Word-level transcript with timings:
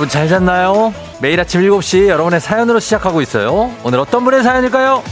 여러분 0.00 0.08
잘 0.08 0.28
잤나요? 0.28 0.94
매일 1.20 1.38
아침 1.38 1.60
7시 1.60 2.08
여러분의 2.08 2.40
사연으로 2.40 2.80
시작하고 2.80 3.20
있어요. 3.20 3.70
오늘 3.84 3.98
어떤 3.98 4.24
분의 4.24 4.42
사연일까요? 4.42 5.02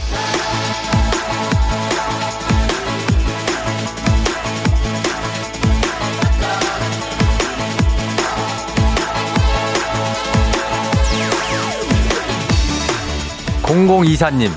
0024님, 13.61 14.49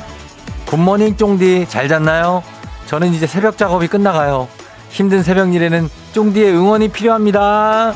굿모닝 0.64 1.18
쫑디 1.18 1.66
잘 1.68 1.88
잤나요? 1.88 2.42
저는 2.86 3.12
이제 3.12 3.26
새벽 3.26 3.58
작업이 3.58 3.86
끝나가요. 3.86 4.48
힘든 4.88 5.22
새벽 5.22 5.52
일에는 5.52 5.90
쫑디의 6.14 6.52
응원이 6.54 6.88
필요합니다. 6.88 7.92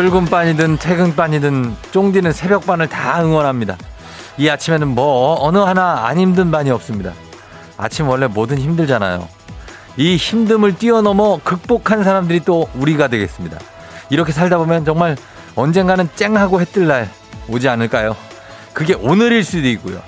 출근반이든 0.00 0.78
퇴근반이든 0.78 1.76
쫑디는 1.90 2.32
새벽반을 2.32 2.88
다 2.88 3.22
응원합니다. 3.22 3.76
이 4.38 4.48
아침에는 4.48 4.88
뭐 4.88 5.36
어느 5.40 5.58
하나 5.58 6.06
안 6.06 6.18
힘든 6.18 6.50
반이 6.50 6.70
없습니다. 6.70 7.12
아침 7.76 8.08
원래 8.08 8.26
뭐든 8.26 8.56
힘들잖아요. 8.56 9.28
이 9.98 10.16
힘듦을 10.16 10.78
뛰어넘어 10.78 11.38
극복한 11.44 12.02
사람들이 12.02 12.40
또 12.46 12.66
우리가 12.76 13.08
되겠습니다. 13.08 13.58
이렇게 14.08 14.32
살다 14.32 14.56
보면 14.56 14.86
정말 14.86 15.18
언젠가는 15.54 16.08
쨍하고 16.16 16.62
해 16.62 16.64
뜰 16.64 16.86
날 16.86 17.10
오지 17.48 17.68
않을까요? 17.68 18.16
그게 18.72 18.94
오늘일 18.94 19.44
수도 19.44 19.68
있고요. 19.68 20.00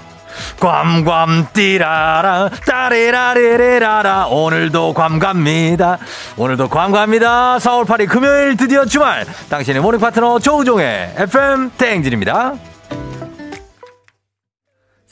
괌괌 0.61 1.53
띠라라 1.53 2.51
따리라리리라라. 2.67 4.27
오늘도 4.27 4.95
괌갑니다. 4.95 5.99
오늘도 6.37 6.69
괌갑니다. 6.69 7.59
4월 7.59 7.85
8일 7.85 8.09
금요일 8.09 8.57
드디어 8.57 8.85
주말. 8.85 9.25
당신의 9.49 9.83
모닝 9.83 10.01
파트너 10.01 10.39
조우종의 10.39 11.15
FM 11.17 11.71
대행진입니다. 11.77 12.55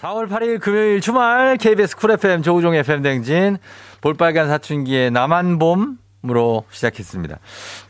4월 0.01 0.29
8일 0.31 0.61
금요일 0.61 1.01
주말 1.01 1.57
KBS 1.59 1.97
쿨 1.97 2.13
FM 2.13 2.43
조우종의 2.43 2.81
FM 2.81 3.03
대행진. 3.03 3.59
볼빨간 4.01 4.49
사춘기의 4.49 5.11
나만, 5.11 5.99
봄으로 6.29 6.65
시작했습니다. 6.71 7.39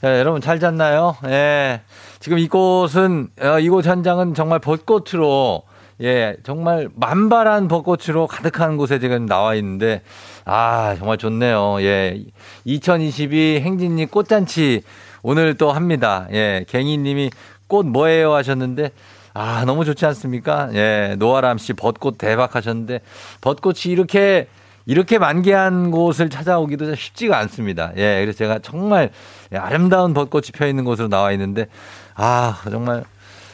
자, 0.01 0.19
여러분 0.20 0.41
잘 0.41 0.61
잤나요? 0.61 1.17
예. 1.25 1.83
지금 2.20 2.39
이곳은 2.39 3.28
어, 3.41 3.58
이곳 3.58 3.86
현장은 3.86 4.34
정말 4.34 4.61
벚꽃으로 4.61 5.64
예, 6.03 6.37
정말 6.45 6.89
만발한 6.95 7.69
벚꽃으로 7.69 8.27
가득한 8.27 8.77
곳에 8.77 8.98
지금 8.98 9.27
나와 9.27 9.55
있는데, 9.56 10.03
아, 10.47 10.95
정말 10.98 11.19
좋네요. 11.19 11.77
예. 11.83 12.23
2022 12.65 13.61
행진리 13.61 14.07
꽃잔치 14.07 14.83
오늘 15.23 15.55
또 15.55 15.73
합니다. 15.73 16.27
예, 16.33 16.65
갱이님이 16.69 17.31
꽃 17.67 17.84
뭐예요 17.87 18.33
하셨는데, 18.33 18.91
아, 19.34 19.65
너무 19.67 19.84
좋지 19.84 20.07
않습니까? 20.07 20.70
예, 20.73 21.17
노아람 21.19 21.59
씨 21.59 21.75
벚꽃 21.75 22.17
대박 22.17 22.57
하셨는데, 22.57 23.01
벚꽃이 23.42 23.80
이렇게, 23.86 24.48
이렇게 24.86 25.19
만개한 25.19 25.91
곳을 25.91 26.30
찾아오기도 26.30 26.95
쉽지가 26.95 27.36
않습니다. 27.39 27.92
예, 27.97 28.20
그래서 28.23 28.39
제가 28.39 28.61
정말 28.61 29.11
아름다운 29.53 30.14
벚꽃이 30.14 30.47
펴 30.55 30.67
있는 30.67 30.85
곳으로 30.85 31.08
나와 31.08 31.30
있는데, 31.33 31.67
아, 32.14 32.58
정말 32.70 33.05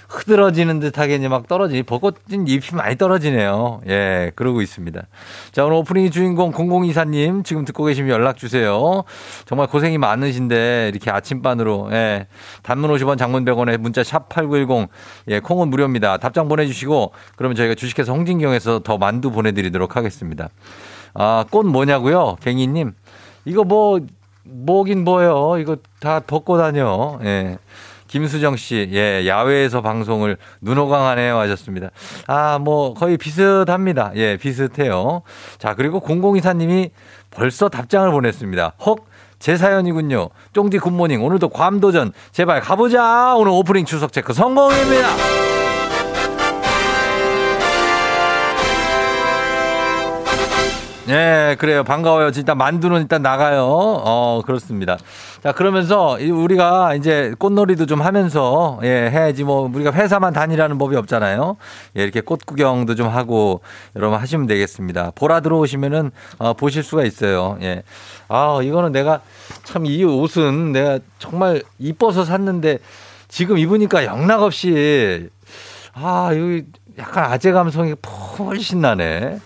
흐드러지는 0.08 0.80
듯하게 0.80 1.16
이제 1.16 1.28
막 1.28 1.48
떨어지, 1.48 1.82
벚꽃은 1.82 2.46
잎이 2.46 2.74
많이 2.74 2.96
떨어지네요. 2.96 3.80
예, 3.88 4.32
그러고 4.34 4.62
있습니다. 4.62 5.02
자, 5.52 5.64
오늘 5.64 5.76
오프닝 5.78 6.10
주인공 6.10 6.52
0024님 6.52 7.44
지금 7.44 7.64
듣고 7.64 7.84
계시면 7.84 8.10
연락 8.10 8.36
주세요. 8.36 9.04
정말 9.44 9.66
고생이 9.66 9.98
많으신데 9.98 10.90
이렇게 10.92 11.10
아침반으로, 11.10 11.88
예, 11.92 12.26
단문 12.62 12.90
50원 12.90 13.18
장문 13.18 13.44
100원에 13.44 13.76
문자 13.78 14.02
샵 14.04 14.28
8910, 14.28 14.88
예, 15.28 15.40
콩은 15.40 15.68
무료입니다. 15.68 16.18
답장 16.18 16.48
보내주시고 16.48 17.12
그러면 17.36 17.56
저희가 17.56 17.74
주식회사 17.74 18.12
홍진경에서 18.12 18.80
더 18.80 18.98
만두 18.98 19.30
보내드리도록 19.30 19.96
하겠습니다. 19.96 20.48
아, 21.14 21.44
꽃 21.50 21.64
뭐냐고요? 21.64 22.36
갱이님. 22.42 22.92
이거 23.46 23.64
뭐, 23.64 24.00
뭐긴 24.44 25.04
뭐요. 25.04 25.58
이거 25.58 25.76
다 26.00 26.20
벗고 26.20 26.58
다녀. 26.58 27.18
예. 27.24 27.58
김수정 28.16 28.56
씨, 28.56 28.88
예, 28.92 29.26
야외에서 29.26 29.82
방송을 29.82 30.38
눈호강하네요 30.62 31.38
하셨습니다. 31.38 31.90
아, 32.26 32.58
뭐, 32.58 32.94
거의 32.94 33.18
비슷합니다. 33.18 34.12
예, 34.14 34.38
비슷해요. 34.38 35.20
자, 35.58 35.74
그리고 35.74 36.00
0024님이 36.00 36.92
벌써 37.30 37.68
답장을 37.68 38.10
보냈습니다. 38.10 38.72
헉! 38.86 38.96
제 39.38 39.58
사연이군요. 39.58 40.30
쫑디 40.54 40.78
굿모닝. 40.78 41.22
오늘도 41.22 41.50
괌도전. 41.50 42.12
제발 42.32 42.62
가보자. 42.62 43.34
오늘 43.36 43.52
오프닝 43.52 43.84
추석 43.84 44.14
체크 44.14 44.32
성공입니다. 44.32 45.45
네, 51.06 51.54
그래요. 51.60 51.84
반가워요. 51.84 52.32
진짜 52.32 52.56
만두는 52.56 53.02
일단 53.02 53.22
나가요. 53.22 53.64
어, 53.64 54.42
그렇습니다. 54.44 54.96
자, 55.40 55.52
그러면서 55.52 56.18
우리가 56.20 56.96
이제 56.96 57.32
꽃놀이도 57.38 57.86
좀 57.86 58.02
하면서 58.02 58.80
예, 58.82 59.08
해야지 59.10 59.44
뭐 59.44 59.70
우리가 59.72 59.92
회사만 59.92 60.32
다니라는 60.32 60.78
법이 60.78 60.96
없잖아요. 60.96 61.58
예, 61.96 62.02
이렇게 62.02 62.20
꽃 62.20 62.44
구경도 62.44 62.96
좀 62.96 63.06
하고 63.08 63.60
여러분 63.94 64.18
하시면 64.18 64.48
되겠습니다. 64.48 65.12
보라 65.14 65.40
들어오시면은 65.40 66.10
어, 66.38 66.54
보실 66.54 66.82
수가 66.82 67.04
있어요. 67.04 67.56
예. 67.62 67.84
아, 68.26 68.58
이거는 68.62 68.90
내가 68.90 69.20
참 69.62 69.86
이 69.86 70.02
옷은 70.02 70.72
내가 70.72 70.98
정말 71.20 71.62
이뻐서 71.78 72.24
샀는데 72.24 72.78
지금 73.28 73.58
입으니까 73.58 74.04
영락 74.04 74.42
없이 74.42 75.28
아, 75.92 76.30
여기 76.32 76.64
약간 76.98 77.30
아재 77.30 77.52
감성이 77.52 77.94
훨씬 78.38 78.80
나네. 78.80 79.38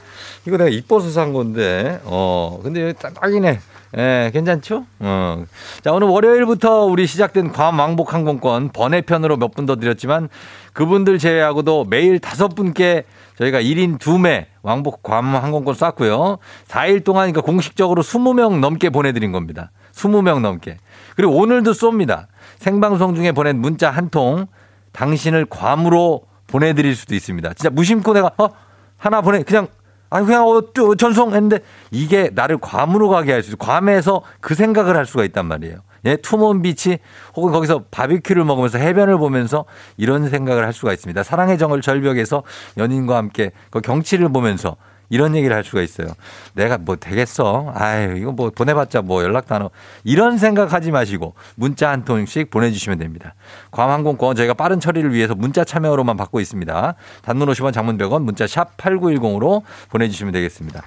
이거 0.47 0.57
내가 0.57 0.71
이뻐서 0.71 1.11
산 1.11 1.33
건데, 1.33 2.01
어, 2.05 2.61
근데 2.63 2.93
딱이네. 2.95 3.61
예, 3.99 4.31
괜찮죠? 4.33 4.87
어. 5.01 5.45
자, 5.83 5.93
오늘 5.93 6.07
월요일부터 6.09 6.85
우리 6.85 7.07
시작된 7.09 7.51
괌 7.53 7.77
왕복 7.79 8.15
항공권 8.15 8.71
번외편으로 8.71 9.37
몇 9.37 9.51
분 9.53 9.67
더 9.67 9.75
드렸지만 9.77 10.29
그분들 10.75 11.19
제외하고도 11.19 11.87
매일 11.91 12.21
다섯 12.21 12.55
분께 12.55 13.03
저희가 13.37 13.61
1인 13.61 13.99
2매 13.99 14.47
왕복 14.63 15.03
괌 15.03 15.25
항공권 15.35 15.75
쐈고요. 15.75 16.39
4일 16.69 17.03
동안 17.05 17.33
그러니까 17.33 17.41
공식적으로 17.41 18.03
20명 18.05 18.61
넘게 18.61 18.91
보내드린 18.91 19.33
겁니다. 19.33 19.73
20명 19.93 20.41
넘게. 20.41 20.77
그리고 21.17 21.35
오늘도 21.37 21.73
쏩니다. 21.73 22.27
생방송 22.61 23.17
중에 23.17 23.33
보낸 23.33 23.59
문자 23.59 23.91
한 23.91 24.09
통 24.09 24.47
당신을 24.93 25.47
괌으로 25.47 26.23
보내드릴 26.47 26.95
수도 26.95 27.15
있습니다. 27.17 27.55
진짜 27.55 27.71
무심코 27.71 28.13
내가 28.13 28.31
어 28.39 28.49
하나 28.97 29.21
보내 29.21 29.43
그냥 29.43 29.67
아니 30.11 30.27
그냥 30.27 30.47
어, 30.47 30.63
전송 30.97 31.35
했는데 31.35 31.61
이게 31.91 32.31
나를 32.35 32.59
괌으로 32.59 33.09
가게 33.09 33.33
할 33.33 33.43
수 33.43 33.51
있어. 33.51 33.57
괌에서 33.57 34.23
그 34.41 34.55
생각을 34.55 34.97
할 34.97 35.07
수가 35.07 35.25
있단 35.25 35.47
말이에요. 35.47 35.79
예, 36.07 36.17
투몬 36.17 36.63
비치 36.63 36.99
혹은 37.37 37.53
거기서 37.53 37.85
바비큐를 37.91 38.45
먹으면서 38.45 38.79
해변을 38.79 39.19
보면서 39.19 39.67
이런 39.97 40.29
생각을 40.29 40.65
할 40.65 40.73
수가 40.73 40.93
있습니다. 40.93 41.23
사랑의 41.23 41.59
정을 41.59 41.83
절벽에서 41.83 42.43
연인과 42.79 43.17
함께 43.17 43.53
그 43.71 43.81
경치를 43.81 44.31
보면서 44.31 44.77
이런 45.11 45.37
얘기를 45.37 45.55
할 45.55 45.63
수가 45.63 45.83
있어요. 45.83 46.09
내가 46.55 46.79
뭐 46.79 46.97
되겠어? 46.97 47.73
아유, 47.75 48.17
이거 48.17 48.33
뭐 48.33 48.51
보내봤자 48.51 49.03
뭐 49.03 49.23
연락도 49.23 49.55
안 49.55 49.63
오고. 49.63 49.73
이런 50.05 50.39
생각하지 50.39 50.93
마시고 50.93 51.35
문자 51.57 51.91
한 51.91 52.05
통씩 52.05 52.51
보내주시면 52.51 52.99
됩니다. 52.99 53.35
괌항공권 53.73 54.37
저희가 54.37 54.55
빠른 54.55 54.81
처리를 54.81 55.13
위해서 55.13 55.35
문자 55.35 55.65
참여로만 55.65 56.17
받고 56.17 56.41
있습니다. 56.41 56.95
단문 57.23 57.49
50원 57.49 57.73
장문 57.73 57.99
100원 57.99 58.23
문자 58.23 58.47
샵 58.47 58.77
8910으로 58.77 59.63
보내주시면 59.91 60.33
되겠습니다. 60.33 60.83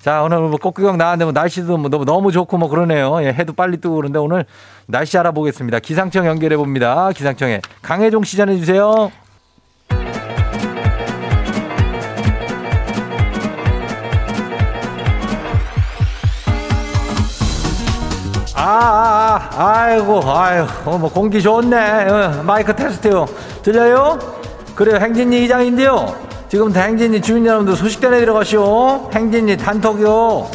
자, 0.00 0.22
오늘 0.22 0.38
뭐 0.38 0.52
꽃구경 0.52 0.96
나왔는데 0.98 1.24
뭐 1.24 1.32
날씨도 1.32 1.76
뭐 1.78 1.90
너무 2.04 2.30
좋고 2.30 2.58
뭐 2.58 2.68
그러네요. 2.68 3.20
예, 3.22 3.32
해도 3.32 3.52
빨리 3.52 3.78
뜨고 3.78 3.96
그런데 3.96 4.20
오늘 4.20 4.44
날씨 4.86 5.18
알아보겠습니다. 5.18 5.80
기상청 5.80 6.26
연결해 6.26 6.56
봅니다. 6.56 7.10
기상청에 7.10 7.60
강혜종 7.82 8.22
시 8.22 8.36
전해 8.36 8.56
주세요. 8.56 9.10
아, 18.68 18.68
아, 18.68 19.48
아, 19.54 19.78
아이고, 19.84 20.22
아이고, 20.28 20.90
어, 20.90 20.98
뭐 20.98 21.08
공기 21.08 21.40
좋네. 21.40 21.76
어, 22.10 22.42
마이크 22.42 22.74
테스트요. 22.74 23.24
들려요? 23.62 24.18
그래요, 24.74 24.96
행진이 24.96 25.44
이장인데요. 25.44 26.16
지금 26.48 26.74
행진이 26.74 27.20
주민 27.22 27.46
여러분들 27.46 27.76
소식 27.76 28.00
전해 28.00 28.18
들어가시오. 28.18 29.08
행진이 29.14 29.56
단톡요. 29.56 30.50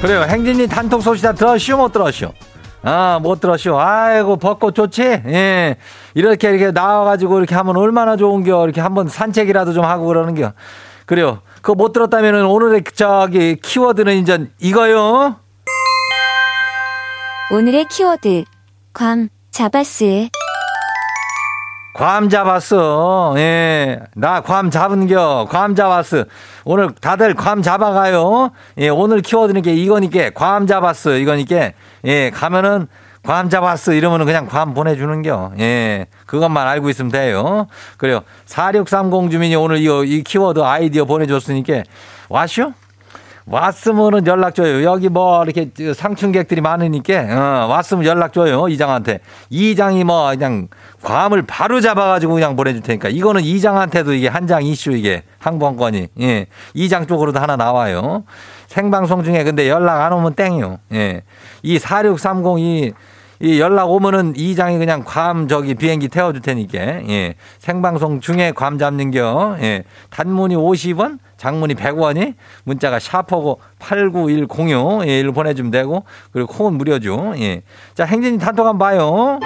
그래요, 0.00 0.22
행진이 0.22 0.68
단톡 0.68 1.02
소식 1.02 1.22
다 1.22 1.32
들었시오, 1.32 1.78
못 1.78 1.92
들었시오? 1.92 2.30
아, 2.82 3.18
못 3.22 3.40
들었쇼. 3.40 3.78
아이고, 3.78 4.36
벚꽃 4.36 4.74
좋지? 4.74 5.02
예. 5.02 5.76
이렇게 6.14 6.50
이렇게 6.50 6.70
나와가지고 6.70 7.38
이렇게 7.38 7.54
하면 7.54 7.76
얼마나 7.76 8.16
좋은겨. 8.16 8.64
이렇게 8.64 8.80
한번 8.80 9.08
산책이라도 9.08 9.72
좀 9.72 9.84
하고 9.84 10.06
그러는겨. 10.06 10.52
그래요. 11.06 11.40
그거 11.56 11.74
못 11.74 11.92
들었다면은 11.92 12.46
오늘의 12.46 12.84
저기 12.94 13.56
키워드는 13.56 14.16
이제 14.16 14.46
이거요. 14.60 15.36
오늘의 17.50 17.86
키워드 17.86 18.44
괌 18.92 19.28
잡았을 19.50 20.28
괌 21.98 22.28
잡았어. 22.28 23.34
예. 23.38 23.98
나 24.14 24.40
괌 24.40 24.70
잡은겨. 24.70 25.48
괌 25.50 25.74
잡았어. 25.74 26.26
오늘 26.64 26.90
다들 26.94 27.34
괌 27.34 27.60
잡아가요. 27.60 28.52
예. 28.78 28.88
오늘 28.88 29.20
키워드는 29.20 29.62
게 29.62 29.74
이거니까 29.74 30.30
괌 30.30 30.68
잡았어. 30.68 31.16
이거니까 31.16 31.72
예. 32.04 32.30
가면은 32.30 32.86
괌 33.24 33.50
잡았어. 33.50 33.94
이러면은 33.94 34.26
그냥 34.26 34.46
괌 34.46 34.74
보내주는겨. 34.74 35.54
예. 35.58 36.06
그것만 36.26 36.68
알고 36.68 36.88
있으면 36.90 37.10
돼요. 37.10 37.66
그래요. 37.96 38.20
4630 38.46 39.32
주민이 39.32 39.56
오늘 39.56 39.78
이, 39.78 39.86
이 40.06 40.22
키워드 40.22 40.60
아이디어 40.60 41.04
보내줬으니까 41.04 41.82
와쇼? 42.28 42.74
왔으면은 43.50 44.26
연락 44.26 44.54
줘요. 44.54 44.82
여기 44.84 45.08
뭐 45.08 45.42
이렇게 45.44 45.70
상춘객들이 45.94 46.60
많으니까 46.60 47.64
어, 47.64 47.66
왔으면 47.68 48.04
연락 48.04 48.32
줘요. 48.32 48.68
이장한테. 48.68 49.20
이장이 49.50 50.04
뭐 50.04 50.30
그냥 50.30 50.68
괌을 51.02 51.42
바로 51.42 51.80
잡아가지고 51.80 52.34
그냥 52.34 52.56
보내줄 52.56 52.82
테니까 52.82 53.08
이거는 53.08 53.42
이장한테도 53.42 54.14
이게 54.14 54.28
한 54.28 54.48
장 54.48 54.62
이슈 54.64 54.92
이게 54.92 55.24
항공권이 55.40 56.08
예. 56.22 56.46
이장 56.72 57.06
쪽으로도 57.06 57.38
하나 57.38 57.56
나와요. 57.56 58.24
생방송 58.68 59.22
중에 59.24 59.44
근데 59.44 59.68
연락 59.68 60.00
안 60.00 60.12
오면 60.14 60.34
땡이요. 60.34 60.78
예. 60.94 61.22
이 61.62 61.78
4630 61.78 62.94
이이 63.40 63.60
연락 63.60 63.90
오면은 63.90 64.34
이장이 64.36 64.78
그냥 64.78 65.04
괌 65.04 65.46
저기 65.46 65.74
비행기 65.74 66.08
태워줄 66.08 66.42
테니까 66.42 66.78
예. 67.08 67.34
생방송 67.58 68.20
중에 68.20 68.52
괌 68.52 68.78
잡는겨 68.78 69.58
예. 69.60 69.84
단문이 70.10 70.56
50원 70.56 71.18
장문이 71.36 71.74
100원이 71.74 72.34
문자가 72.64 72.98
샤퍼고 72.98 73.60
89106 73.78 75.06
예, 75.06 75.20
일로 75.20 75.32
보내주면 75.32 75.70
되고 75.70 76.04
그리고 76.32 76.52
콩은 76.52 76.74
무료죠. 76.74 77.34
예. 77.36 77.62
자 77.94 78.04
행진이 78.04 78.38
단톡 78.38 78.66
한번 78.66 78.78
봐요. 78.78 79.38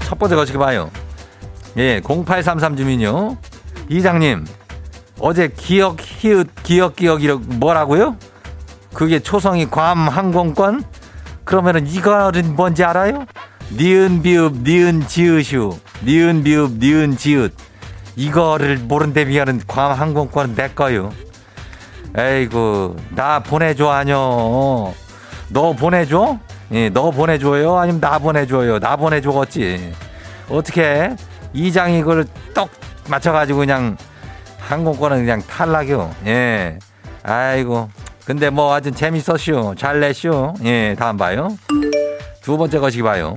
첫 0.00 0.18
번째 0.18 0.36
거시기 0.36 0.58
봐요. 0.58 0.90
예, 1.78 2.00
0833 2.06 2.76
주민요. 2.76 3.36
이장님, 3.88 4.46
어제 5.18 5.48
기억, 5.48 5.96
히읗, 6.00 6.48
기억, 6.62 6.96
기억이라고 6.96 7.40
뭐라고요? 7.56 8.16
그게 8.96 9.18
초성이 9.18 9.68
괌 9.68 10.08
항공권? 10.08 10.82
그러면은 11.44 11.86
이거는 11.86 12.56
뭔지 12.56 12.82
알아요? 12.82 13.26
니은 13.72 14.22
비읍 14.22 14.62
니은 14.62 15.06
지읒슈 15.06 15.78
니은 16.02 16.42
비읍 16.42 16.78
니은 16.78 17.18
지읒 17.18 17.52
이거를 18.16 18.88
비하는 19.26 19.60
괌 19.66 19.92
항공권은 19.92 20.54
내 20.54 20.70
거요. 20.70 21.12
에이구 22.16 22.96
나 23.10 23.40
보내줘 23.40 23.90
아뇨. 23.90 24.94
너 25.50 25.72
보내줘? 25.74 26.38
예, 26.72 26.88
너 26.88 27.10
보내줘요? 27.10 27.76
아니면 27.76 28.00
나 28.00 28.18
보내줘요? 28.18 28.78
나 28.78 28.96
보내줘겠지. 28.96 29.92
어떻게 30.48 31.14
이장 31.52 31.92
이걸 31.92 32.24
떡 32.54 32.70
맞춰가지고 33.10 33.58
그냥 33.58 33.98
항공권은 34.58 35.18
그냥 35.18 35.42
탈락이요. 35.42 36.14
예. 36.24 36.78
아이고. 37.22 37.90
근데 38.26 38.50
뭐 38.50 38.74
아주 38.74 38.90
재밌었슈. 38.90 39.76
잘 39.78 40.00
내슈. 40.00 40.52
예, 40.64 40.96
다음 40.98 41.16
봐요. 41.16 41.56
두 42.42 42.58
번째 42.58 42.80
것이 42.80 43.00
봐요. 43.00 43.36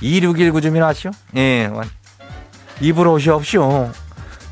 2619 0.00 0.60
주민 0.60 0.84
아시오? 0.84 1.10
예. 1.36 1.68
입을 2.80 3.08
옷이 3.08 3.28
없쇼. 3.28 3.90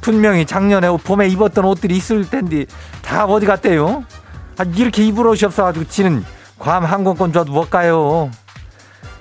분명히 0.00 0.44
작년에 0.44 0.88
봄에 1.04 1.28
입었던 1.28 1.64
옷들이 1.64 1.96
있을 1.96 2.28
텐데 2.28 2.66
다 3.02 3.24
어디 3.24 3.46
갔대요? 3.46 4.04
아, 4.58 4.64
이렇게 4.74 5.04
입을 5.04 5.28
옷이 5.28 5.44
없어가지고 5.44 5.86
지는 5.86 6.24
괌 6.58 6.84
항공권 6.84 7.32
줘도 7.32 7.52
못 7.52 7.70
가요. 7.70 8.30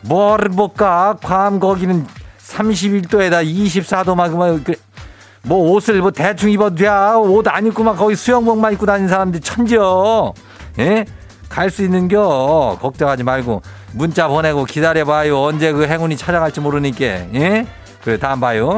뭐를 0.01 0.49
못 0.49 0.73
가? 0.73 1.17
괌 1.21 1.59
거기는 1.59 2.07
31도에다 2.39 3.45
24도 3.45 4.15
막, 4.15 4.35
막, 4.35 4.63
그, 4.63 4.73
뭐 5.43 5.71
옷을 5.71 6.01
뭐 6.01 6.11
대충 6.11 6.49
입어도 6.51 6.75
돼. 6.75 6.88
옷안 6.88 7.65
입고 7.67 7.83
막 7.83 7.97
거기 7.97 8.15
수영복만 8.15 8.73
입고 8.73 8.85
다니는 8.85 9.09
사람들이 9.09 9.41
천지요. 9.41 10.33
예? 10.79 11.05
갈 11.49 11.69
수 11.69 11.83
있는겨. 11.83 12.77
걱정하지 12.81 13.23
말고. 13.23 13.61
문자 13.93 14.27
보내고 14.27 14.65
기다려봐요. 14.65 15.41
언제 15.41 15.71
그 15.73 15.85
행운이 15.85 16.15
찾아갈지 16.15 16.61
모르니까. 16.61 17.05
예? 17.05 17.67
그래, 18.03 18.17
다음 18.17 18.39
봐요. 18.39 18.77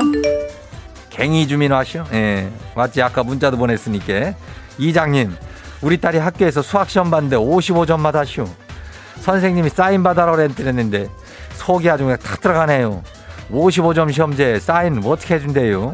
갱이 1.10 1.48
주민 1.48 1.72
와시오. 1.72 2.06
예. 2.14 2.50
맞지? 2.76 3.02
아까 3.02 3.24
문자도 3.24 3.58
보냈으니까. 3.58 4.34
이장님, 4.80 5.36
우리 5.82 5.98
딸이 5.98 6.18
학교에서 6.18 6.62
수학 6.64 6.90
시험 6.90 7.12
봤는데 7.12 7.36
55점만 7.36 8.14
하시오. 8.14 8.48
선생님이 9.20 9.70
사인 9.70 10.02
받아라 10.02 10.32
그랬는데 10.36 11.08
속이 11.58 11.90
아주 11.90 12.04
그냥 12.06 12.18
탁 12.24 12.42
들어가네요. 12.42 13.04
55점 13.52 14.12
시험제 14.12 14.60
사인 14.60 15.02
어떻게 15.06 15.36
해준대요? 15.36 15.94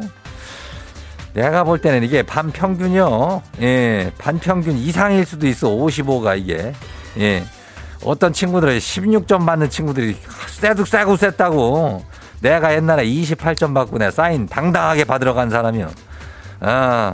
내가 1.34 1.64
볼 1.64 1.80
때는 1.80 2.04
이게 2.04 2.24
반평균이요. 2.24 3.42
예, 3.62 4.12
반평균 4.18 4.78
이상일 4.78 5.26
수도 5.26 5.48
있어. 5.48 5.70
55가 5.70 6.40
이게. 6.40 6.74
예. 7.20 7.44
어떤 8.04 8.32
친구들은 8.32 8.78
16점 8.78 9.46
받는 9.46 9.70
친구들이 9.70 10.18
쎄도 10.48 10.86
쎄고 10.86 11.18
쎄다고. 11.18 12.04
내가 12.42 12.74
옛날에 12.74 13.06
28점 13.06 13.74
받고 13.74 13.98
내가 13.98 14.12
사인 14.12 14.48
당당하게 14.48 15.04
받으러 15.04 15.34
간 15.34 15.50
사람이요. 15.50 15.90
아, 16.62 17.14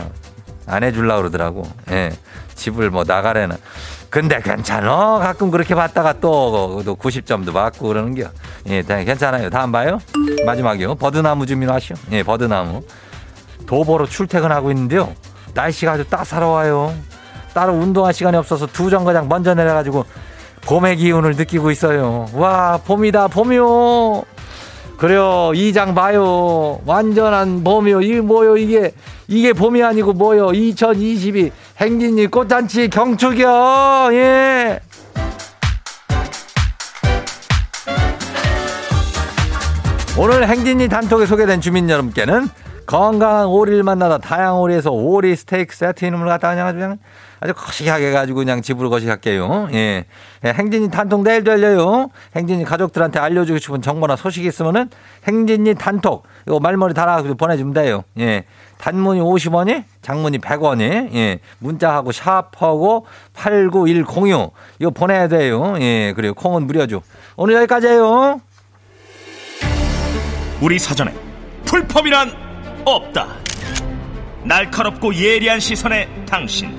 안 0.68 0.84
해줄라 0.84 1.18
그러더라고. 1.18 1.68
예. 1.92 2.12
집을 2.54 2.89
뭐 2.89 3.04
나가래는. 3.06 3.58
근데 4.10 4.39
괜찮어. 4.39 5.20
가끔 5.20 5.51
그렇게 5.51 5.75
받다가 5.75 6.13
또, 6.22 6.82
또 6.86 6.96
90점도 6.96 7.51
받고 7.51 7.88
그러는 7.88 8.16
겨. 8.16 8.30
예, 8.68 8.82
괜찮아요. 8.82 9.50
다음 9.50 9.72
봐요. 9.74 10.00
마지막이요. 10.46 10.96
버드나무 10.96 11.46
주민 11.46 11.70
하시오. 11.70 11.98
예, 12.12 12.24
버드나무. 12.24 12.84
도보로 13.65 14.05
출퇴근하고 14.07 14.72
있는데요. 14.72 15.13
날씨가 15.53 15.93
아주 15.93 16.03
따사로워요. 16.10 16.93
따로 17.53 17.74
운동할 17.74 18.13
시간이 18.13 18.36
없어서 18.38 18.67
두 18.67 18.89
정거장 18.89 19.27
먼저 19.29 19.53
내려가지고 19.53 20.05
봄의 20.65 20.98
기운을 20.98 21.36
느끼고 21.36 21.72
있어요. 21.72 22.27
와, 22.34 22.79
봄이다, 22.84 23.27
봄이요. 23.29 24.24
그래요, 24.98 25.51
이 25.53 25.74
장 25.74 25.93
봐요. 25.93 26.79
완전한 26.86 27.63
봄이요. 27.63 28.01
이게 28.01 28.22
뭐요, 28.22 28.57
이게. 28.57 28.91
이게 29.27 29.53
봄이 29.53 29.81
아니고 29.84 30.13
뭐요. 30.13 30.51
2022 30.53 31.51
행진이 31.79 32.27
꽃잔치 32.27 32.89
경축이요. 32.89 34.10
예. 34.13 34.79
오늘 40.17 40.48
행진이 40.48 40.88
단톡에 40.88 41.25
소개된 41.25 41.60
주민 41.60 41.89
여러분께는 41.89 42.48
건강한 42.86 43.48
오리를 43.48 43.84
만나다 43.84 44.17
다양한 44.17 44.62
오리에서 44.62 44.89
오리 44.89 45.36
스테이크 45.36 45.75
세트 45.75 46.05
이름을 46.05 46.25
갖다 46.27 46.51
그냥 46.51 46.67
아주 46.67 46.77
그냥 46.77 46.98
아주 47.41 47.53
거시하게 47.53 48.13
가지고 48.13 48.38
그냥 48.38 48.62
집으로 48.62 48.89
거시할게요. 48.89 49.67
예. 49.74 50.05
예. 50.45 50.50
행진이 50.50 50.89
단톡 50.89 51.24
내일도 51.24 51.51
열려요. 51.51 52.12
행진이 52.34 52.63
가족들한테 52.63 53.19
알려주고 53.19 53.60
싶은 53.60 53.81
정보나 53.81 54.15
소식이 54.15 54.48
있으면은 54.48 54.89
행진이 55.27 55.75
단톡 55.75 56.24
이거 56.48 56.62
말머리 56.62 56.93
달아 56.93 57.22
보내주면 57.38 57.74
돼요. 57.74 58.03
예. 58.17 58.45
단문이 58.77 59.19
50원이, 59.19 59.84
장문이 60.01 60.38
100원이, 60.38 61.13
예. 61.13 61.39
문자하고 61.60 62.13
샤프하고 62.13 63.05
89106 63.34 64.53
이거 64.79 64.91
보내야 64.91 65.27
돼요. 65.27 65.75
예. 65.81 66.13
그리고 66.15 66.36
콩은 66.36 66.67
무료죠. 66.67 67.01
오늘 67.36 67.55
여기까지예요. 67.55 68.39
우리 70.62 70.80
사전에 70.80 71.14
풀펌이란 71.66 72.32
없다. 72.86 73.28
날카롭고 74.44 75.14
예리한 75.14 75.60
시선에 75.60 76.08
당신 76.26 76.72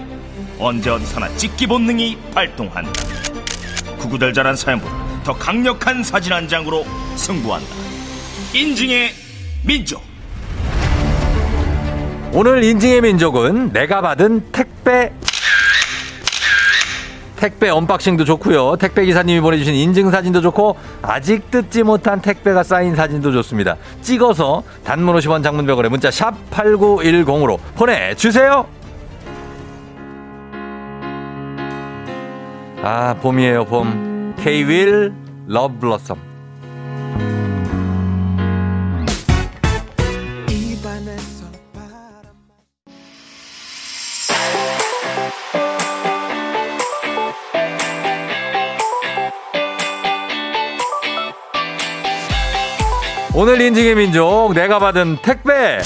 언제 0.59 0.89
어디서나 0.89 1.29
찍기 1.37 1.67
본능이 1.67 2.17
발동한다. 2.33 2.93
구구절절한 3.99 4.57
사연보다 4.57 5.23
더 5.25 5.35
강력한 5.35 6.03
사진 6.03 6.33
한 6.33 6.49
장으로 6.49 6.87
승부한다. 7.17 7.69
인증의 8.55 9.13
민족. 9.65 10.03
오늘 12.33 12.63
인증의 12.65 13.01
민족은 13.03 13.73
내가 13.73 14.01
받은 14.01 14.53
택배 14.53 15.13
택배 17.37 17.69
언박싱도 17.69 18.25
좋고요. 18.25 18.77
택배 18.77 19.05
기사님이 19.05 19.41
보내주신 19.41 19.75
인증 19.75 20.11
사진도 20.11 20.41
좋고 20.41 20.77
아직 21.03 21.51
뜯지 21.51 21.83
못한 21.83 22.21
택배가 22.21 22.63
쌓인 22.63 22.97
사진도 22.97 23.31
좋습니다. 23.33 23.77
찍어서 24.03 24.63
단문 24.85 25.17
50원 25.17 25.43
장문벽으로 25.43 25.91
문자 25.91 26.11
샵 26.11 26.35
8910으로 26.51 27.59
보내주세요. 27.77 28.67
아, 32.83 33.15
봄이에요, 33.21 33.65
봄. 33.65 34.35
Love 35.49 35.79
Blossom. 35.81 36.36
오늘 53.39 53.61
인증의 53.61 53.97
민족 53.97 54.55
내가 54.55 54.79
받은 54.79 55.19
택배 55.21 55.79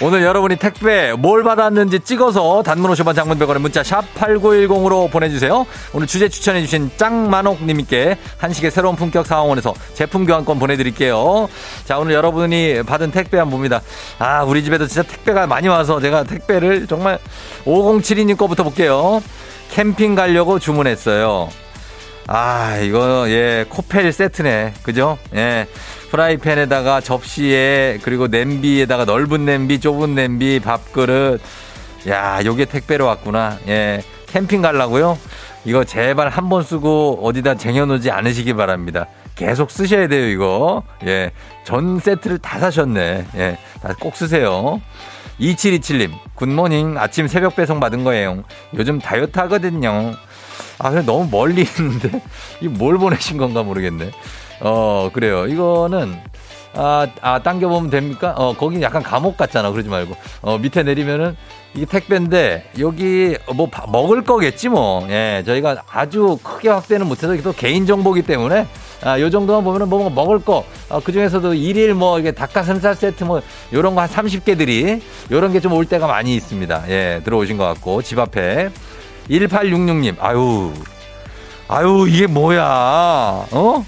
오늘 0.00 0.22
여러분이 0.22 0.56
택배 0.56 1.12
뭘 1.12 1.42
받았는지 1.44 2.00
찍어서 2.00 2.62
단문 2.62 2.90
50원 2.90 3.14
장문 3.14 3.38
100원의 3.38 3.58
문자 3.58 3.82
샵 3.82 4.02
8910으로 4.14 5.10
보내주세요. 5.10 5.66
오늘 5.92 6.06
주제 6.06 6.30
추천해주신 6.30 6.92
짱만옥님께 6.96 8.16
한식의 8.38 8.70
새로운 8.70 8.96
품격 8.96 9.26
상황원에서 9.26 9.74
제품 9.92 10.24
교환권 10.24 10.58
보내드릴게요. 10.58 11.50
자 11.84 11.98
오늘 11.98 12.14
여러분이 12.14 12.82
받은 12.84 13.10
택배 13.10 13.36
한번 13.36 13.58
봅니다. 13.58 13.82
아 14.18 14.42
우리 14.42 14.64
집에도 14.64 14.86
진짜 14.86 15.02
택배가 15.02 15.46
많이 15.46 15.68
와서 15.68 16.00
제가 16.00 16.24
택배를 16.24 16.86
정말 16.86 17.18
5072님 17.66 18.38
거부터 18.38 18.64
볼게요. 18.64 19.22
캠핑 19.72 20.14
가려고 20.14 20.58
주문했어요. 20.58 21.50
아 22.28 22.78
이거 22.78 23.28
예 23.28 23.64
코펠 23.68 24.12
세트네 24.12 24.74
그죠? 24.82 25.18
예 25.34 25.66
프라이팬에다가 26.10 27.00
접시에 27.00 27.98
그리고 28.02 28.26
냄비에다가 28.26 29.06
넓은 29.06 29.46
냄비, 29.46 29.80
좁은 29.80 30.14
냄비, 30.14 30.60
밥그릇. 30.60 31.40
야, 32.08 32.40
요게 32.44 32.66
택배로 32.66 33.06
왔구나. 33.06 33.56
예. 33.68 34.02
캠핑 34.26 34.60
가려고요? 34.60 35.18
이거 35.64 35.84
제발 35.84 36.28
한 36.28 36.50
번 36.50 36.64
쓰고 36.64 37.20
어디다 37.22 37.54
쟁여놓지 37.54 38.10
않으시기 38.10 38.52
바랍니다. 38.52 39.06
계속 39.36 39.70
쓰셔야 39.70 40.06
돼요, 40.08 40.26
이거. 40.26 40.82
예. 41.06 41.30
전 41.64 41.98
세트를 41.98 42.38
다 42.40 42.58
사셨네. 42.58 43.26
예. 43.36 43.56
꼭 43.98 44.14
쓰세요. 44.14 44.82
2727님, 45.40 46.10
굿모닝. 46.34 46.98
아침 46.98 47.26
새벽 47.26 47.56
배송 47.56 47.80
받은 47.80 48.04
거예요. 48.04 48.42
요즘 48.76 48.98
다이어트 48.98 49.38
하거든요. 49.38 50.12
아, 50.78 50.90
그래, 50.90 51.02
너무 51.02 51.28
멀리 51.30 51.62
있는데. 51.62 52.22
이 52.60 52.68
뭘 52.68 52.98
보내신 52.98 53.36
건가 53.38 53.62
모르겠네. 53.62 54.10
어, 54.60 55.10
그래요. 55.12 55.46
이거는, 55.46 56.14
아, 56.74 57.06
아, 57.20 57.42
당겨보면 57.42 57.90
됩니까? 57.90 58.34
어, 58.36 58.54
거기 58.56 58.80
약간 58.82 59.02
감옥 59.02 59.36
같잖아. 59.36 59.70
그러지 59.70 59.88
말고. 59.88 60.14
어, 60.42 60.58
밑에 60.58 60.82
내리면은 60.82 61.36
이게 61.74 61.86
택배인데 61.86 62.70
여기 62.78 63.36
뭐 63.54 63.68
먹을 63.90 64.22
거겠지 64.24 64.68
뭐. 64.68 65.06
예, 65.10 65.42
저희가 65.46 65.82
아주 65.90 66.38
크게 66.42 66.68
확대는 66.68 67.06
못해서 67.06 67.34
또 67.42 67.52
개인 67.52 67.86
정보기 67.86 68.22
때문에 68.22 68.66
아, 69.04 69.18
요 69.18 69.30
정도만 69.30 69.64
보면은 69.64 69.88
뭐 69.88 70.08
먹을 70.10 70.38
거, 70.38 70.64
아, 70.88 71.00
그 71.02 71.10
중에서도 71.12 71.54
일일 71.54 71.94
뭐, 71.94 72.20
이게 72.20 72.30
닭가슴살 72.30 72.94
세트 72.94 73.24
뭐, 73.24 73.42
요런 73.72 73.96
거 73.96 74.00
한 74.02 74.08
30개들이, 74.08 75.00
요런 75.32 75.52
게 75.52 75.58
좀 75.60 75.72
올 75.72 75.86
때가 75.86 76.06
많이 76.06 76.36
있습니다. 76.36 76.84
예, 76.88 77.20
들어오신 77.24 77.56
것 77.58 77.64
같고, 77.64 78.02
집 78.02 78.20
앞에. 78.20 78.70
1866님, 79.30 80.16
아유, 80.20 80.72
아유, 81.68 82.06
이게 82.08 82.26
뭐야, 82.26 82.62
어? 82.64 83.86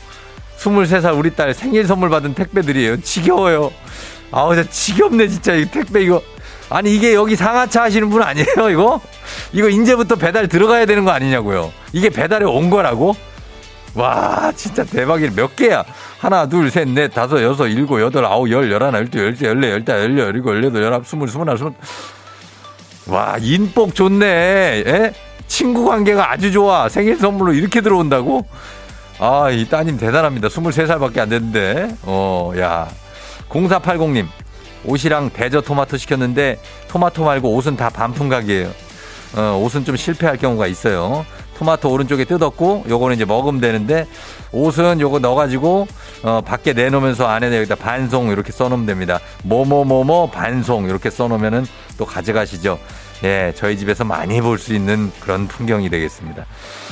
23살 0.58 1.18
우리 1.18 1.34
딸 1.34 1.52
생일 1.52 1.86
선물 1.86 2.08
받은 2.08 2.34
택배들이에요. 2.34 3.00
지겨워요. 3.02 3.70
아우, 4.30 4.54
진짜 4.54 4.70
지겹네, 4.70 5.28
진짜. 5.28 5.54
이 5.54 5.66
택배 5.70 6.02
이거. 6.02 6.22
아니, 6.70 6.94
이게 6.94 7.14
여기 7.14 7.36
상하차 7.36 7.82
하시는 7.82 8.08
분 8.08 8.22
아니에요, 8.22 8.70
이거? 8.70 9.00
이거 9.52 9.68
이제부터 9.68 10.16
배달 10.16 10.48
들어가야 10.48 10.86
되는 10.86 11.04
거 11.04 11.10
아니냐고요. 11.10 11.72
이게 11.92 12.08
배달에 12.08 12.44
온 12.46 12.70
거라고? 12.70 13.14
와, 13.94 14.50
진짜 14.56 14.82
대박이네. 14.82 15.34
몇 15.36 15.54
개야? 15.54 15.84
하나, 16.18 16.48
둘, 16.48 16.70
셋, 16.70 16.88
넷, 16.88 17.12
다섯, 17.12 17.40
여섯, 17.42 17.68
일곱, 17.68 18.00
여덟, 18.00 18.24
아홉, 18.24 18.50
열, 18.50 18.72
열하나, 18.72 18.98
열두, 18.98 19.18
열세, 19.18 19.46
열네, 19.46 19.70
열다, 19.70 20.00
열여, 20.00 20.24
열일곱, 20.24 20.56
열여덟, 20.56 20.82
열아홉, 20.82 21.06
스물, 21.06 21.28
스물하나, 21.28 21.56
스물. 21.56 21.74
와, 23.06 23.36
인복 23.40 23.94
좋네. 23.94 24.26
에? 24.86 25.12
친구 25.46 25.84
관계가 25.84 26.30
아주 26.30 26.50
좋아. 26.50 26.88
생일 26.88 27.16
선물로 27.18 27.52
이렇게 27.52 27.80
들어온다고? 27.80 28.46
아, 29.18 29.50
이 29.50 29.68
따님 29.68 29.98
대단합니다. 29.98 30.48
23살밖에 30.48 31.18
안 31.18 31.28
됐는데. 31.28 31.96
어, 32.02 32.52
야. 32.58 32.88
0480님. 33.48 34.26
옷이랑 34.86 35.30
대저 35.30 35.60
토마토 35.62 35.96
시켰는데 35.96 36.60
토마토 36.88 37.24
말고 37.24 37.54
옷은 37.54 37.76
다 37.76 37.88
반품각이에요. 37.90 38.70
어, 39.36 39.60
옷은 39.62 39.84
좀 39.84 39.96
실패할 39.96 40.36
경우가 40.36 40.66
있어요. 40.66 41.24
토마토 41.54 41.90
오른쪽에 41.90 42.24
뜯었고 42.24 42.84
요거는 42.88 43.16
이제 43.16 43.24
먹으면 43.24 43.60
되는데 43.60 44.06
옷은 44.52 45.00
요거 45.00 45.18
넣어가지고 45.20 45.86
어, 46.22 46.40
밖에 46.44 46.72
내놓으면서 46.72 47.26
안에 47.26 47.56
여기다 47.56 47.74
반송 47.76 48.30
이렇게 48.30 48.52
써놓으면 48.52 48.86
됩니다. 48.86 49.20
뭐뭐뭐뭐 49.44 50.30
반송 50.30 50.86
이렇게 50.86 51.10
써놓으면은 51.10 51.66
또 51.98 52.04
가져가시죠. 52.04 52.78
예, 53.24 53.52
저희 53.56 53.78
집에서 53.78 54.04
많이 54.04 54.40
볼 54.40 54.58
수 54.58 54.74
있는 54.74 55.12
그런 55.20 55.46
풍경이 55.48 55.88
되겠습니다. 55.90 56.44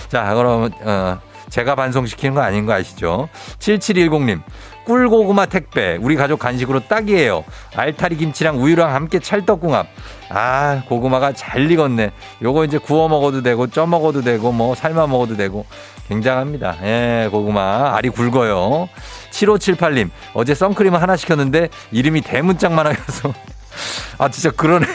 자, 0.08 0.34
그럼 0.34 0.70
어, 0.82 1.18
제가 1.52 1.74
반송시키는 1.74 2.34
거 2.34 2.40
아닌 2.40 2.64
거 2.64 2.72
아시죠? 2.72 3.28
7710님. 3.58 4.40
꿀고구마 4.86 5.44
택배. 5.44 5.98
우리 6.00 6.16
가족 6.16 6.38
간식으로 6.38 6.88
딱이에요. 6.88 7.44
알타리 7.76 8.16
김치랑 8.16 8.58
우유랑 8.58 8.94
함께 8.94 9.18
찰떡궁합. 9.18 9.86
아, 10.30 10.82
고구마가 10.88 11.34
잘 11.34 11.70
익었네. 11.70 12.12
요거 12.40 12.64
이제 12.64 12.78
구워 12.78 13.06
먹어도 13.08 13.42
되고, 13.42 13.66
쪄 13.66 13.86
먹어도 13.86 14.22
되고, 14.22 14.50
뭐, 14.50 14.74
삶아 14.74 15.06
먹어도 15.08 15.36
되고. 15.36 15.66
굉장합니다. 16.08 16.78
예, 16.84 17.28
고구마. 17.30 17.96
알이 17.96 18.08
굵어요. 18.08 18.88
7578님. 19.30 20.08
어제 20.32 20.54
선크림 20.54 20.94
하나 20.94 21.16
시켰는데, 21.16 21.68
이름이 21.90 22.22
대문짝만 22.22 22.86
하여서. 22.86 23.34
아, 24.16 24.30
진짜 24.30 24.50
그러네. 24.50 24.86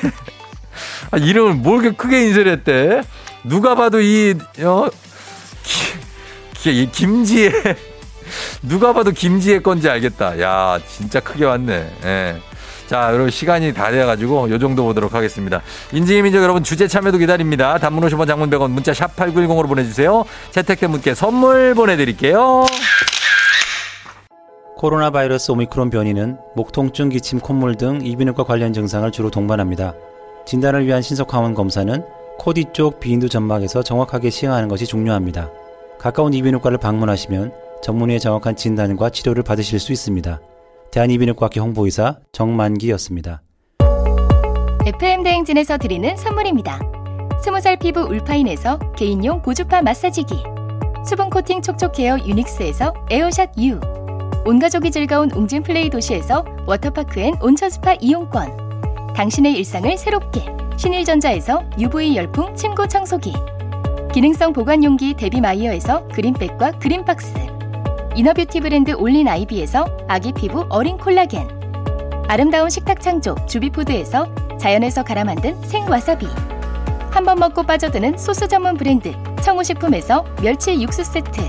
아, 1.12 1.18
이름을 1.18 1.54
뭘 1.54 1.84
이렇게 1.84 1.96
크게 1.96 2.26
인쇄했대? 2.26 3.04
누가 3.44 3.76
봐도 3.76 4.02
이, 4.02 4.34
어, 4.64 4.90
김지혜. 6.92 7.52
누가 8.62 8.94
봐도 8.94 9.12
김지혜 9.12 9.60
건지 9.60 9.90
알겠다. 9.90 10.40
야, 10.42 10.80
진짜 10.88 11.20
크게 11.20 11.46
왔네. 11.46 11.92
예. 12.04 12.42
자, 12.88 13.10
여러분 13.12 13.30
시간이 13.30 13.74
다 13.74 13.92
돼가지고 13.92 14.50
요 14.50 14.60
정도 14.60 14.84
보도록 14.86 15.14
하겠습니다. 15.14 15.62
인증의 15.92 16.24
민족 16.24 16.42
여러분 16.42 16.64
주제 16.64 16.88
참여도 16.88 17.18
기다립니다. 17.18 17.78
단문 17.78 18.04
50원 18.08 18.28
장문 18.28 18.50
100원 18.50 18.72
문자 18.72 18.94
샵 18.94 19.14
8910으로 19.16 19.68
보내주세요. 19.68 20.24
채택된 20.52 20.92
분께 20.92 21.14
선물 21.14 21.76
보내드릴게요. 21.76 22.66
코로나 24.78 25.10
바이러스 25.10 25.52
오미크론 25.52 25.90
변이는 25.90 26.38
목 26.56 26.72
통증, 26.72 27.10
기침, 27.10 27.40
콧물 27.40 27.76
등 27.76 28.00
이비인후과 28.04 28.44
관련 28.44 28.72
증상을 28.74 29.12
주로 29.12 29.32
동반합니다. 29.32 29.94
진단을 30.46 30.86
위한 30.86 31.02
신속 31.02 31.34
항원 31.34 31.56
검사는 31.56 32.06
코 32.38 32.68
뒤쪽 32.72 33.02
비인두 33.02 33.28
점막에서 33.28 33.84
정확하게 33.84 34.30
시행하는 34.30 34.70
것이 34.70 34.86
중요합니다. 34.86 35.50
가까운 36.08 36.34
이비인후과를 36.34 36.78
방문하시면 36.78 37.52
전문의의 37.84 38.22
정확한 38.22 38.56
진단과 38.56 39.10
치료를 39.10 39.44
받으실 39.44 39.78
수 39.78 39.92
있습니다. 39.92 40.40
대한이비인후과학회 40.92 41.60
홍보이사 41.60 42.20
정만기였습니다. 42.32 43.42
FM 44.86 45.24
대행진에서 45.24 45.78
드리는 45.78 46.16
선물입니다. 46.16 46.80
스무살 47.44 47.78
피부 47.78 48.00
울파인에서 48.00 48.94
개인용 48.94 49.42
고주파 49.42 49.82
마사지기 49.82 50.36
수분 51.06 51.30
코팅 51.30 51.62
촉촉 51.62 52.00
헤어 52.00 52.18
유닉스에서 52.18 52.94
에어샷 53.12 53.58
U 53.58 53.78
온 54.46 54.60
가족이 54.60 54.92
즐거운 54.92 55.30
웅진 55.32 55.62
플레이 55.62 55.90
도시에서 55.90 56.46
워터파크 56.66 57.20
and 57.20 57.36
온천 57.42 57.70
스파 57.70 57.96
이용권 57.96 59.14
당신의 59.14 59.56
일상을 59.58 59.98
새롭게 59.98 60.46
신일전자에서 60.78 61.70
UV 61.78 62.16
열풍 62.16 62.56
침구 62.56 62.88
청소기 62.88 63.34
기능성 64.18 64.52
보관 64.52 64.84
용기 64.84 65.14
데비마이어에서 65.14 66.08
그린백과 66.08 66.80
그린박스. 66.80 67.36
inner 68.16 68.37
beauty 68.37 68.62
브랜드 68.62 68.90
올린 68.94 69.28
아이비에서 69.28 69.86
아기 70.08 70.34
피부 70.34 70.66
어린 70.70 70.98
콜라겐. 70.98 71.48
아름다운 72.28 72.68
식탁 72.68 73.00
창조 73.00 73.36
주비푸드에서 73.46 74.28
자연에서 74.58 75.04
갈아 75.04 75.24
만든 75.24 75.62
생와사비. 75.62 76.26
한 77.12 77.26
번 77.26 77.38
먹고 77.38 77.62
빠져드는 77.62 78.18
소스 78.18 78.48
전문 78.48 78.76
브랜드 78.76 79.14
청우식품에서 79.44 80.26
멸치 80.42 80.82
육수 80.82 81.04
세트. 81.04 81.40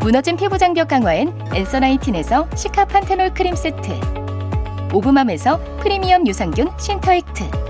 무너진 0.00 0.36
피부 0.36 0.58
장벽 0.58 0.88
강화엔 0.88 1.32
엔서나이틴에서 1.54 2.46
시카 2.56 2.84
판테놀 2.84 3.32
크림 3.32 3.54
세트. 3.54 3.98
오브맘에서 4.92 5.58
프리미엄 5.78 6.26
유산균 6.26 6.72
신터액트 6.78 7.69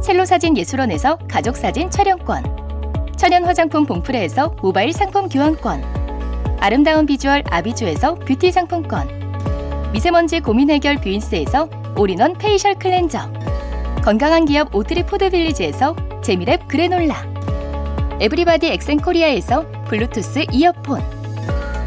셀로 0.00 0.24
사진 0.24 0.56
예술원에서 0.56 1.18
가족 1.28 1.56
사진 1.56 1.90
촬영권 1.90 3.12
천연 3.16 3.44
화장품 3.44 3.86
봉프레에서 3.86 4.56
모바일 4.60 4.92
상품 4.92 5.28
교환권 5.28 5.82
아름다운 6.60 7.06
비주얼 7.06 7.42
아비주에서 7.48 8.14
뷰티 8.16 8.52
상품권 8.52 9.08
미세먼지 9.92 10.40
고민 10.40 10.70
해결 10.70 10.96
뷰인스에서 10.96 11.68
올인원 11.96 12.34
페이셜 12.34 12.74
클렌저 12.74 13.32
건강한 14.02 14.44
기업 14.44 14.74
오트리 14.74 15.04
포드빌리지에서 15.06 15.94
재미랩 16.20 16.68
그래놀라 16.68 17.14
에브리바디 18.20 18.68
엑센코리아에서 18.68 19.66
블루투스 19.84 20.46
이어폰 20.52 21.02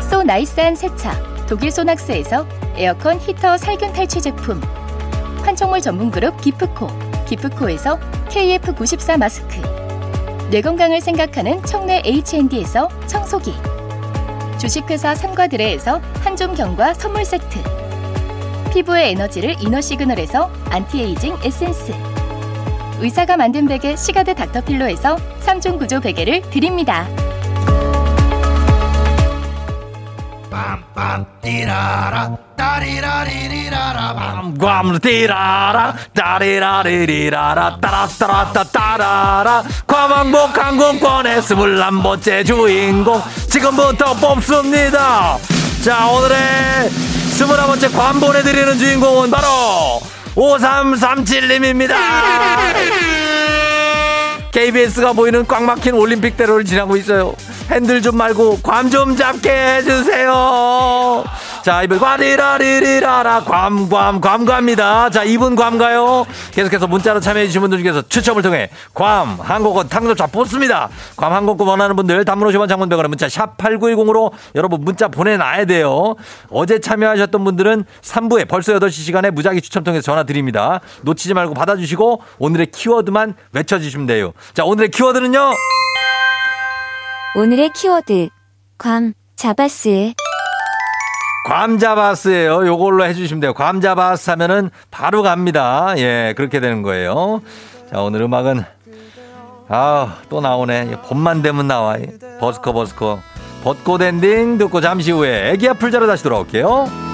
so 0.09 0.23
nice한 0.23 0.75
세차 0.75 1.13
독일 1.47 1.71
소낙스에서 1.71 2.45
에어컨 2.75 3.19
히터 3.19 3.57
살균 3.57 3.93
탈취 3.93 4.21
제품 4.21 4.61
판촉물 5.43 5.81
전문 5.81 6.11
그룹 6.11 6.39
기프코 6.41 7.06
기프코에서 7.27 7.99
KF94 8.29 9.17
마스크. 9.17 9.61
뇌 10.49 10.61
건강을 10.61 11.01
생각하는 11.01 11.61
청내 11.63 12.03
H&D에서 12.05 12.89
청소기. 13.05 13.53
주식회사 14.57 15.13
삼과드레에서 15.13 16.01
한종경과 16.21 16.93
선물 16.93 17.25
세트. 17.25 17.59
피부의 18.73 19.11
에너지를 19.11 19.55
이너 19.61 19.81
시그널에서 19.81 20.51
안티에이징 20.69 21.37
에센스. 21.43 21.93
의사가 22.99 23.37
만든 23.37 23.67
베개 23.67 23.95
시가드 23.95 24.33
닥터필로에서 24.35 25.17
3중 25.41 25.77
구조 25.77 25.99
베개를 25.99 26.41
드립니다. 26.49 27.07
괌 30.97 31.25
띠라라 31.41 32.46
따리라리리라라. 36.13 37.77
따라따라따 37.79 38.63
따라라. 38.65 39.63
과망복 39.85 40.57
항공권의 40.57 41.41
스물한 41.41 42.01
번째 42.03 42.43
주인공. 42.43 43.21
지금부터 43.49 44.13
뽑습니다. 44.15 45.37
자 45.83 46.07
오늘의 46.07 46.89
스물한 46.89 47.67
번째 47.67 47.87
관 47.89 48.19
보내드리는 48.19 48.77
주인공은 48.77 49.31
바로 49.31 50.01
5337님입니다 50.35 51.93
KBS가 54.57 55.13
보이는 55.13 55.45
꽉 55.45 55.61
막힌 55.61 55.93
올림픽대로를 55.93 56.65
지나고 56.65 56.97
있어요. 56.97 57.35
핸들 57.69 58.01
좀 58.01 58.17
말고 58.17 58.61
괌 58.63 58.89
좀 58.89 59.15
잡게 59.15 59.51
해주세요. 59.51 61.23
자, 61.63 61.83
이번 61.83 61.99
과리라리리라라 61.99 63.41
괌, 63.43 63.89
괌, 63.89 64.21
괌과입니다. 64.21 65.09
자, 65.09 65.23
이분 65.25 65.55
괌가요. 65.57 66.25
계속해서 66.51 66.87
문자로 66.87 67.19
참여해주신 67.19 67.59
분들 67.59 67.79
중에서 67.79 68.01
추첨을 68.07 68.41
통해 68.41 68.69
괌, 68.93 69.37
항공권 69.39 69.89
탕조차 69.89 70.27
뽑습니다. 70.27 70.89
괌 71.17 71.33
항공권 71.33 71.67
원하는 71.67 71.95
분들 71.97 72.23
단문 72.23 72.47
50원 72.47 72.69
장문백원의 72.69 73.09
문자 73.09 73.27
샵 73.27 73.57
8910으로 73.57 74.31
여러분 74.55 74.81
문자 74.81 75.09
보내놔야 75.09 75.65
돼요. 75.65 76.15
어제 76.49 76.79
참여하셨던 76.79 77.43
분들은 77.43 77.83
3부에 78.01 78.47
벌써 78.47 78.73
8시 78.79 78.91
시간에 78.91 79.29
무작위 79.29 79.61
추첨 79.61 79.83
통해서 79.83 80.03
전화 80.03 80.23
드립니다. 80.23 80.79
놓치지 81.01 81.33
말고 81.33 81.53
받아주시고 81.53 82.21
오늘의 82.39 82.67
키워드만 82.67 83.35
외쳐주시면 83.51 84.07
돼요. 84.07 84.31
자, 84.53 84.63
오늘의 84.63 84.89
키워드는요. 84.89 85.53
오늘의 87.35 87.71
키워드 87.73 88.29
괌 88.77 89.13
잡았스 89.35 90.13
괌 91.47 91.74
잡았스예요. 91.74 92.67
요걸로 92.67 93.05
해주시면 93.05 93.39
돼요. 93.39 93.53
괌 93.53 93.77
잡았스 93.77 94.31
하면은 94.31 94.69
바로 94.91 95.21
갑니다. 95.23 95.93
예, 95.97 96.33
그렇게 96.35 96.59
되는 96.59 96.81
거예요. 96.81 97.41
자, 97.89 98.01
오늘 98.01 98.21
음악은 98.21 98.65
아, 99.69 100.17
또 100.29 100.41
나오네. 100.41 101.01
봄만 101.07 101.41
되면 101.41 101.67
나와. 101.67 101.97
버스커 102.39 102.73
버스커. 102.73 103.19
벚꽃 103.63 104.01
엔딩 104.01 104.57
듣고 104.57 104.81
잠시 104.81 105.11
후에 105.11 105.51
애기 105.51 105.69
아플 105.69 105.91
자로 105.91 106.07
다시 106.07 106.23
돌아올게요. 106.23 107.06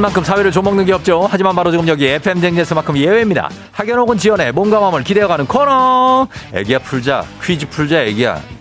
만큼 0.00 0.22
사회를 0.24 0.50
좀먹는 0.50 0.84
게 0.84 0.92
없죠. 0.92 1.26
하지만 1.30 1.54
바로 1.54 1.70
지금 1.70 1.86
여기 1.88 2.06
FM 2.06 2.40
댕제스만큼 2.40 2.96
예외입니다. 2.96 3.50
학연 3.72 3.98
혹은 3.98 4.16
지원의 4.16 4.52
몸과 4.52 4.80
마음을 4.80 5.02
기대어가는 5.02 5.46
코너. 5.46 6.28
애기야 6.54 6.78
풀자. 6.80 7.24
퀴즈 7.42 7.68
풀자 7.68 8.02
애기야. 8.02 8.59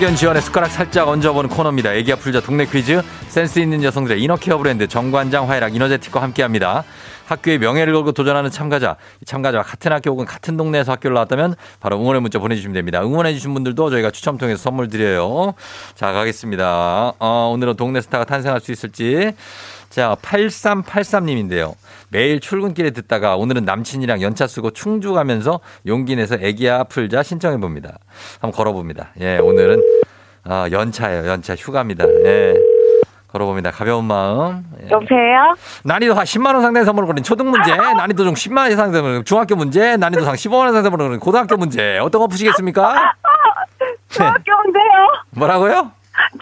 학연 0.00 0.16
지원의 0.16 0.40
숟가락 0.40 0.70
살짝 0.70 1.08
얹어보는 1.08 1.50
코너입니다. 1.50 1.92
애기야 1.92 2.16
풀자 2.16 2.40
동네 2.40 2.64
퀴즈. 2.64 3.02
센스 3.28 3.58
있는 3.58 3.82
여성들의 3.82 4.22
이너케어 4.22 4.56
브랜드 4.56 4.88
정관장 4.88 5.50
화이락 5.50 5.74
이너제틱과 5.74 6.22
함께합니다. 6.22 6.84
학교의 7.26 7.58
명예를 7.58 7.92
걸고 7.92 8.12
도전하는 8.12 8.50
참가자, 8.50 8.96
이 9.20 9.26
참가자와 9.26 9.62
같은 9.62 9.92
학교 9.92 10.10
혹은 10.10 10.24
같은 10.24 10.56
동네에서 10.56 10.92
학교를 10.92 11.14
나왔다면 11.14 11.54
바로 11.80 12.00
응원의 12.00 12.22
문자 12.22 12.38
보내주시면 12.38 12.72
됩니다. 12.72 13.02
응원해주신 13.02 13.52
분들도 13.52 13.90
저희가 13.90 14.10
추첨 14.10 14.38
통해서 14.38 14.62
선물 14.62 14.88
드려요. 14.88 15.52
자, 15.94 16.12
가겠습니다. 16.12 17.12
어, 17.18 17.50
오늘은 17.52 17.76
동네 17.76 18.00
스타가 18.00 18.24
탄생할 18.24 18.62
수 18.62 18.72
있을지. 18.72 19.32
자, 19.90 20.16
8383님인데요. 20.22 21.74
매일 22.10 22.38
출근길에 22.38 22.90
듣다가 22.90 23.36
오늘은 23.36 23.64
남친이랑 23.64 24.22
연차 24.22 24.46
쓰고 24.46 24.70
충주 24.70 25.12
가면서 25.12 25.58
용기 25.86 26.14
내서 26.14 26.36
애기야 26.40 26.84
풀자 26.84 27.24
신청해 27.24 27.58
봅니다. 27.58 27.98
한번 28.40 28.52
걸어 28.52 28.72
봅니다. 28.72 29.10
예, 29.20 29.38
오늘은 29.38 29.82
아, 30.44 30.68
연차예요. 30.70 31.26
연차 31.26 31.54
휴가입니다. 31.56 32.04
예. 32.24 32.54
걸어봅니다. 33.32 33.70
가벼운 33.70 34.04
마음. 34.06 34.64
예. 34.82 34.90
여보세요? 34.90 35.54
난이도 35.84 36.14
한 36.14 36.24
10만 36.24 36.46
원 36.54 36.62
상당의 36.62 36.84
선물을 36.84 37.06
거린 37.06 37.22
초등 37.22 37.50
문제, 37.50 37.76
난이도 37.76 38.24
좀 38.24 38.34
10만 38.34 38.58
원 38.58 38.70
상당의 38.76 38.94
선물, 38.94 39.24
중학교 39.24 39.54
문제, 39.56 39.96
난이도 39.96 40.24
상 40.24 40.34
15만 40.34 40.54
원 40.54 40.72
상당의 40.72 40.90
선물을 40.90 41.18
고등학교 41.20 41.56
문제. 41.56 41.98
어떤 41.98 42.20
거 42.20 42.26
푸시겠습니까? 42.28 43.12
중학교 44.08 44.56
문제요. 44.64 44.82
뭐라고요? 45.30 45.92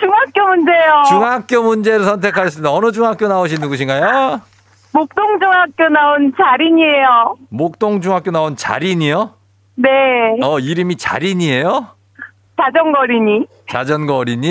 중학교 0.01 0.47
문제요. 0.49 1.03
중학교 1.09 1.63
문제를 1.63 2.05
선택하셨습니다. 2.05 2.71
어느 2.73 2.93
중학교 2.93 3.29
나오신 3.29 3.61
누구신가요? 3.61 4.41
목동중학교 4.93 5.89
나온 5.91 6.33
자린이에요. 6.37 7.37
목동 7.51 8.01
중학교 8.01 8.31
나온 8.31 8.57
자린이요? 8.57 9.31
네. 9.77 9.89
어, 10.43 10.59
이름이 10.59 10.97
자린이에요? 10.97 11.87
자전거리니. 12.61 13.47
자전거 13.71 14.17
어린이? 14.17 14.49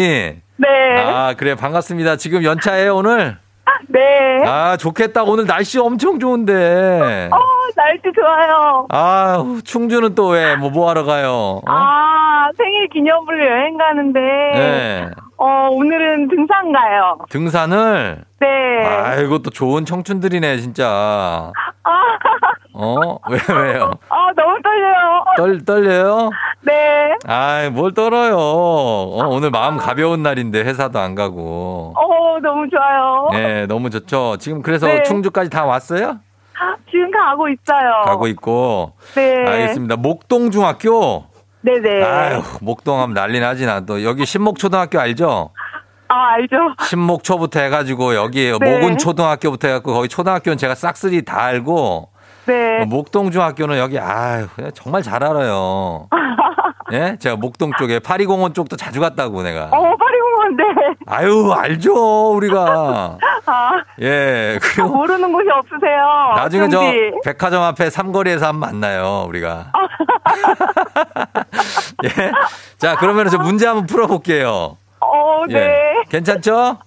네. 0.55 0.67
아, 1.05 1.33
그래, 1.37 1.55
반갑습니다. 1.55 2.15
지금 2.15 2.43
연차예요, 2.43 2.95
오늘? 2.95 3.37
네. 3.89 3.99
아, 4.45 4.77
좋겠다. 4.77 5.23
오늘 5.23 5.45
날씨 5.45 5.77
엄청 5.79 6.19
좋은데. 6.19 7.29
어, 7.31 7.37
날씨 7.75 8.03
좋아요. 8.15 8.87
아, 8.89 9.43
충주는 9.65 10.15
또 10.15 10.29
왜, 10.29 10.55
뭐, 10.55 10.69
뭐 10.69 10.89
하러 10.89 11.03
가요? 11.03 11.29
어? 11.31 11.61
아, 11.67 12.26
생일 12.55 12.87
기념으로 12.89 13.45
여행 13.45 13.77
가는데. 13.77 14.19
네. 14.19 15.09
어, 15.37 15.69
오늘은 15.71 16.29
등산 16.29 16.71
가요. 16.71 17.17
등산을? 17.29 18.23
네. 18.39 18.85
아이고, 18.85 19.39
또 19.39 19.49
좋은 19.49 19.85
청춘들이네, 19.85 20.57
진짜. 20.57 20.87
아, 21.83 21.91
어? 22.73 23.17
왜, 23.29 23.37
왜요? 23.55 23.91
아, 24.09 24.29
너무 24.35 24.61
떨려요. 24.61 25.23
떨, 25.37 25.65
떨려요? 25.65 26.29
네. 26.61 27.15
아이, 27.27 27.69
뭘 27.69 27.93
떨어요. 27.93 28.35
어, 28.37 29.27
오늘 29.29 29.51
마음 29.51 29.77
가벼운 29.77 30.23
날인데 30.23 30.61
회사도 30.63 30.99
안 30.99 31.15
가고. 31.15 31.93
어, 31.95 32.39
너무 32.41 32.67
좋아요. 32.69 33.29
네, 33.31 33.65
너무 33.67 33.89
좋죠. 33.89 34.37
지금 34.39 34.61
그래서 34.61 34.87
네. 34.87 35.03
충주까지 35.03 35.49
다 35.49 35.65
왔어요? 35.65 36.17
지금 36.89 37.11
가고 37.11 37.47
있어요. 37.49 38.03
가고 38.05 38.27
있고. 38.27 38.93
네. 39.15 39.45
알겠습니다. 39.45 39.95
목동중학교. 39.97 41.25
네네. 41.67 42.03
아유, 42.03 42.41
목동 42.61 43.01
하면 43.01 43.13
난리 43.13 43.41
나지, 43.41 43.65
나. 43.65 43.81
또 43.81 44.03
여기 44.03 44.25
신목초등학교 44.25 44.99
알죠? 44.99 45.51
아, 46.07 46.29
알죠. 46.35 46.55
신목초부터 46.81 47.59
해가지고 47.59 48.15
여기 48.15 48.53
네. 48.57 48.79
모근초등학교부터 48.79 49.67
해갖고 49.67 49.93
거기 49.93 50.07
초등학교는 50.07 50.57
제가 50.57 50.73
싹쓸이 50.75 51.25
다 51.25 51.41
알고 51.43 52.09
네. 52.45 52.81
어, 52.81 52.85
목동중학교는 52.85 53.77
여기 53.77 53.99
아유 53.99 54.47
정말 54.73 55.03
잘 55.03 55.21
알아요. 55.21 56.07
예, 56.93 57.17
제가 57.19 57.35
목동 57.35 57.71
쪽에 57.77 57.99
파리공원 57.99 58.53
쪽도 58.53 58.77
자주 58.77 59.01
갔다고 59.01 59.43
내가. 59.43 59.65
어, 59.65 59.95
파리공원, 59.97 60.55
네. 60.55 60.63
아유 61.05 61.51
알죠 61.51 62.31
우리가. 62.33 63.17
아, 63.45 63.71
예 64.01 64.57
그리고 64.61 64.89
모르는 64.89 65.31
곳이 65.31 65.47
없으세요. 65.49 66.33
나중에 66.35 66.69
저 66.69 66.79
어쩐지. 66.79 66.97
백화점 67.25 67.63
앞에 67.63 67.89
삼거리에서 67.89 68.47
한번 68.47 68.71
만나요 68.71 69.25
우리가. 69.27 69.71
예, 72.05 72.09
자 72.77 72.95
그러면 72.97 73.29
저 73.29 73.37
문제 73.37 73.67
한번 73.67 73.85
풀어볼게요. 73.85 74.77
어, 74.99 75.43
네. 75.47 75.55
예, 75.55 76.03
괜찮죠? 76.09 76.77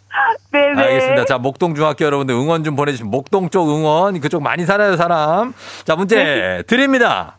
네네. 0.52 0.82
알겠습니다. 0.82 1.24
자, 1.24 1.38
목동중학교 1.38 2.04
여러분들 2.04 2.34
응원 2.34 2.64
좀 2.64 2.74
보내주시면 2.74 3.10
목동 3.10 3.48
쪽 3.50 3.68
응원 3.70 4.20
그쪽 4.20 4.42
많이 4.42 4.66
살아요 4.66 4.96
사람. 4.96 5.54
자, 5.84 5.94
문제 5.94 6.16
네. 6.16 6.62
드립니다. 6.66 7.36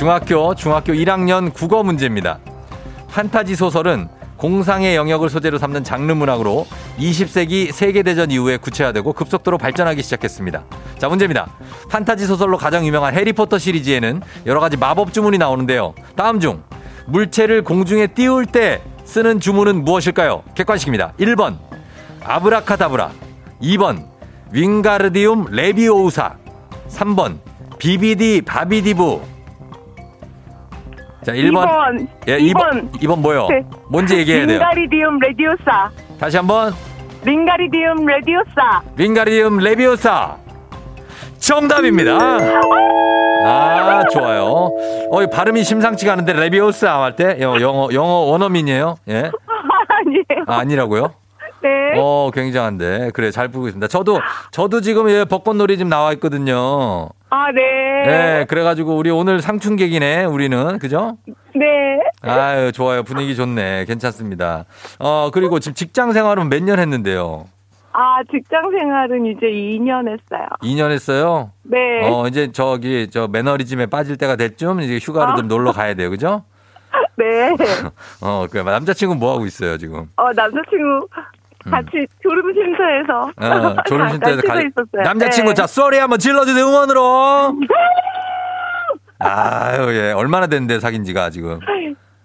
중학교 0.00 0.54
중학교 0.54 0.94
1학년 0.94 1.52
국어 1.52 1.82
문제입니다. 1.82 2.38
판타지 3.10 3.54
소설은 3.54 4.08
공상의 4.38 4.96
영역을 4.96 5.28
소재로 5.28 5.58
삼는 5.58 5.84
장르 5.84 6.10
문학으로 6.14 6.66
20세기 6.98 7.70
세계대전 7.70 8.30
이후에 8.30 8.56
구체화되고 8.56 9.12
급속도로 9.12 9.58
발전하기 9.58 10.02
시작했습니다. 10.02 10.64
자, 10.96 11.08
문제입니다. 11.10 11.50
판타지 11.90 12.24
소설로 12.24 12.56
가장 12.56 12.86
유명한 12.86 13.12
해리포터 13.14 13.58
시리즈에는 13.58 14.22
여러 14.46 14.58
가지 14.60 14.78
마법 14.78 15.12
주문이 15.12 15.36
나오는데요. 15.36 15.92
다음 16.16 16.40
중 16.40 16.62
물체를 17.06 17.62
공중에 17.62 18.06
띄울 18.06 18.46
때 18.46 18.80
쓰는 19.04 19.38
주문은 19.38 19.84
무엇일까요? 19.84 20.44
객관식입니다. 20.54 21.12
1번 21.20 21.58
아브라카다브라 22.24 23.10
2번 23.60 24.06
윙가르디움 24.50 25.48
레비오우사 25.50 26.36
3번 26.88 27.40
비비디 27.78 28.40
바비디부 28.46 29.39
자, 31.24 31.32
1번. 31.32 31.66
2번. 31.66 32.06
예, 32.28 32.38
2번. 32.38 32.90
2번. 32.92 32.92
2번 33.02 33.18
뭐요? 33.20 33.46
네. 33.50 33.62
뭔지 33.90 34.16
얘기해야 34.18 34.46
돼요. 34.46 34.58
링가리디움 34.58 35.18
레디오사. 35.18 35.90
다시 36.18 36.36
한번. 36.38 36.72
링가리디움 37.24 38.06
레디오사. 38.06 38.82
윙가리움 38.96 39.58
레비오사. 39.58 40.36
정답입니다. 41.38 42.12
아, 43.44 44.02
좋아요. 44.12 44.70
어, 45.10 45.22
이 45.22 45.26
발음이 45.30 45.62
심상치가 45.64 46.12
않은데 46.12 46.32
레비오사 46.34 47.02
할 47.02 47.16
때 47.16 47.38
영어 47.40 47.88
영어 47.92 48.12
원어민이에요. 48.30 48.96
예. 49.08 49.30
아니에요. 49.88 50.44
아, 50.46 50.58
아니라고요? 50.58 51.12
네. 51.62 51.68
어, 51.98 52.30
굉장한데. 52.32 53.10
그래, 53.12 53.30
잘 53.30 53.48
보고 53.48 53.66
있습니다. 53.66 53.86
저도 53.88 54.20
저도 54.50 54.80
지금 54.80 55.10
예, 55.10 55.24
벚꽃놀이 55.24 55.76
지금 55.76 55.90
나와 55.90 56.12
있거든요. 56.14 57.08
아, 57.30 57.46
네. 57.52 57.62
예, 58.06 58.46
그래 58.48 58.62
가지고 58.62 58.96
우리 58.96 59.10
오늘 59.10 59.40
상춘객이네. 59.40 60.24
우리는. 60.24 60.78
그죠? 60.78 61.16
네. 61.54 62.00
아유, 62.22 62.72
좋아요. 62.72 63.02
분위기 63.02 63.34
좋네. 63.36 63.84
괜찮습니다. 63.86 64.64
어, 64.98 65.30
그리고 65.32 65.58
지금 65.60 65.74
직장 65.74 66.12
생활은 66.12 66.48
몇 66.48 66.62
년 66.62 66.78
했는데요? 66.78 67.46
아, 67.92 68.22
직장 68.30 68.70
생활은 68.70 69.26
이제 69.26 69.46
2년 69.46 70.06
했어요. 70.08 70.46
2년 70.62 70.90
했어요? 70.92 71.50
네. 71.64 71.78
어, 72.08 72.26
이제 72.28 72.52
저기, 72.52 73.08
저 73.10 73.26
매너리즘에 73.26 73.86
빠질 73.86 74.16
때가 74.16 74.36
됐쯤 74.36 74.80
이제 74.82 74.98
휴가를 74.98 75.32
아. 75.32 75.36
좀 75.36 75.48
놀러 75.48 75.72
가야 75.72 75.94
돼요. 75.94 76.08
그죠? 76.10 76.44
네. 77.18 77.50
어, 78.22 78.46
그 78.50 78.58
남자친구 78.58 79.16
뭐 79.16 79.32
하고 79.34 79.44
있어요, 79.46 79.76
지금? 79.76 80.08
어, 80.16 80.32
남자친구 80.32 81.08
같이 81.68 82.06
졸음 82.22 82.42
쉼터에서. 82.54 83.32
음. 83.36 83.76
어, 83.76 83.82
졸음쉼 83.86 84.20
때도 84.20 84.40
잠깐 84.42 84.56
가. 84.56 84.62
있었어요. 84.68 85.02
남자친구, 85.04 85.50
네. 85.50 85.54
자, 85.54 85.66
쏘리 85.66 85.98
한번 85.98 86.18
질러주세요, 86.18 86.64
응원으로! 86.64 87.54
아유, 89.18 89.94
예. 89.94 90.12
얼마나 90.12 90.46
됐는데 90.46 90.80
사귄 90.80 91.04
지가 91.04 91.30
지금? 91.30 91.58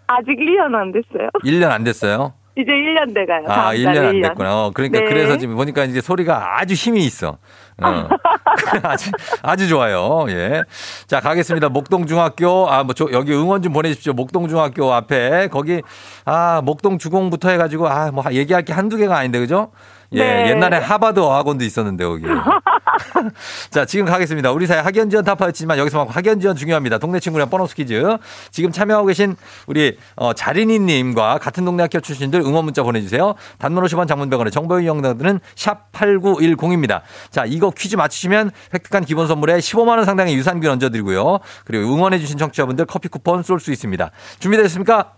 아직 0.07 0.37
1년 0.37 0.73
안 0.75 0.91
됐어요. 0.91 1.29
1년 1.43 1.69
안 1.71 1.83
됐어요? 1.83 2.33
이제 2.57 2.71
1년 2.71 3.13
돼가요. 3.13 3.43
아, 3.47 3.53
다음 3.55 3.75
1년 3.75 3.83
달에 3.85 3.99
안 4.07 4.13
1년. 4.13 4.23
됐구나. 4.29 4.65
어, 4.65 4.71
그러니까 4.73 4.99
네. 4.99 5.05
그래서 5.05 5.37
지금 5.37 5.55
보니까 5.55 5.83
이제 5.83 5.99
소리가 5.99 6.59
아주 6.59 6.73
힘이 6.73 7.03
있어. 7.05 7.37
어. 7.83 8.07
아주, 8.83 9.11
아주 9.41 9.67
좋아요. 9.67 10.25
예. 10.29 10.63
자, 11.07 11.19
가겠습니다. 11.19 11.69
목동중학교, 11.69 12.69
아, 12.69 12.83
뭐, 12.83 12.93
저, 12.93 13.07
여기 13.11 13.33
응원 13.33 13.61
좀 13.61 13.73
보내십시오. 13.73 14.13
목동중학교 14.13 14.93
앞에. 14.93 15.49
거기, 15.49 15.81
아, 16.23 16.61
목동주공부터 16.63 17.49
해가지고, 17.49 17.89
아, 17.89 18.11
뭐, 18.11 18.23
얘기할 18.31 18.63
게 18.63 18.73
한두 18.73 18.97
개가 18.97 19.17
아닌데, 19.17 19.39
그죠? 19.39 19.71
예. 20.13 20.19
네. 20.19 20.49
옛날에 20.51 20.77
하버드 20.77 21.19
어학원도 21.19 21.63
있었는데, 21.63 22.03
여기. 22.03 22.25
자, 23.69 23.85
지금 23.85 24.05
가겠습니다. 24.05 24.51
우리 24.51 24.67
사회 24.67 24.79
학연 24.79 25.09
지원 25.09 25.25
타파였지만 25.25 25.77
여기서 25.77 26.05
학연 26.05 26.39
지원 26.39 26.55
중요합니다. 26.55 26.97
동네 26.97 27.19
친구랑 27.19 27.49
보너스 27.49 27.75
퀴즈. 27.75 28.17
지금 28.51 28.71
참여하고 28.71 29.07
계신 29.07 29.35
우리 29.67 29.97
어, 30.15 30.33
자린이 30.33 30.79
님과 30.79 31.39
같은 31.39 31.65
동네 31.65 31.83
학교 31.83 31.99
출신들 31.99 32.41
응원 32.41 32.65
문자 32.65 32.83
보내 32.83 33.01
주세요. 33.01 33.35
단문 33.57 33.83
50원 33.83 34.07
장문 34.07 34.29
100원의 34.29 34.51
정보 34.51 34.79
이용자들은 34.79 35.39
샵 35.55 35.91
8910입니다. 35.91 37.01
자, 37.31 37.43
이거 37.45 37.71
퀴즈 37.71 37.95
맞추시면 37.95 38.51
획득한 38.73 39.05
기본 39.05 39.27
선물에 39.27 39.57
15만 39.57 39.89
원 39.97 40.05
상당의 40.05 40.35
유산균 40.35 40.71
얹어 40.71 40.89
드리고요. 40.89 41.39
그리고 41.65 41.93
응원해 41.93 42.19
주신 42.19 42.37
청취자분들 42.37 42.85
커피 42.85 43.07
쿠폰 43.07 43.43
쏠 43.43 43.59
수 43.59 43.71
있습니다. 43.71 44.11
준비되셨습니까? 44.39 45.13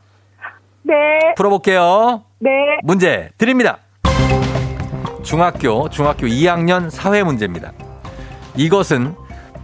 네. 0.84 0.93
풀어 1.36 1.50
볼게요. 1.50 2.23
네. 2.39 2.50
문제 2.84 3.30
드립니다. 3.38 3.80
중학교, 5.28 5.90
중학교 5.90 6.26
2학년 6.26 6.90
사회 6.90 7.22
문제입니다. 7.22 7.74
이것은 8.56 9.13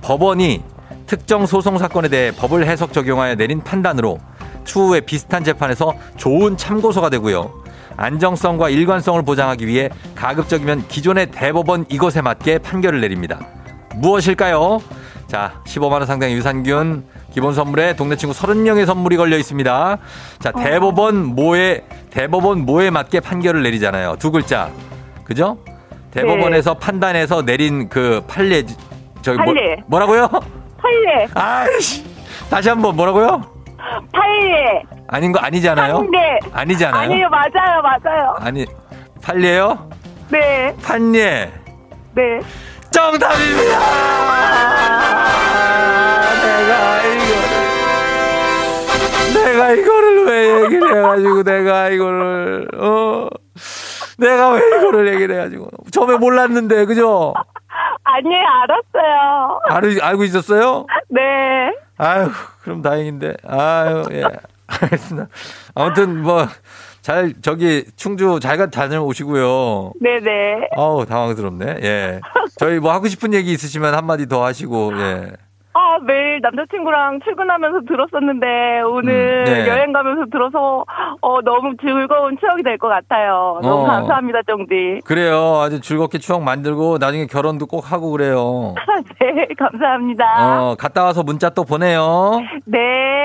법원이 0.02 0.62
특정 1.08 1.46
소송 1.46 1.78
사건에 1.78 2.10
대해 2.10 2.32
법을 2.32 2.68
해석 2.68 2.92
적용하여 2.92 3.36
내린 3.36 3.64
판단으로 3.64 4.20
추후에 4.66 5.00
비슷한 5.00 5.46
재판에서 5.46 5.94
좋은 6.18 6.58
참고서가 6.58 7.10
되고요. 7.10 7.64
안정성과 7.96 8.72
일관성을 8.72 9.22
보장하기 9.24 9.66
위해 9.66 9.90
가급적이면 10.16 10.90
기존의 10.90 11.32
대법원 11.32 11.86
이것에 11.88 12.22
맞게 12.22 12.58
판결을 12.58 13.00
내립니다. 13.00 13.40
무엇일까요? 13.96 14.82
자, 15.28 15.62
15만원 15.66 16.06
상당의 16.08 16.36
유산균, 16.36 17.06
기본 17.32 17.54
선물에 17.54 17.96
동네 17.96 18.18
친구 18.18 18.36
30명의 18.36 18.86
선물이 18.86 19.16
걸려 19.16 19.38
있습니다. 19.38 19.98
자, 20.40 20.52
대법원 20.52 21.24
뭐에, 21.24 21.86
대법원 22.10 22.66
뭐에 22.66 22.90
맞게 22.90 23.22
판결을 23.22 23.64
내리잖아요. 23.64 24.18
두 24.20 24.30
글자. 24.30 24.70
그죠? 25.24 25.58
대법원에서 26.12 26.76
판단해서 26.76 27.44
내린 27.44 27.90
그 27.90 28.24
판례, 28.28 28.64
저기 29.22 29.38
판례. 29.38 29.76
뭐, 29.88 30.00
뭐라고요? 30.00 30.28
판례. 30.78 31.28
아이씨. 31.34 32.06
다시 32.50 32.70
한번 32.70 32.96
뭐라고요? 32.96 33.42
판례. 34.12 34.84
아닌 35.08 35.32
거 35.32 35.40
아니잖아요? 35.40 35.98
판례. 35.98 36.40
아니잖아요? 36.54 37.02
아니요, 37.12 37.30
맞아요, 37.30 37.82
맞아요. 37.82 38.36
아니, 38.40 38.66
판례요? 39.22 39.90
네. 40.30 40.76
판례. 40.84 41.52
네. 42.14 42.40
정답입니다! 42.92 43.80
내가 46.44 47.02
이거를. 47.02 47.54
내가 49.34 49.72
이거를 49.72 50.26
왜 50.26 50.64
얘기를 50.64 50.98
해가지고, 50.98 51.44
내가 51.44 51.90
이거를, 51.90 52.68
어. 52.78 53.28
내가 54.18 54.52
왜 54.52 54.60
이거를 54.60 55.14
얘기를 55.14 55.36
해가지고. 55.36 55.70
처음에 55.92 56.18
몰랐는데, 56.18 56.86
그죠? 56.86 57.34
아니에요, 58.04 58.44
알았어요. 58.46 59.60
알, 59.70 60.02
알고 60.02 60.24
있었어요? 60.24 60.86
네. 61.10 61.22
아유, 61.98 62.30
그럼 62.64 62.82
다행인데. 62.82 63.38
아유, 63.48 64.04
예. 64.12 64.24
알겠습니다. 64.68 65.28
아무튼, 65.76 66.22
뭐, 66.22 66.48
잘, 67.02 67.34
저기, 67.42 67.86
충주 67.96 68.40
잘 68.42 68.58
가, 68.58 68.70
다녀오시고요. 68.70 69.94
네네. 70.02 70.70
아우, 70.78 71.06
당황스럽네. 71.06 71.80
예. 71.82 72.22
저희 72.58 72.80
뭐 72.80 72.94
하고 72.94 73.08
싶은 73.08 73.34
얘기 73.34 73.52
있으시면 73.52 73.94
한마디 73.94 74.28
더 74.28 74.44
하시고, 74.44 74.94
예. 75.00 75.32
아, 75.76 75.98
매일 76.06 76.40
남자친구랑 76.42 77.20
출근하면서 77.24 77.82
들었었는데, 77.88 78.82
오늘 78.86 79.44
음, 79.48 79.54
네. 79.54 79.68
여행 79.68 79.92
가면서 79.92 80.26
들어서, 80.32 80.86
어, 81.22 81.42
너무 81.42 81.74
즐거운 81.82 82.38
추억이 82.40 82.62
될 82.62 82.78
것 82.78 82.90
같아요. 82.90 83.60
너무 83.64 83.84
어. 83.84 83.88
감사합니다, 83.88 84.42
쫑디. 84.48 85.02
그래요. 85.06 85.62
아주 85.64 85.80
즐겁게 85.82 86.20
추억 86.20 86.44
만들고 86.44 86.98
나중에 87.00 87.26
결혼도 87.26 87.66
꼭 87.66 87.92
하고 87.92 88.12
그래요. 88.12 88.76
네, 89.20 89.48
감사합니다. 89.58 90.26
어, 90.62 90.76
갔다 90.78 91.04
와서 91.06 91.24
문자 91.24 91.50
또 91.50 91.64
보내요. 91.64 92.40
네. 92.66 92.80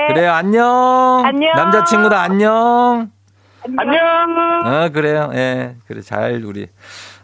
그래요. 0.07 0.31
안녕. 0.31 1.21
안녕. 1.25 1.55
남자친구도 1.55 2.15
안녕. 2.15 3.09
안녕. 3.77 4.65
어, 4.65 4.89
그래요. 4.91 5.29
예. 5.33 5.75
그래, 5.87 6.01
잘, 6.01 6.41
우리. 6.43 6.65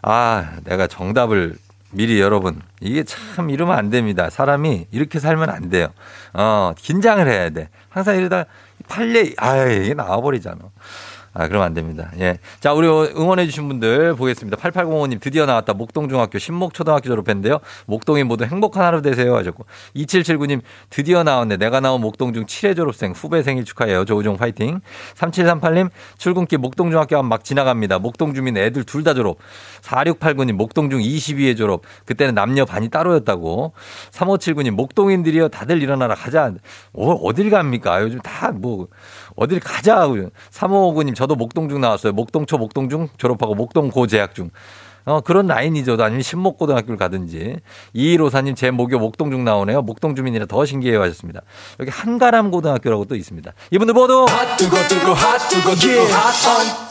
아, 0.02 0.50
내가 0.64 0.86
정답을 0.86 1.54
미리 1.96 2.20
여러분. 2.20 2.60
이게 2.80 3.04
참 3.04 3.48
이러면 3.48 3.78
안 3.78 3.88
됩니다. 3.88 4.28
사람이 4.28 4.88
이렇게 4.90 5.18
살면 5.18 5.48
안 5.48 5.70
돼요. 5.70 5.88
어, 6.34 6.74
긴장을 6.76 7.26
해야 7.26 7.48
돼. 7.48 7.70
항상 7.88 8.18
이러다 8.18 8.44
팔레, 8.86 9.32
아 9.38 9.64
이게 9.64 9.94
나와버리잖아. 9.94 10.58
아, 11.38 11.48
그러면 11.48 11.66
안 11.66 11.74
됩니다. 11.74 12.10
예. 12.18 12.38
자, 12.60 12.72
우리 12.72 12.88
응원해주신 12.88 13.68
분들 13.68 14.14
보겠습니다. 14.14 14.56
8805님 14.56 15.20
드디어 15.20 15.44
나왔다. 15.44 15.74
목동중학교, 15.74 16.38
신목초등학교 16.38 17.10
졸업했는데요. 17.10 17.58
목동이 17.84 18.24
모두 18.24 18.44
행복한 18.44 18.84
하루 18.84 19.02
되세요. 19.02 19.36
하셨고. 19.36 19.66
2779님 19.96 20.62
드디어 20.88 21.22
나왔네. 21.24 21.58
내가 21.58 21.80
나온 21.80 22.00
목동중 22.00 22.46
7회 22.46 22.74
졸업생 22.74 23.12
후배 23.12 23.42
생일 23.42 23.66
축하해요. 23.66 24.06
조우종 24.06 24.36
화이팅. 24.40 24.80
3738님 25.14 25.90
출근길 26.16 26.56
목동중학교 26.58 27.22
막 27.22 27.44
지나갑니다. 27.44 27.98
목동 27.98 28.32
주민 28.32 28.56
애들 28.56 28.84
둘 28.84 29.04
다 29.04 29.12
졸업. 29.12 29.36
4689님 29.82 30.52
목동중 30.52 31.00
22회 31.00 31.54
졸업. 31.56 31.82
그때는 32.06 32.34
남녀 32.34 32.64
반이 32.64 32.88
따로였다고. 32.88 33.74
3579님 34.10 34.70
목동인들이요. 34.70 35.48
다들 35.50 35.82
일어나라 35.82 36.14
가자. 36.14 36.52
어, 36.94 37.12
어딜 37.12 37.50
갑니까? 37.50 38.00
요즘 38.02 38.20
다 38.20 38.50
뭐 38.52 38.88
어딜 39.36 39.60
가자. 39.60 40.06
3559님 40.50 41.14
저도 41.14 41.36
목동중 41.36 41.80
나왔어요. 41.80 42.12
목동초 42.12 42.58
목동중 42.58 43.08
졸업하고 43.16 43.54
목동고 43.54 44.06
재학 44.06 44.34
중. 44.34 44.50
어, 45.06 45.20
그런 45.20 45.46
라인이죠. 45.46 45.96
아니면 46.00 46.22
신목고등학교를 46.22 46.96
가든지. 46.96 47.58
2154님 47.94 48.56
제 48.56 48.72
목요 48.72 48.98
목동중 48.98 49.44
나오네요. 49.44 49.82
목동 49.82 50.16
주민이라 50.16 50.46
더 50.46 50.64
신기해요 50.64 51.00
하셨습니다. 51.02 51.42
여기 51.78 51.90
한가람 51.90 52.50
고등학교라고 52.50 53.04
또 53.04 53.14
있습니다. 53.14 53.52
이분들 53.70 53.94
모두 53.94 54.26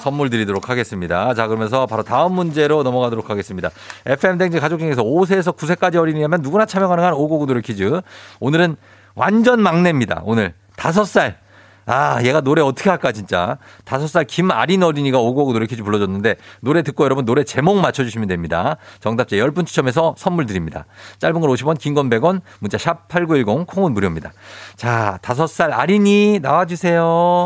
선물 0.01 0.29
드리도록 0.29 0.69
하겠습니다. 0.69 1.33
자, 1.33 1.47
그러면서 1.47 1.87
바로 1.87 2.03
다음 2.03 2.31
문제로 2.33 2.83
넘어가도록 2.83 3.29
하겠습니다. 3.29 3.69
FM 4.05 4.37
댕지 4.37 4.61
가족 4.61 4.79
중에서 4.79 5.03
5세에서 5.03 5.57
9세까지 5.57 5.97
어린이라면 5.97 6.41
누구나 6.41 6.65
참여 6.65 6.87
가능한 6.87 7.13
599 7.15 7.47
노래 7.47 7.59
퀴즈. 7.59 7.99
오늘은 8.39 8.77
완전 9.15 9.61
막내입니다. 9.61 10.21
오늘 10.23 10.53
5살. 10.77 11.44
아, 11.87 12.19
얘가 12.23 12.41
노래 12.41 12.61
어떻게 12.61 12.89
할까, 12.89 13.11
진짜. 13.11 13.57
다섯 13.83 14.07
살 14.07 14.25
김아린 14.25 14.81
어린이가 14.83 15.19
오고오고 15.19 15.53
노래 15.53 15.67
퀴즈 15.67 15.83
불러줬는데, 15.83 16.35
노래 16.61 16.81
듣고 16.81 17.03
여러분 17.03 17.25
노래 17.25 17.43
제목 17.43 17.77
맞춰주시면 17.79 18.27
됩니다. 18.27 18.77
정답자 19.01 19.35
10분 19.35 19.65
추첨해서 19.67 20.15
선물 20.17 20.45
드립니다. 20.47 20.85
짧은 21.19 21.39
건 21.41 21.49
50원, 21.51 21.77
긴 21.79 21.93
건 21.93 22.09
100원, 22.09 22.41
문자 22.59 22.77
샵 22.77 23.07
8910, 23.07 23.67
콩은 23.67 23.93
무료입니다. 23.93 24.31
자, 24.75 25.19
다섯 25.21 25.47
살 25.47 25.71
아린이 25.71 26.39
나와주세요. 26.41 27.45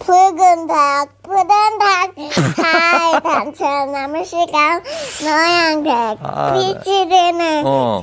붉은 0.00 0.66
닭, 0.66 1.06
푸른 1.22 1.46
닭, 1.78 2.14
잘 2.56 3.22
단처 3.22 3.86
남은 3.86 4.22
시간, 4.24 4.82
노양색, 5.22 6.18
아, 6.20 6.52
빛이 6.52 7.08
되는 7.08 7.62
어. 7.64 8.00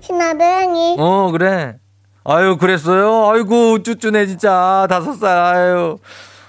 신호등이 0.00 0.96
어, 0.98 1.30
그래. 1.30 1.76
아유, 2.30 2.58
그랬어요? 2.58 3.30
아이고, 3.30 3.82
쭈쭈네, 3.82 4.26
진짜. 4.26 4.86
다섯 4.90 5.14
살, 5.14 5.38
아유. 5.38 5.96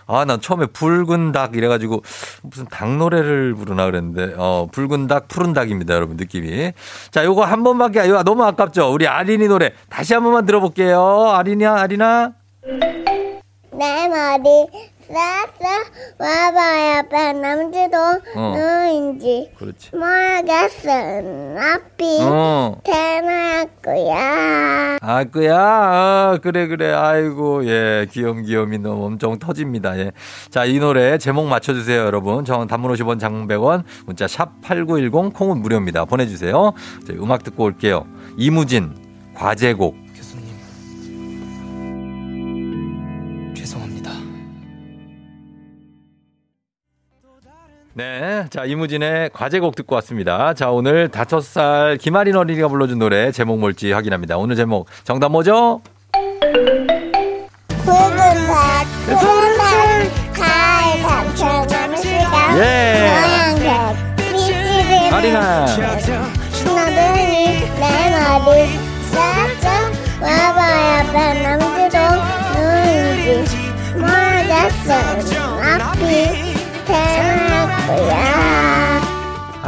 아, 0.07 0.25
난 0.25 0.41
처음에 0.41 0.65
붉은 0.65 1.31
닭 1.31 1.55
이래가지고 1.55 2.03
무슨 2.41 2.65
닭 2.65 2.97
노래를 2.97 3.53
부르나 3.55 3.85
그랬는데, 3.85 4.33
어, 4.37 4.67
붉은 4.73 5.07
닭, 5.07 5.29
푸른 5.29 5.53
닭입니다, 5.53 5.93
여러분, 5.93 6.17
느낌이. 6.17 6.73
자, 7.11 7.23
요거 7.23 7.45
한 7.45 7.63
번밖에, 7.63 8.05
이거 8.07 8.23
너무 8.23 8.43
아깝죠? 8.43 8.91
우리 8.91 9.07
아린이 9.07 9.47
노래 9.47 9.71
다시 9.89 10.13
한 10.13 10.23
번만 10.23 10.45
들어볼게요. 10.45 11.29
아린이야, 11.29 11.75
아린아. 11.75 12.33
내 13.71 14.07
머리 14.09 14.67
싹싹 14.67 14.98
와봐야 16.19 17.01
남지도 17.33 17.97
어. 18.35 18.53
누인지 18.55 19.51
그렇지. 19.57 19.89
모르겠어 19.93 20.89
앞이 21.57 22.19
어. 22.21 22.77
태어났구야 22.83 24.19
아, 25.01 25.23
그야. 25.23 25.57
아, 25.57 26.37
그래, 26.41 26.67
그래. 26.67 26.91
아이고, 26.91 27.65
예. 27.65 28.05
귀염귀염이 28.11 28.79
너무 28.79 29.05
엄청 29.05 29.39
터집니다. 29.39 29.97
예. 29.97 30.11
자, 30.49 30.65
이 30.65 30.77
노래 30.77 31.17
제목 31.17 31.47
맞춰주세요, 31.47 32.01
여러분. 32.01 32.43
정 32.43 32.67
단문 32.67 32.93
50원, 32.93 33.17
장문 33.19 33.47
100원, 33.47 33.83
문자 34.05 34.27
샵 34.27 34.61
8910, 34.61 35.33
콩은 35.33 35.61
무료입니다. 35.61 36.03
보내주세요. 36.05 36.73
자, 37.07 37.13
음악 37.13 37.43
듣고 37.43 37.63
올게요. 37.63 38.05
이무진, 38.37 38.93
과제곡. 39.35 40.08
네. 47.99 48.45
자, 48.49 48.63
이무진의 48.63 49.31
과제곡 49.33 49.75
듣고 49.75 49.95
왔습니다. 49.95 50.53
자, 50.53 50.71
오늘 50.71 51.09
다섯 51.09 51.41
살 51.41 51.97
김아린 51.97 52.33
어린이가 52.37 52.69
불러준 52.69 52.97
노래 52.97 53.29
제목 53.33 53.59
뭘지 53.59 53.91
확인합니다. 53.91 54.37
오늘 54.37 54.55
제목 54.55 54.87
정답 55.03 55.33
뭐죠? 55.33 55.81
시간 61.97 62.57
예. 62.57 63.09
아린아. 65.11 65.67
신호등이 65.67 67.59
내 67.79 68.09
머리 68.45 68.79
싹싹 69.11 69.91
와봐야 70.21 71.03
남지도 71.41 71.97
누인지 72.55 73.57
모르겠어 73.95 74.93
앞이 75.81 76.05
태어 76.87 77.48
났구야 77.89 78.98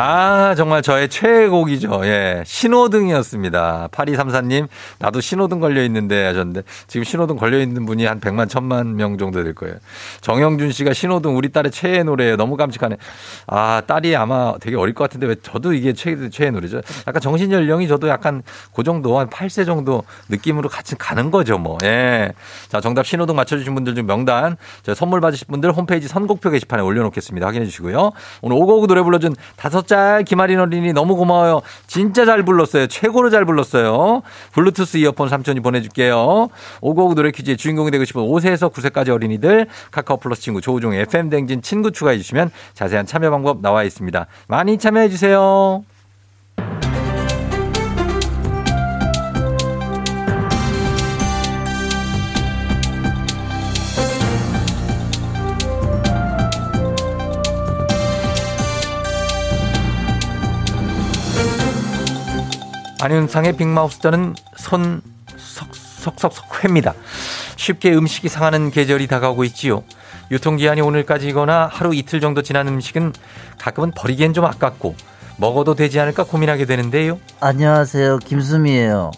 아, 0.04 0.56
정말 0.56 0.82
저의 0.82 1.10
최애곡이죠. 1.10 2.02
예. 2.06 2.42
신호등이었습니다. 2.44 3.90
8234님, 3.92 4.68
나도 4.98 5.22
신호등 5.22 5.60
걸려있는데 5.60 6.26
하셨는데, 6.26 6.64
지금 6.88 7.04
신호등 7.04 7.36
걸려있는 7.36 7.86
분이 7.86 8.08
한 8.08 8.20
100만, 8.20 8.50
1000만 8.50 8.96
명 8.96 9.20
정도 9.20 9.44
될 9.44 9.54
거예요. 9.54 9.76
정영준 10.22 10.72
씨가 10.72 10.94
신호등 10.94 11.38
우리 11.38 11.50
딸의 11.52 11.72
최애 11.72 12.02
노래예요. 12.02 12.36
너무 12.36 12.58
깜찍하네. 12.58 12.98
아, 13.46 13.84
딸이 13.86 14.16
아마 14.16 14.56
되게 14.60 14.76
어릴 14.76 14.96
것 14.96 15.04
같은데 15.04 15.28
왜 15.28 15.36
저도 15.36 15.74
이게 15.74 15.94
최, 15.94 16.18
최애 16.32 16.50
노래죠. 16.50 16.82
약간 17.06 17.22
정신연령이 17.22 17.88
저도 17.88 18.08
약간 18.08 18.42
그 18.74 18.82
정도, 18.82 19.20
한 19.20 19.30
8세 19.30 19.68
정도 19.68 20.02
느낌으로 20.30 20.68
같이 20.68 20.96
가는 20.96 21.30
거죠, 21.30 21.60
뭐. 21.60 21.78
예. 21.84 22.32
자, 22.70 22.82
정답 22.82 23.06
신호등 23.06 23.36
맞춰주신 23.36 23.76
분들 23.76 23.94
중 23.94 24.08
명단, 24.08 24.58
저 24.82 24.96
선물 24.96 25.22
받으실 25.22 25.46
분들 25.46 25.72
홈페이지 25.74 26.08
선곡표 26.08 26.50
게시판에 26.50 26.82
올려놓겠습니다. 26.82 27.46
확인해 27.46 27.68
주시고요. 27.68 28.14
오늘 28.42 28.58
오고오고 28.58 28.88
노래 28.88 29.04
불러준 29.04 29.36
다섯 29.58 29.91
짤 29.92 30.24
김아린 30.24 30.58
어린이 30.58 30.94
너무 30.94 31.18
고마워요. 31.18 31.62
진짜 31.86 32.24
잘 32.24 32.44
불렀어요. 32.44 32.88
최고로 32.88 33.30
잘 33.30 33.44
불렀어요. 33.44 34.22
블루투스 34.54 34.96
이어폰 35.00 35.28
삼촌이 35.28 35.60
보내줄게요. 35.60 36.48
오고오고 36.80 37.16
노래 37.16 37.32
퀴즈의 37.32 37.58
주인공이 37.58 37.92
되고 37.92 38.06
싶은 38.06 38.22
5세에서 38.22 38.72
9세까지 38.72 39.10
어린이들 39.10 39.68
카카오 39.92 40.16
플러스 40.16 40.44
친구 40.44 40.62
조우종 40.62 40.94
FM 40.94 41.30
댕진 41.30 41.62
친구 41.62 41.92
추가해 41.92 42.18
주시면 42.18 42.52
자세한 42.74 43.06
참여 43.06 43.32
방법 43.32 43.60
나와 43.60 43.84
있습니다. 43.84 44.28
많이 44.48 44.78
참여해 44.78 45.10
주세요. 45.10 45.84
안윤상의 63.02 63.58
빅마우스 63.58 64.00
저는 64.00 64.36
손 64.58 65.02
석석석 65.36 66.64
회입니다. 66.64 66.94
쉽게 67.56 67.94
음식이 67.96 68.30
상하는 68.30 68.70
계절이 68.70 69.08
다가오고 69.08 69.44
있지요. 69.46 69.84
유통기한이 70.30 70.82
오늘까지이거나 70.82 71.68
하루 71.72 71.96
이틀 71.96 72.22
정도 72.22 72.44
지난 72.44 72.68
음식은 72.68 73.14
가끔은 73.58 73.92
버리기엔 73.96 74.34
좀 74.34 74.46
아깝고 74.46 74.96
먹어도 75.38 75.74
되지 75.74 76.00
않을까 76.00 76.26
고민하게 76.26 76.66
되는데요. 76.66 77.20
안녕하세요. 77.40 78.20
김수미예요. 78.20 79.10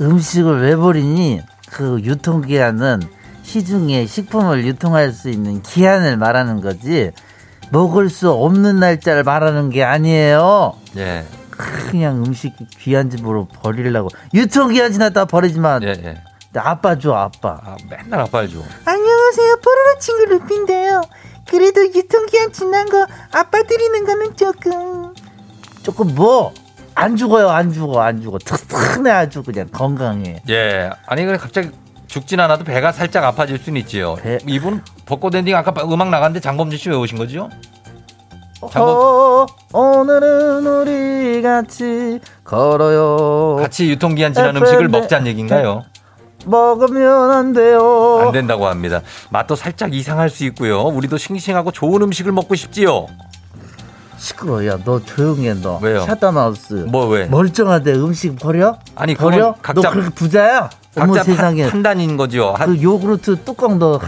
음식을 0.00 0.62
왜 0.62 0.76
버리니? 0.76 1.42
그 1.68 2.00
유통기한은 2.02 3.02
시중에 3.42 4.06
식품을 4.06 4.64
유통할 4.64 5.12
수 5.12 5.28
있는 5.28 5.62
기한을 5.62 6.16
말하는 6.16 6.62
거지 6.62 7.10
먹을 7.70 8.08
수 8.08 8.30
없는 8.30 8.80
날짜를 8.80 9.24
말하는 9.24 9.68
게 9.68 9.84
아니에요. 9.84 10.72
예. 10.96 11.24
그냥 11.90 12.24
음식 12.24 12.54
귀한 12.78 13.10
집으로 13.10 13.46
버리려고 13.46 14.08
유통 14.34 14.72
기한 14.72 14.92
지났다 14.92 15.24
버리지만 15.26 15.82
예, 15.82 15.88
예. 16.04 16.14
아빠 16.56 16.98
줘 16.98 17.12
아빠 17.14 17.58
아, 17.62 17.76
맨날 17.88 18.20
아빠를 18.20 18.48
줘. 18.48 18.58
안녕하세요. 18.84 19.56
뽀로로 19.56 19.98
친구 20.00 20.24
루피인데요. 20.26 21.02
그래도 21.48 21.82
유통 21.94 22.26
기한 22.26 22.52
지난 22.52 22.88
거 22.88 23.06
아빠 23.32 23.62
드리는 23.62 24.04
거는 24.04 24.36
조금 24.36 25.14
조금 25.82 26.14
뭐 26.14 26.52
안 26.96 27.16
죽어요 27.16 27.48
안 27.48 27.72
죽어 27.72 28.00
안 28.02 28.20
죽어 28.20 28.36
튼튼해 28.38 29.10
아주 29.10 29.42
그냥 29.42 29.68
건강해 29.72 30.42
예. 30.50 30.90
아니, 31.06 31.24
그래 31.24 31.38
갑자기 31.38 31.70
죽진 32.08 32.40
않아도 32.40 32.64
배가 32.64 32.90
살짝 32.92 33.24
아파질 33.24 33.58
수는 33.58 33.80
있지요. 33.82 34.16
배- 34.16 34.38
이분 34.46 34.82
벚꽃 35.06 35.34
엔딩 35.36 35.54
아까 35.56 35.72
음악 35.84 36.10
나갔는데 36.10 36.40
장범준 36.40 36.76
씨 36.78 36.90
왜 36.90 36.96
오신 36.96 37.16
거죠? 37.16 37.48
어, 38.62 39.46
오늘은 39.72 40.66
우리 40.66 41.42
같이 41.42 42.20
걸어요 42.44 43.56
같이 43.56 43.88
유통기한 43.90 44.34
지난 44.34 44.50
FM 44.56 44.62
음식을 44.62 44.88
먹자는 44.88 45.26
얘기인가요? 45.28 45.82
먹으면 46.44 47.30
안 47.30 47.52
돼요 47.52 48.20
안 48.26 48.32
된다고 48.32 48.66
합니다. 48.66 49.02
맛도 49.30 49.54
살짝 49.56 49.94
이상할 49.94 50.30
수 50.30 50.44
있고요. 50.46 50.82
우리도 50.84 51.18
싱싱하고 51.18 51.70
좋은 51.70 52.00
음식을 52.02 52.32
먹고 52.32 52.54
싶지요. 52.54 53.06
시끄러 54.16 54.66
야너 54.66 55.00
조용히 55.04 55.48
해 55.48 55.54
너 55.54 55.78
왜요? 55.82 56.02
샤다마우스 56.02 56.74
뭐 56.88 57.06
왜? 57.08 57.26
멀쩡한데 57.26 57.92
음식 57.94 58.38
버려? 58.38 58.78
아니, 58.94 59.14
버려? 59.14 59.54
각자- 59.62 59.80
너 59.82 59.90
그렇게 59.90 60.10
부자야? 60.10 60.68
어머 60.98 61.12
각자 61.14 61.22
세상에 61.24 61.62
판, 61.62 61.70
판단인 61.70 62.16
거죠. 62.18 62.52
한- 62.56 62.74
그 62.76 62.82
요구르트 62.82 63.36
뚜껑 63.44 63.78
너 63.78 63.98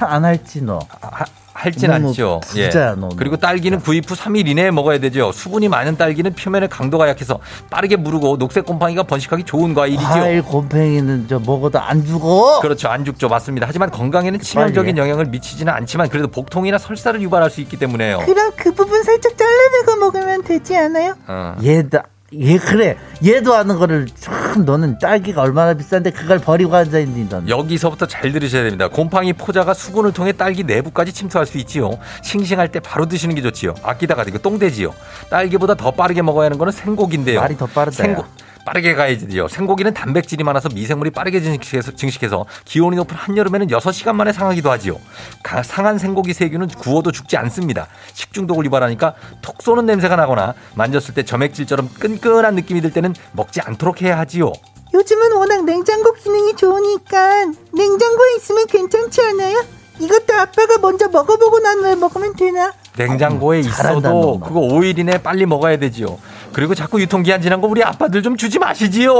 안 0.00 0.24
할지 0.24 0.62
너 0.62 0.78
하- 1.00 1.24
할진 1.58 1.90
않죠. 1.90 2.40
예. 2.56 2.70
그리고 3.16 3.36
딸기는 3.36 3.80
구입 3.80 4.08
후 4.08 4.14
3일 4.14 4.46
이내에 4.46 4.70
먹어야 4.70 4.98
되죠. 4.98 5.32
수분이 5.32 5.68
많은 5.68 5.96
딸기는 5.96 6.32
표면의 6.34 6.68
강도가 6.68 7.08
약해서 7.08 7.40
빠르게 7.68 7.96
무르고 7.96 8.38
녹색 8.38 8.64
곰팡이가 8.64 9.02
번식하기 9.02 9.42
좋은 9.44 9.74
과일이죠. 9.74 10.02
과일 10.02 10.42
곰팡이는 10.42 11.26
저 11.28 11.40
먹어도 11.40 11.80
안 11.80 12.04
죽어 12.06 12.60
그렇죠. 12.60 12.88
안 12.88 13.04
죽죠. 13.04 13.28
맞습니다. 13.28 13.66
하지만 13.68 13.90
건강에는 13.90 14.38
치명적인. 14.40 14.96
영향을 14.98 15.26
미치지는 15.26 15.72
않지만 15.72 16.08
그래도 16.08 16.28
복통이나 16.28 16.78
설사를 16.78 17.20
유발할 17.20 17.50
수 17.50 17.60
있기 17.60 17.76
때문에요. 17.76 18.22
그럼 18.24 18.52
그 18.56 18.72
부분 18.72 19.02
살짝 19.02 19.36
잘라내고 19.36 19.96
먹으면 19.96 20.42
되지 20.42 20.76
않아요? 20.76 21.14
어. 21.26 21.56
얘다 21.62 22.04
얘 22.34 22.58
그래 22.58 22.98
얘도 23.24 23.54
하는 23.54 23.78
거를 23.78 24.06
참 24.14 24.66
너는 24.66 24.98
딸기가 24.98 25.40
얼마나 25.40 25.72
비싼데 25.72 26.10
그걸 26.10 26.38
버리고 26.38 26.76
앉아있니 26.76 27.26
넌 27.30 27.48
여기서부터 27.48 28.04
잘 28.06 28.32
들으셔야 28.32 28.64
됩니다. 28.64 28.88
곰팡이 28.88 29.32
포자가 29.32 29.72
수분을 29.72 30.12
통해 30.12 30.32
딸기 30.32 30.62
내부까지 30.62 31.14
침투할 31.14 31.46
수 31.46 31.56
있지요. 31.58 31.98
싱싱할 32.22 32.70
때 32.70 32.80
바로 32.80 33.06
드시는 33.06 33.34
게 33.34 33.40
좋지요. 33.40 33.74
아끼다가 33.82 34.24
이거 34.28 34.36
똥되지요. 34.36 34.92
딸기보다 35.30 35.74
더 35.74 35.90
빠르게 35.90 36.20
먹어야 36.20 36.46
하는 36.46 36.58
거는 36.58 36.70
생고기인데요. 36.70 37.40
말이 37.40 37.56
더 37.56 37.64
빠르다, 37.64 37.96
생고, 37.96 38.20
야. 38.22 38.28
빠르게 38.68 38.94
가야지요. 38.94 39.48
생고기는 39.48 39.94
단백질이 39.94 40.44
많아서 40.44 40.68
미생물이 40.68 41.10
빠르게 41.12 41.40
증식해서, 41.40 41.92
증식해서 41.96 42.44
기온이 42.66 42.96
높은 42.96 43.16
한여름에는 43.16 43.68
6시간 43.68 44.14
만에 44.14 44.30
상하기도 44.32 44.70
하지요. 44.70 44.98
가- 45.42 45.62
상한 45.62 45.96
생고기 45.96 46.34
세균은 46.34 46.68
구워도 46.68 47.10
죽지 47.12 47.38
않습니다. 47.38 47.86
식중독을 48.12 48.66
유발하니까 48.66 49.14
톡 49.40 49.62
쏘는 49.62 49.86
냄새가 49.86 50.16
나거나 50.16 50.52
만졌을 50.74 51.14
때 51.14 51.24
점액질처럼 51.24 51.88
끈끈한 51.98 52.56
느낌이 52.56 52.82
들 52.82 52.92
때는 52.92 53.14
먹지 53.32 53.62
않도록 53.62 54.02
해야 54.02 54.18
하지요. 54.18 54.52
요즘은 54.92 55.32
워낙 55.32 55.64
냉장고 55.64 56.12
기능이 56.12 56.54
좋으니까 56.56 57.46
냉장고에 57.72 58.36
있으면 58.36 58.66
괜찮지 58.66 59.22
않아요? 59.22 59.64
이것도 60.00 60.32
아빠가 60.34 60.78
먼저 60.78 61.08
먹어보고 61.08 61.58
난 61.60 61.78
후에 61.80 61.94
먹으면 61.96 62.34
되나? 62.36 62.72
냉장고에 62.96 63.62
잘한다, 63.62 64.08
있어도 64.10 64.38
너. 64.40 64.46
그거 64.46 64.60
5일 64.60 64.98
이내 64.98 65.18
빨리 65.22 65.44
먹어야 65.46 65.76
되지요. 65.78 66.18
그리고 66.52 66.74
자꾸 66.74 67.00
유통기한 67.00 67.40
지난 67.40 67.60
거 67.60 67.66
우리 67.66 67.82
아빠들 67.82 68.22
좀 68.22 68.36
주지 68.36 68.58
마시지요. 68.58 69.12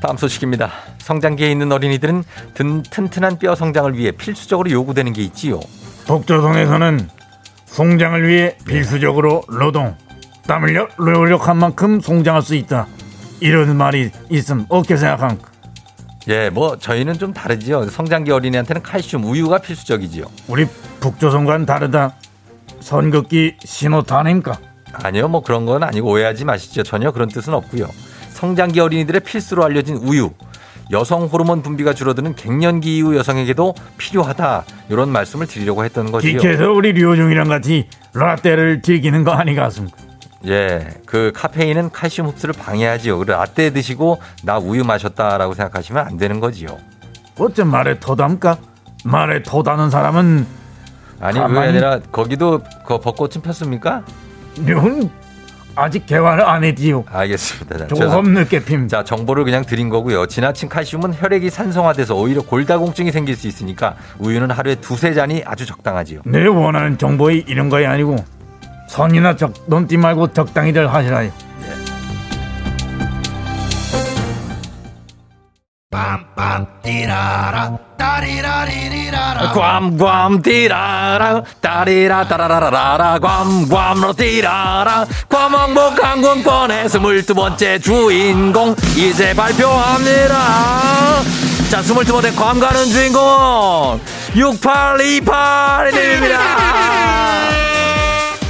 다음 0.00 0.16
소식입니다. 0.16 0.70
성장기에 0.98 1.50
있는 1.50 1.72
어린이들은 1.72 2.24
든 2.54 2.82
튼튼한 2.82 3.38
뼈 3.38 3.54
성장을 3.54 3.96
위해 3.96 4.12
필수적으로 4.12 4.70
요구되는 4.70 5.12
게 5.12 5.22
있지요. 5.22 5.60
독조성에서는 6.06 7.08
성장을 7.66 8.26
위해 8.26 8.56
필수적으로 8.66 9.42
노동, 9.48 9.94
땀 10.46 10.64
흘려 10.64 10.88
노력한 10.98 11.56
만큼 11.56 12.00
성장할 12.00 12.42
수 12.42 12.54
있다. 12.54 12.86
이런 13.40 13.76
말이 13.76 14.10
있음 14.30 14.64
어떻게 14.68 14.96
생각함? 14.96 15.38
예, 16.28 16.50
뭐 16.50 16.76
저희는 16.76 17.14
좀 17.18 17.32
다르지요. 17.32 17.88
성장기 17.88 18.30
어린이한테는 18.30 18.82
칼슘, 18.82 19.24
우유가 19.24 19.58
필수적이지요. 19.58 20.26
우리 20.48 20.66
북조선과는 21.00 21.64
다르다. 21.64 22.14
선긋기 22.80 23.56
신호탄 23.64 24.20
아닙니까? 24.20 24.58
아니요, 24.92 25.28
뭐 25.28 25.42
그런 25.42 25.64
건 25.64 25.82
아니고 25.82 26.10
오해하지 26.10 26.44
마시죠. 26.44 26.82
전혀 26.82 27.12
그런 27.12 27.28
뜻은 27.28 27.54
없고요. 27.54 27.88
성장기 28.30 28.78
어린이들의 28.78 29.22
필수로 29.22 29.64
알려진 29.64 29.96
우유. 29.96 30.30
여성 30.90 31.26
호르몬 31.26 31.62
분비가 31.62 31.92
줄어드는 31.92 32.34
갱년기 32.34 32.96
이후 32.96 33.16
여성에게도 33.16 33.74
필요하다. 33.98 34.64
이런 34.90 35.10
말씀을 35.10 35.46
드리려고 35.46 35.84
했던 35.84 36.10
거지요. 36.10 36.38
기캐서 36.38 36.72
우리 36.72 36.92
류종이랑 36.92 37.48
같이 37.48 37.88
라떼를 38.14 38.82
즐기는 38.82 39.24
거 39.24 39.32
아니겠습니까? 39.32 40.07
예, 40.46 40.88
그 41.04 41.32
카페인은 41.34 41.90
칼슘 41.90 42.26
흡수를 42.26 42.54
방해하지요. 42.54 43.18
그래 43.18 43.34
라떼 43.34 43.70
드시고 43.70 44.20
나 44.44 44.58
우유 44.58 44.84
마셨다라고 44.84 45.54
생각하시면 45.54 46.06
안 46.06 46.16
되는 46.16 46.38
거지요. 46.40 46.78
어쩜 47.38 47.68
말에 47.68 47.98
토담까? 47.98 48.56
말에 49.04 49.42
토다는 49.42 49.90
사람은 49.90 50.46
아니 51.20 51.38
가만히- 51.38 51.68
아니라 51.70 52.00
거기도 52.12 52.60
그 52.86 52.98
벚꽃 53.00 53.30
좀 53.32 53.42
폈습니까? 53.42 54.02
류는 54.64 55.10
아직 55.74 56.06
개화를 56.06 56.44
안 56.44 56.64
했지요. 56.64 57.04
알겠습니다. 57.08 57.78
자, 57.78 57.86
조금 57.86 58.34
늦게 58.34 58.60
핌. 58.64 58.88
자, 58.88 59.04
정보를 59.04 59.44
그냥 59.44 59.64
드린 59.64 59.88
거고요. 59.88 60.26
지나친 60.26 60.68
칼슘은 60.68 61.14
혈액이 61.14 61.50
산성화돼서 61.50 62.16
오히려 62.16 62.42
골다공증이 62.42 63.12
생길 63.12 63.36
수 63.36 63.46
있으니까 63.46 63.94
우유는 64.18 64.50
하루에 64.50 64.74
두세 64.76 65.14
잔이 65.14 65.42
아주 65.46 65.66
적당하지요. 65.66 66.22
내 66.24 66.46
원하는 66.46 66.98
정보이 66.98 67.44
이런 67.46 67.68
거이 67.68 67.86
아니고 67.86 68.16
선이나 68.88 69.36
적 69.36 69.52
넘지 69.66 69.96
말고 69.96 70.32
적당히들 70.32 70.92
하시라요. 70.92 71.30
괌괌 79.54 80.42
디라라 80.42 81.42
따리라 81.60 82.26
따라라라라 82.28 83.18
괌괌로 83.18 84.12
디라라. 84.14 85.06
괌왕복 85.28 86.02
항공권의 86.02 86.88
스물두 86.88 87.34
번째 87.34 87.78
주인공 87.78 88.74
이제 88.96 89.34
발표합니다. 89.34 91.22
자 91.70 91.82
스물두 91.82 92.12
번째 92.12 92.30
괌 92.32 92.58
가는 92.60 92.84
주인공은 92.86 94.00
6828입니다 94.34 96.38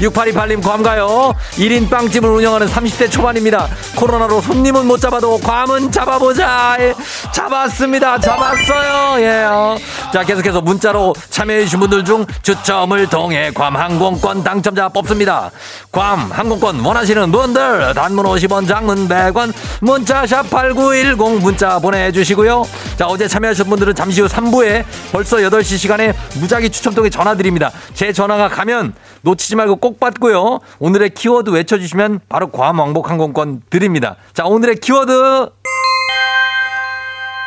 6828님 0.00 0.62
괌가요. 0.62 1.34
1인 1.56 1.90
빵집을 1.90 2.28
운영하는 2.28 2.66
30대 2.68 3.10
초반입니다. 3.10 3.68
코로나로 3.96 4.40
손님은 4.40 4.86
못 4.86 5.00
잡아도 5.00 5.38
괌은 5.38 5.90
잡아보자. 5.90 6.76
예, 6.80 6.94
잡았습니다. 7.32 8.18
잡았어요. 8.20 9.20
예. 9.22 9.44
어. 9.48 9.76
자 10.12 10.22
계속해서 10.24 10.60
문자로 10.60 11.14
참여해주신 11.30 11.80
분들 11.80 12.04
중 12.04 12.24
추첨을 12.42 13.08
통해 13.08 13.50
괌 13.52 13.74
항공권 13.74 14.44
당첨자 14.44 14.88
뽑습니다. 14.88 15.50
괌 15.90 16.30
항공권 16.30 16.80
원하시는 16.80 17.30
분들 17.30 17.94
단문 17.94 18.24
50원 18.24 18.68
장문 18.68 19.08
100원 19.08 19.52
문자샵 19.80 20.50
8910 20.50 21.42
문자 21.42 21.78
보내주시고요. 21.78 22.66
자 22.96 23.06
어제 23.06 23.26
참여하신 23.26 23.66
분들은 23.66 23.94
잠시 23.94 24.20
후 24.20 24.26
3부에 24.28 24.84
벌써 25.12 25.38
8시 25.38 25.76
시간에 25.78 26.12
무작위 26.34 26.70
추첨 26.70 26.94
통해 26.94 27.10
전화 27.10 27.34
드립니다. 27.34 27.70
제 27.94 28.12
전화가 28.12 28.48
가면 28.48 28.94
놓치지 29.22 29.56
말고 29.56 29.76
꼭 29.76 29.87
받고요. 29.98 30.58
오늘의 30.78 31.10
키워드 31.10 31.50
외쳐주시면 31.50 32.20
바로 32.28 32.48
괌 32.50 32.78
왕복 32.78 33.08
항공권 33.10 33.62
드립니다. 33.70 34.16
자, 34.34 34.44
오늘의 34.44 34.76
키워드. 34.76 35.50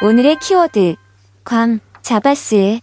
오늘의 0.03 0.37
키워드 0.39 0.95
괌 1.43 1.79
잡았스 2.01 2.79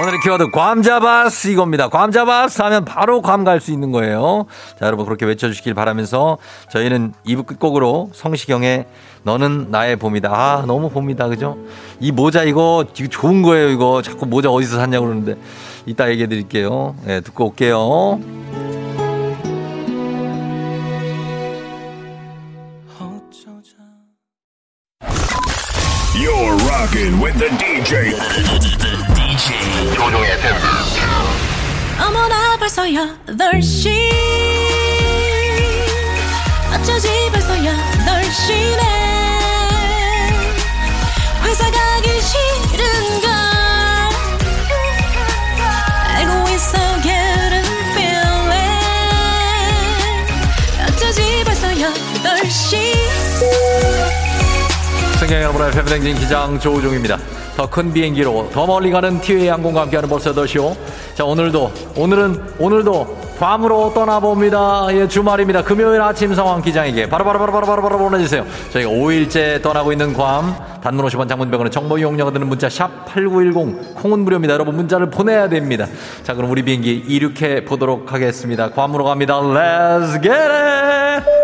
오늘의 0.00 0.20
키워드 0.24 0.50
괌 0.50 0.82
잡았스 0.82 1.48
이겁니다. 1.48 1.88
괌 1.88 2.10
잡았스 2.10 2.62
하면 2.62 2.84
바로 2.84 3.22
괌 3.22 3.44
갈 3.44 3.60
수 3.60 3.70
있는 3.70 3.92
거예요. 3.92 4.46
자, 4.80 4.86
여러분 4.86 5.04
그렇게 5.06 5.24
외쳐주시길 5.24 5.74
바라면서 5.74 6.38
저희는 6.70 7.12
2부 7.26 7.46
끝곡으로 7.46 8.10
성시경의 8.12 8.86
너는 9.22 9.70
나의 9.70 9.94
봄이다. 9.96 10.30
아, 10.32 10.64
너무 10.66 10.90
봄이다. 10.90 11.28
그죠? 11.28 11.58
이 12.00 12.10
모자 12.10 12.42
이거 12.42 12.86
지금 12.92 13.08
좋은 13.08 13.42
거예요. 13.42 13.68
이거 13.68 14.02
자꾸 14.02 14.26
모자 14.26 14.50
어디서 14.50 14.78
샀냐고 14.78 15.06
그러는데 15.06 15.36
이따 15.86 16.08
얘기해 16.10 16.26
드릴게요. 16.28 16.96
예, 17.06 17.20
듣고 17.20 17.48
올게요. 17.48 18.20
You're 26.14 26.56
rocking 26.68 27.20
with 27.20 27.36
the 27.38 27.50
DJ. 27.58 28.14
DJ 29.14 29.94
조종의 29.94 30.38
팬. 30.40 30.54
어머나 32.00 32.56
벌써 32.56 32.84
8시 32.84 33.90
어쩌지 36.72 37.08
벌써 37.32 37.54
8시네 37.54 39.03
승객 55.24 55.40
여러분의 55.42 55.70
패배댕진 55.72 56.16
기장 56.16 56.58
조우종입니다. 56.58 57.16
더 57.56 57.66
큰 57.66 57.90
비행기로 57.92 58.50
더 58.52 58.66
멀리 58.66 58.90
가는 58.90 59.18
티웨이 59.22 59.48
항공과 59.48 59.82
함께하는 59.82 60.06
버스 60.06 60.34
더쇼. 60.34 60.76
자 61.14 61.24
오늘도 61.24 61.72
오늘은 61.96 62.42
오늘도 62.58 63.20
괌으로 63.38 63.94
떠나봅니다. 63.94 64.88
예 64.90 65.08
주말입니다. 65.08 65.62
금요일 65.62 66.02
아침 66.02 66.34
상황 66.34 66.60
기장에게 66.60 67.08
바로바로 67.08 67.38
바로 67.38 67.52
바로 67.52 67.80
바로 67.82 67.98
보내주세요. 67.98 68.44
저희가 68.70 68.90
5일째 68.90 69.62
떠나고 69.62 69.92
있는 69.92 70.12
괌 70.12 70.54
단문 70.82 71.06
50원 71.06 71.26
장문병원의 71.26 71.70
정보 71.70 71.96
이용료가 71.96 72.30
드는 72.30 72.46
문자 72.46 72.68
샵 72.68 73.06
8910 73.06 73.94
콩은 73.94 74.18
무료입니다. 74.20 74.52
여러분 74.52 74.76
문자를 74.76 75.08
보내야 75.08 75.48
됩니다. 75.48 75.86
자 76.22 76.34
그럼 76.34 76.50
우리 76.50 76.62
비행기 76.62 77.04
이륙해 77.08 77.64
보도록 77.64 78.12
하겠습니다. 78.12 78.70
괌으로 78.72 79.04
갑니다. 79.04 79.40
Let's 79.40 80.20
get 80.22 80.34
it! 80.34 81.43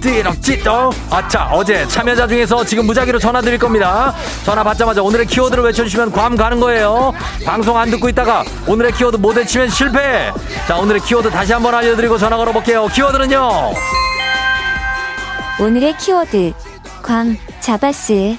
띠럭찌떡. 0.00 0.94
아차 1.10 1.48
어제 1.52 1.86
참여자 1.86 2.26
중에서 2.26 2.64
지금 2.64 2.86
무작위로 2.86 3.18
전화 3.18 3.40
드릴 3.40 3.58
겁니다. 3.58 4.14
전화 4.44 4.62
받자마자 4.64 5.02
오늘의 5.02 5.26
키워드를 5.26 5.64
외쳐주시면 5.64 6.12
괌 6.12 6.36
가는 6.36 6.58
거예요. 6.60 7.12
방송 7.44 7.76
안 7.76 7.90
듣고 7.90 8.08
있다가 8.08 8.44
오늘의 8.66 8.92
키워드 8.92 9.16
못 9.16 9.36
외치면 9.36 9.68
실패. 9.68 10.32
자 10.66 10.76
오늘의 10.78 11.02
키워드 11.02 11.30
다시 11.30 11.52
한번 11.52 11.74
알려드리고 11.74 12.18
전화 12.18 12.36
걸어볼게요. 12.36 12.88
키워드는요. 12.88 13.72
오늘의 15.60 15.96
키워드 15.98 16.52
괌 17.02 17.36
잡았스 17.60 18.36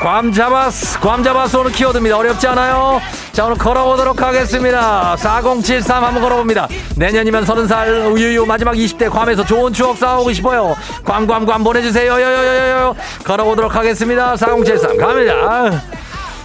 괌 0.00 0.32
잡았스 0.32 0.98
괌 1.00 1.22
잡았스 1.22 1.60
오늘 1.60 1.72
키워드입니다. 1.72 2.16
어렵지 2.16 2.46
않아요. 2.48 3.00
자 3.32 3.44
오늘 3.44 3.58
걸어보도록 3.58 4.22
하겠습니다. 4.22 5.14
4073 5.16 6.02
한번 6.02 6.22
걸어봅니다. 6.22 6.68
내년이면 6.96 7.44
30살 7.44 8.12
우유유 8.14 8.46
마지막 8.46 8.74
20대 8.74 9.10
괌에서 9.10 9.44
좋은 9.44 9.72
추억 9.74 9.98
쌓아오고 9.98 10.32
싶어요. 10.32 10.74
괌괌괌 11.04 11.62
보내주세요. 11.62 12.12
요요요요요. 12.12 12.96
걸어보도록 13.24 13.74
하겠습니다. 13.76 14.36
4073 14.36 14.96
갑니다. 14.96 15.82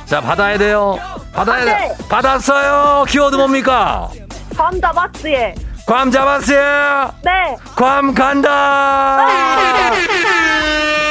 자 0.05 0.19
받아야 0.19 0.57
돼요. 0.57 0.99
받아야 1.33 1.63
돼. 1.63 1.95
받았어요. 2.09 3.05
키워드 3.07 3.37
뭡니까? 3.37 4.09
감 4.57 4.81
잡았어요. 4.81 5.53
괌 5.85 6.11
잡았어요? 6.11 7.11
네. 7.23 7.31
괌 7.75 8.13
간다 8.13 9.27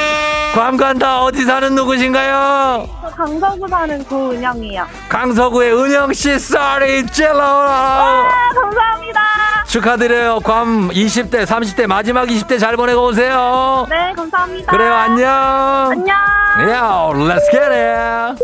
괌 0.55 0.77
간다 0.77 1.23
어디 1.23 1.45
사는 1.45 1.75
누구신가요 1.75 2.89
저 3.03 3.09
강서구 3.11 3.67
사는 3.69 4.05
고은영이요. 4.05 4.87
강서구의 5.09 5.73
은영 5.75 6.13
씨 6.13 6.39
쏘리 6.39 7.05
찔러라 7.07 7.43
아, 7.73 8.29
감사합니다. 8.55 9.21
축하드려요 9.67 10.39
괌 10.41 10.91
20대 10.91 11.45
30대 11.45 11.87
마지막 11.89 12.29
20대 12.29 12.61
잘 12.61 12.77
보내고 12.77 13.07
오세요 13.07 13.85
네, 13.91 14.13
감사합니다. 14.15 14.71
그래요 14.71 14.95
안녕 14.95 15.29
안녕. 15.91 16.09
야 16.71 17.11
let's 17.13 17.51
get 17.51 17.73
it 17.73 18.39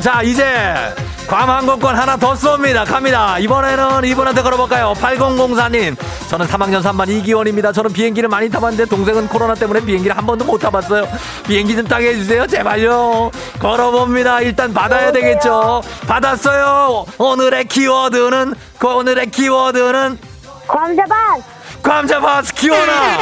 자 0.00 0.22
이제 0.22 0.44
괌 1.26 1.48
항공권 1.48 1.94
하나 1.94 2.16
더 2.16 2.32
쏩니다. 2.34 2.84
갑니다. 2.84 3.38
이번에는 3.38 4.04
이분한테 4.04 4.42
걸어볼까요? 4.42 4.94
8004님. 4.96 5.96
저는 6.28 6.46
3학년 6.46 6.82
3반 6.82 7.08
이기원입니다. 7.08 7.72
저는 7.72 7.92
비행기를 7.92 8.28
많이 8.28 8.50
타봤는데 8.50 8.86
동생은 8.86 9.28
코로나 9.28 9.54
때문에 9.54 9.80
비행기를 9.84 10.16
한 10.16 10.26
번도 10.26 10.44
못 10.44 10.58
타봤어요. 10.58 11.06
비행기 11.46 11.76
좀 11.76 11.86
타게 11.86 12.08
해주세요? 12.08 12.46
제발요. 12.48 13.30
걸어봅니다. 13.60 14.40
일단 14.40 14.74
받아야 14.74 15.12
되겠죠. 15.12 15.82
받았어요. 16.08 17.06
오늘의 17.18 17.66
키워드는 17.66 18.54
그 18.78 18.88
오늘의 18.88 19.30
키워드는 19.30 20.18
괌자반. 20.66 21.42
괌자바스 21.82 22.54
기원아 22.54 23.18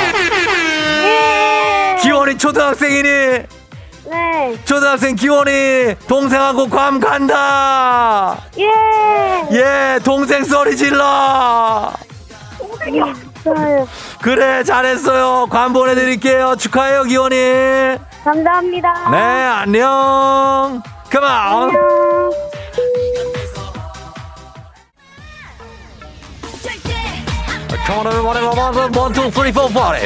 기원이 2.00 2.38
초등학생이니 2.38 3.57
네. 4.11 4.59
초등학생 4.64 5.14
기원이 5.14 5.94
동생하고 6.06 6.68
괌 6.68 7.00
간다. 7.00 8.38
예. 8.59 8.64
예 9.52 9.98
동생 10.02 10.44
소리 10.44 10.76
질러. 10.76 11.92
좋아요. 13.44 13.88
그래 14.22 14.64
잘했어요. 14.64 15.46
괌 15.50 15.72
보내드릴게요. 15.72 16.56
축하해요 16.56 17.04
기원이. 17.04 17.36
네 17.36 17.98
감사합니다. 18.24 18.92
안녕. 19.62 20.82
그만 21.11 21.70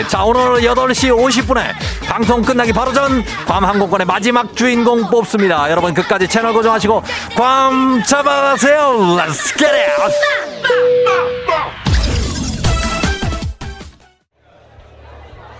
자 0.08 0.24
오늘 0.24 0.60
8시 0.62 1.10
50분에 1.10 1.62
방송 2.06 2.40
끝나기 2.42 2.72
바로 2.72 2.92
전 2.92 3.22
괌 3.46 3.64
항공권의 3.64 4.06
마지막 4.06 4.54
주인공 4.54 5.08
뽑습니다 5.10 5.68
여러분 5.70 5.92
끝까지 5.92 6.28
채널 6.28 6.52
고정하시고 6.52 7.02
괌 7.36 8.02
잡아가세요 8.04 9.16
Let's 9.18 9.58
get 9.58 9.66
it 9.66 11.02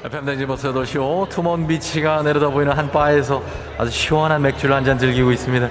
FM댕지 0.05 0.47
버스 0.47 0.73
8시오 0.73 1.29
투몬 1.29 1.67
비치가 1.69 2.23
내려다 2.23 2.49
보이는 2.49 2.73
한 2.77 2.91
바에서 2.91 3.43
아주 3.79 3.91
시원한 3.93 4.43
맥주를 4.43 4.75
한 4.75 4.85
잔 4.85 4.99
즐기고 4.99 5.31
있습니다. 5.31 5.69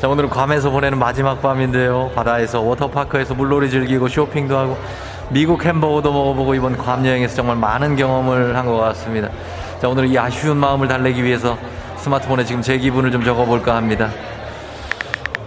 자, 0.00 0.06
오늘은 0.08 0.28
괌에서 0.28 0.68
보내는 0.68 0.98
마지막 0.98 1.40
밤인데요. 1.40 2.10
바다에서 2.14 2.60
워터파크에서 2.60 3.32
물놀이 3.34 3.70
즐기고 3.70 4.08
쇼핑도 4.08 4.58
하고 4.58 4.76
미국 5.30 5.64
햄버거도 5.64 6.12
먹어보고 6.12 6.54
이번 6.54 6.76
괌 6.76 7.06
여행에서 7.06 7.36
정말 7.36 7.56
많은 7.56 7.96
경험을 7.96 8.56
한 8.56 8.66
것 8.66 8.76
같습니다. 8.78 9.28
자, 9.80 9.88
오늘 9.88 10.06
이 10.08 10.18
아쉬운 10.18 10.56
마음을 10.56 10.88
달래기 10.88 11.22
위해서 11.24 11.56
스마트폰에 11.96 12.44
지금 12.44 12.62
제 12.62 12.76
기분을 12.78 13.10
좀 13.12 13.22
적어볼까 13.24 13.76
합니다. 13.76 14.10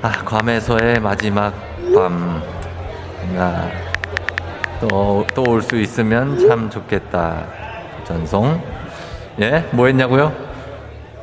아, 0.01 0.11
괌에서의 0.23 0.99
마지막 0.99 1.53
밤. 1.93 2.41
아, 3.37 3.69
또, 4.79 5.25
또 5.33 5.43
올 5.43 5.61
수 5.61 5.77
있으면 5.77 6.37
참 6.47 6.69
좋겠다. 6.69 7.43
전송. 8.05 8.61
예? 9.41 9.65
뭐 9.71 9.87
했냐고요? 9.87 10.31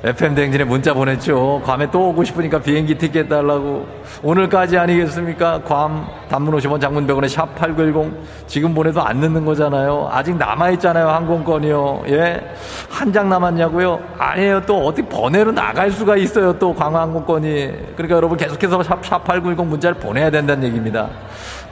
FM 0.03 0.35
대행진에 0.35 0.65
문자 0.65 0.95
보냈죠. 0.95 1.61
괌에 1.63 1.91
또 1.91 2.09
오고 2.09 2.25
싶으니까 2.25 2.59
비행기 2.59 2.97
티켓 2.97 3.29
달라고. 3.29 3.87
오늘까지 4.23 4.79
아니겠습니까? 4.79 5.61
괌 5.63 6.07
단문 6.31 6.57
50원 6.57 6.81
장문 6.81 7.07
100원에 7.07 7.29
샵 7.29 7.55
8910. 7.55 8.11
지금 8.47 8.73
보내도 8.73 9.03
안 9.03 9.19
늦는 9.19 9.45
거잖아요. 9.45 10.09
아직 10.11 10.37
남아 10.39 10.71
있잖아요. 10.71 11.07
항공권이요. 11.11 12.05
예? 12.09 12.41
한 12.89 13.11
장 13.13 13.29
남았냐고요? 13.29 14.01
아니에요. 14.17 14.63
또 14.67 14.87
어디 14.87 15.03
번외로 15.03 15.51
나갈 15.53 15.91
수가 15.91 16.17
있어요. 16.17 16.57
또 16.59 16.73
괌 16.75 16.95
항공권이. 16.95 17.71
그러니까 17.97 18.17
여러분 18.17 18.39
계속해서 18.39 18.83
샵, 18.83 19.05
샵 19.05 19.25
8910 19.25 19.67
문자를 19.67 19.99
보내야 19.99 20.31
된다는 20.31 20.63
얘기입니다. 20.65 21.09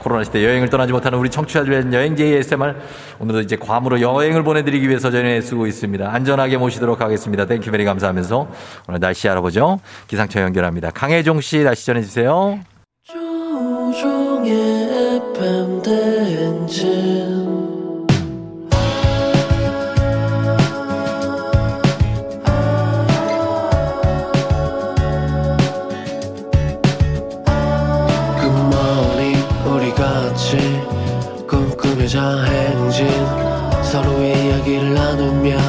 코로나 0.03 0.23
시대 0.23 0.43
여행을 0.45 0.69
떠나지 0.69 0.93
못하는 0.93 1.17
우리 1.19 1.29
청취자들 1.29 1.71
위한 1.71 1.93
여행지 1.93 2.23
ASMR 2.23 2.73
오늘도 3.19 3.41
이제 3.41 3.57
괌으로 3.57 3.99
여행을 3.99 4.43
보내드리기 4.43 4.87
위해서 4.87 5.11
전해 5.11 5.41
쓰고 5.41 5.67
있습니다. 5.67 6.09
안전하게 6.09 6.57
모시도록 6.57 7.01
하겠습니다. 7.01 7.45
thank 7.45 7.69
you 7.71 7.76
very 7.76 7.83
감사 7.83 8.07
바라면서 8.19 8.47
오늘 8.87 8.99
날씨 8.99 9.27
알아보죠. 9.29 9.79
기상청 10.07 10.43
연결합니다. 10.43 10.91
강혜종 10.91 11.41
씨 11.41 11.63
날씨 11.63 11.85
전해주세요. 11.85 12.59
자 32.09 32.43
행진 32.43 33.07
서로의 33.83 34.47
이야기를 34.47 34.95
나누며 34.95 35.68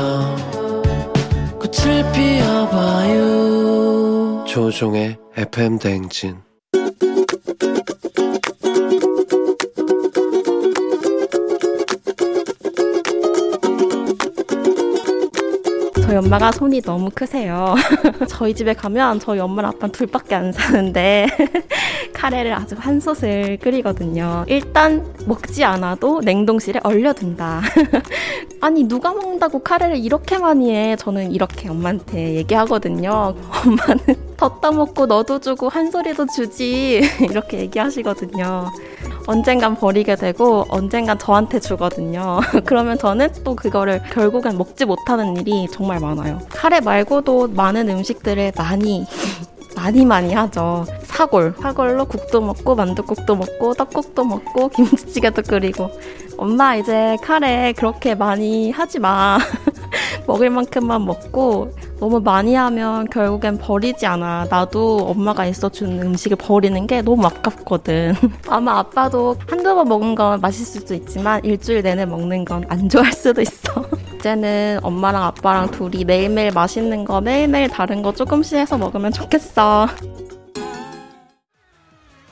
피워봐요. 2.71 4.45
조종의 4.47 5.19
FM 5.37 5.79
대행진 5.79 6.39
저희 16.11 16.19
엄마가 16.19 16.51
손이 16.51 16.83
너무 16.83 17.09
크세요. 17.15 17.77
저희 18.27 18.53
집에 18.53 18.75
가면 18.75 19.21
저희 19.21 19.39
엄마랑 19.39 19.71
아빠는 19.71 19.93
둘밖에 19.93 20.35
안 20.35 20.51
사는데 20.51 21.29
카레를 22.13 22.53
아주 22.53 22.75
한 22.77 22.99
솥을 22.99 23.59
끓이거든요. 23.59 24.45
일단 24.49 25.07
먹지 25.29 25.63
않아도 25.63 26.21
냉동실에 26.21 26.81
얼려둔다. 26.83 27.63
아니 28.61 28.83
누가 28.83 29.13
먹는다고 29.13 29.61
카레를 29.61 29.99
이렇게 29.99 30.37
많이 30.37 30.75
해? 30.75 30.97
저는 30.97 31.31
이렇게 31.31 31.69
엄마한테 31.69 32.35
얘기하거든요. 32.35 33.37
엄마는 33.65 34.30
더 34.41 34.49
따먹고 34.59 35.05
너도 35.05 35.39
주고 35.39 35.69
한 35.69 35.91
소리도 35.91 36.25
주지 36.35 37.03
이렇게 37.21 37.59
얘기하시거든요. 37.59 38.71
언젠간 39.27 39.77
버리게 39.77 40.17
되고 40.17 40.65
언젠간 40.71 41.19
저한테 41.19 41.61
주거든요. 41.61 42.41
그러면 42.65 42.97
저는 42.97 43.29
또 43.45 43.55
그거를 43.55 44.03
결국엔 44.11 44.57
먹지 44.57 44.87
못하는 44.87 45.37
일이 45.37 45.69
정말 45.71 46.01
많아요. 46.01 46.41
카레 46.49 46.81
말고도 46.81 47.49
많은 47.49 47.91
음식들을 47.91 48.53
많이 48.57 49.05
많이 49.77 50.07
많이 50.07 50.33
하죠. 50.33 50.87
사골. 51.05 51.57
사골로 51.61 52.07
국도 52.07 52.41
먹고 52.41 52.75
만두국도 52.75 53.37
먹고 53.37 53.75
떡국도 53.75 54.25
먹고 54.25 54.69
김치찌개도 54.71 55.43
끓이고. 55.43 55.91
엄마 56.39 56.77
이제 56.77 57.19
카레 57.23 57.75
그렇게 57.77 58.15
많이 58.15 58.71
하지 58.71 59.01
마. 59.01 59.39
먹을 60.27 60.51
만큼만 60.51 61.05
먹고 61.05 61.73
너무 61.99 62.21
많이 62.21 62.55
하면 62.55 63.09
결국엔 63.11 63.59
버리지 63.59 64.07
않아. 64.07 64.47
나도 64.49 64.99
엄마가 65.09 65.47
있어준 65.47 66.01
음식을 66.01 66.37
버리는 66.39 66.87
게 66.87 67.03
너무 67.03 67.27
아깝거든. 67.27 68.15
아마 68.49 68.79
아빠도 68.79 69.37
한두 69.49 69.75
번 69.75 69.89
먹은 69.89 70.15
건 70.15 70.41
맛있을 70.41 70.81
수도 70.81 70.95
있지만 70.95 71.45
일주일 71.45 71.83
내내 71.83 72.07
먹는 72.07 72.45
건 72.45 72.61
안 72.69 72.89
좋아할 72.89 73.13
수도 73.13 73.41
있어. 73.43 73.85
이제는 74.17 74.81
엄마랑 74.83 75.23
아빠랑 75.25 75.71
둘이 75.71 76.05
매일매일 76.05 76.53
맛있는 76.53 77.05
거 77.05 77.21
매일매일 77.21 77.69
다른 77.69 78.03
거 78.03 78.13
조금씩 78.13 78.59
해서 78.59 78.77
먹으면 78.79 79.13
좋겠어. 79.13 79.89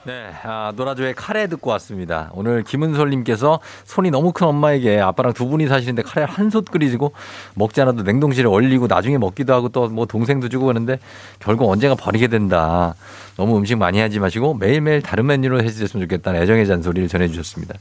네, 0.08 0.30
아, 0.42 0.72
노라조의 0.74 1.12
카레 1.14 1.48
듣고 1.48 1.68
왔습니다. 1.72 2.30
오늘 2.32 2.62
김은솔님께서 2.62 3.60
손이 3.84 4.10
너무 4.10 4.32
큰 4.32 4.46
엄마에게 4.46 5.00
아빠랑 5.00 5.34
두 5.34 5.46
분이 5.46 5.66
사시는데 5.66 6.00
카레 6.00 6.24
한솥 6.24 6.70
끓이고 6.70 7.12
먹지 7.52 7.82
않아도 7.82 8.04
냉동실에 8.04 8.48
얼리고 8.48 8.86
나중에 8.86 9.18
먹기도 9.18 9.52
하고 9.52 9.68
또 9.68 9.88
뭐 9.90 10.06
동생도 10.06 10.48
주고 10.48 10.64
그러는데 10.64 10.98
결국 11.40 11.68
언젠가 11.68 11.94
버리게 11.94 12.28
된다. 12.28 12.94
너무 13.38 13.56
음식 13.56 13.78
많이 13.78 14.00
하지 14.00 14.18
마시고 14.18 14.54
매일매일 14.54 15.00
다른 15.00 15.26
메뉴로 15.26 15.62
해주셨으면 15.62 16.08
좋겠다는 16.08 16.42
애정의 16.42 16.66
잔소리를 16.66 17.08
전해주셨습니다. 17.08 17.76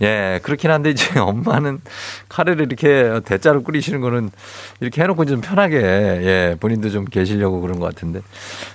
예, 0.00 0.40
그렇긴 0.42 0.70
한데 0.70 0.90
이제 0.90 1.06
엄마는 1.20 1.82
카레를 2.30 2.64
이렇게 2.64 3.20
대짜로 3.26 3.62
끓이시는 3.62 4.00
거는 4.00 4.30
이렇게 4.80 5.02
해놓고 5.02 5.26
좀 5.26 5.42
편하게 5.42 5.76
예, 5.76 6.56
본인도 6.58 6.88
좀 6.88 7.04
계시려고 7.04 7.60
그런 7.60 7.80
것 7.80 7.84
같은데. 7.84 8.22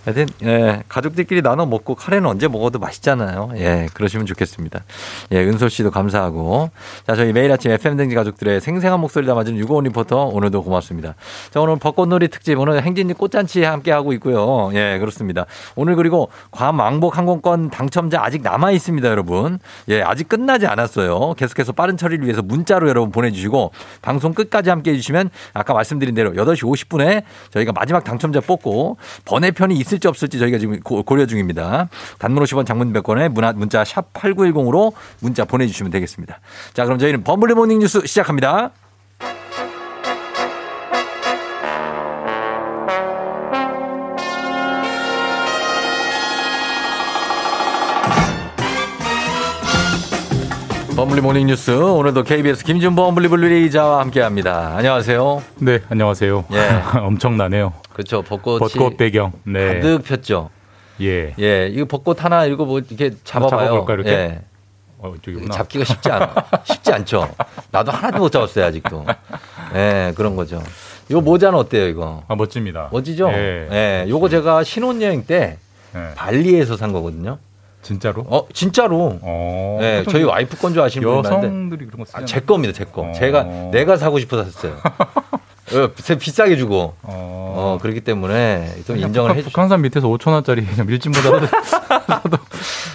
하여튼, 0.06 0.28
예, 0.44 0.84
가족들끼리 0.88 1.42
나눠 1.42 1.66
먹고 1.66 1.96
카레는 1.96 2.30
언제 2.30 2.48
먹어도 2.48 2.78
맛있잖아요. 2.78 3.54
예, 3.56 3.88
그러시면 3.96 4.28
좋겠습니다. 4.28 4.84
예, 5.32 5.44
은솔 5.44 5.72
씨도 5.72 5.90
감사하고. 5.90 6.70
자, 7.08 7.16
저희 7.16 7.34
매일 7.34 7.52
아침 7.52 7.72
FM등지 7.72 8.14
가족들의 8.14 8.62
생생한 8.62 9.00
목소리 9.00 9.26
담아주는 9.26 9.58
유고원 9.58 9.86
리포터 9.86 10.26
오늘도 10.26 10.62
고맙습니다. 10.62 11.16
자, 11.50 11.60
오늘 11.60 11.78
벚꽃놀이 11.78 12.28
특집 12.28 12.60
오늘 12.60 12.84
행진이 12.84 13.14
꽃잔치 13.14 13.64
함께 13.64 13.92
하고 13.92 14.14
있고요. 14.14 14.70
예, 14.76 15.00
그렇습니다. 15.00 15.48
오늘 15.76 15.96
그리고 15.96 16.19
괌 16.52 16.78
왕복 16.80 17.18
항공권 17.18 17.70
당첨자 17.70 18.22
아직 18.24 18.42
남아 18.42 18.72
있습니다, 18.72 19.08
여러분. 19.08 19.60
예, 19.90 20.02
아직 20.02 20.28
끝나지 20.30 20.68
않았어요. 20.68 21.34
계속해서 21.36 21.72
빠른 21.72 21.98
처리를 21.98 22.26
위해서 22.26 22.42
문자로 22.42 22.90
여러분 22.90 23.12
보내주시고 23.12 23.72
방송 24.02 24.34
끝까지 24.34 24.70
함께 24.70 24.92
해주시면 24.92 25.30
아까 25.54 25.74
말씀드린 25.74 26.16
대로 26.16 26.32
8시 26.34 26.64
50분에 26.64 27.24
저희가 27.52 27.72
마지막 27.72 28.04
당첨자 28.04 28.40
뽑고 28.42 28.98
번외편이 29.26 29.76
있을지 29.76 30.08
없을지 30.08 30.40
저희가 30.40 30.58
지금 30.58 30.80
고- 30.82 31.04
고려 31.04 31.26
중입니다. 31.26 31.90
단문 32.18 32.44
50원 32.44 32.66
장문 32.66 32.94
100원에 32.94 33.30
문자 33.56 33.84
샵 33.84 34.12
8910으로 34.14 34.94
문자 35.20 35.46
보내주시면 35.46 35.92
되겠습니다. 35.92 36.40
자, 36.74 36.86
그럼 36.86 37.00
저희는 37.00 37.24
범블리 37.24 37.54
morning 37.54 37.80
뉴스 37.80 38.06
시작합니다. 38.06 38.72
범블리 51.00 51.22
morning 51.22 51.48
뉴스 51.48 51.72
오늘도 51.72 52.24
KBS 52.24 52.66
김준범 52.66 53.16
범블리블리 53.16 53.62
기자와 53.62 54.02
함께합니다. 54.02 54.76
안녕하세요. 54.76 55.42
네, 55.60 55.80
안녕하세요. 55.88 56.44
예. 56.52 56.82
엄청나네요. 57.00 57.72
그렇죠. 57.94 58.22
벚꽃이 58.22 58.60
벚꽃 58.60 58.98
배경. 58.98 59.32
네. 59.46 59.76
가득 59.76 60.04
폈죠. 60.04 60.50
예. 61.00 61.34
예, 61.40 61.68
이거 61.68 61.86
벚꽃 61.86 62.22
하나 62.22 62.44
이거 62.44 62.66
뭐 62.66 62.80
이렇게 62.80 63.12
잡아봐요. 63.24 63.68
잡아볼까, 63.68 63.94
이렇게? 63.94 64.10
예. 64.10 64.42
어. 64.98 65.14
잡기가 65.50 65.86
쉽지 65.86 66.12
않아. 66.12 66.36
쉽지 66.66 66.92
않죠. 66.92 67.30
나도 67.72 67.94
하나도 67.94 68.18
못 68.20 68.30
잡았어요 68.30 68.66
아직도. 68.66 69.06
예, 69.76 70.12
그런 70.18 70.36
거죠. 70.36 70.62
요 71.12 71.22
모자는 71.22 71.58
어때요 71.58 71.88
이거? 71.88 72.24
아 72.28 72.36
멋집니다. 72.36 72.90
멋지죠? 72.92 73.30
예. 73.30 73.70
예, 73.72 74.10
요거 74.10 74.28
제가 74.28 74.66
신혼여행 74.66 75.26
때 75.26 75.60
예. 75.96 76.14
발리에서 76.16 76.76
산 76.76 76.92
거거든요. 76.92 77.40
진짜로? 77.82 78.26
어, 78.28 78.46
진짜로. 78.54 79.18
어. 79.22 79.80
예, 79.82 80.04
저희 80.10 80.24
와이프 80.24 80.58
건 80.58 80.74
줄 80.74 80.82
아시는 80.82 81.08
많은데. 81.08 81.30
여성들이 81.30 81.86
그런 81.88 82.00
거 82.00 82.06
쓰잖아요. 82.06 82.24
아, 82.24 82.26
제 82.26 82.40
겁니다, 82.42 82.74
제 82.74 82.84
거. 82.86 83.04
어. 83.04 83.14
제가 83.14 83.44
내가 83.72 83.98
사고 83.98 84.20
싶어서 84.20 84.44
샀어요. 84.44 84.76
어, 85.72 85.88
비- 85.96 86.18
비싸게 86.18 86.58
주고. 86.58 86.96
어, 87.04 87.78
그렇기 87.82 88.02
때문에 88.02 88.76
좀 88.86 88.98
인정을 88.98 89.32
해 89.32 89.36
주시. 89.36 89.46
북한산 89.46 89.82
밑에서 89.82 90.08
5천 90.08 90.32
원짜리 90.34 90.66
그냥 90.66 90.88
밀짚 90.88 91.12
모자라도 91.12 91.48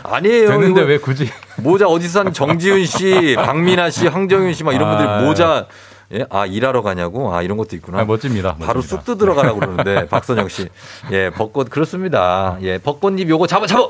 아니에요. 0.02 0.48
되는데 0.48 0.82
왜 0.82 0.98
굳이? 0.98 1.28
모자 1.56 1.86
어디서 1.86 2.24
산 2.24 2.32
정지훈 2.32 2.84
씨, 2.84 3.34
박민아 3.38 3.90
씨, 3.90 4.06
황정윤 4.06 4.52
씨 4.54 4.64
막 4.64 4.74
이런 4.74 4.88
분들이 4.88 5.08
아, 5.08 5.20
모자 5.22 5.66
예? 6.12 6.26
아, 6.30 6.44
일하러 6.46 6.82
가냐고? 6.82 7.34
아, 7.34 7.42
이런 7.42 7.56
것도 7.56 7.74
있구나. 7.76 8.00
아, 8.00 8.04
멋집니다. 8.04 8.56
바로. 8.56 8.82
쑥 8.82 9.04
뜯으러 9.04 9.34
가라고 9.34 9.58
그러는데, 9.58 10.06
박선영 10.10 10.48
씨. 10.48 10.68
예, 11.10 11.30
벚꽃, 11.30 11.70
그렇습니다. 11.70 12.58
예, 12.60 12.76
벚꽃잎 12.78 13.28
요거 13.28 13.46
잡아, 13.46 13.66
잡아! 13.66 13.88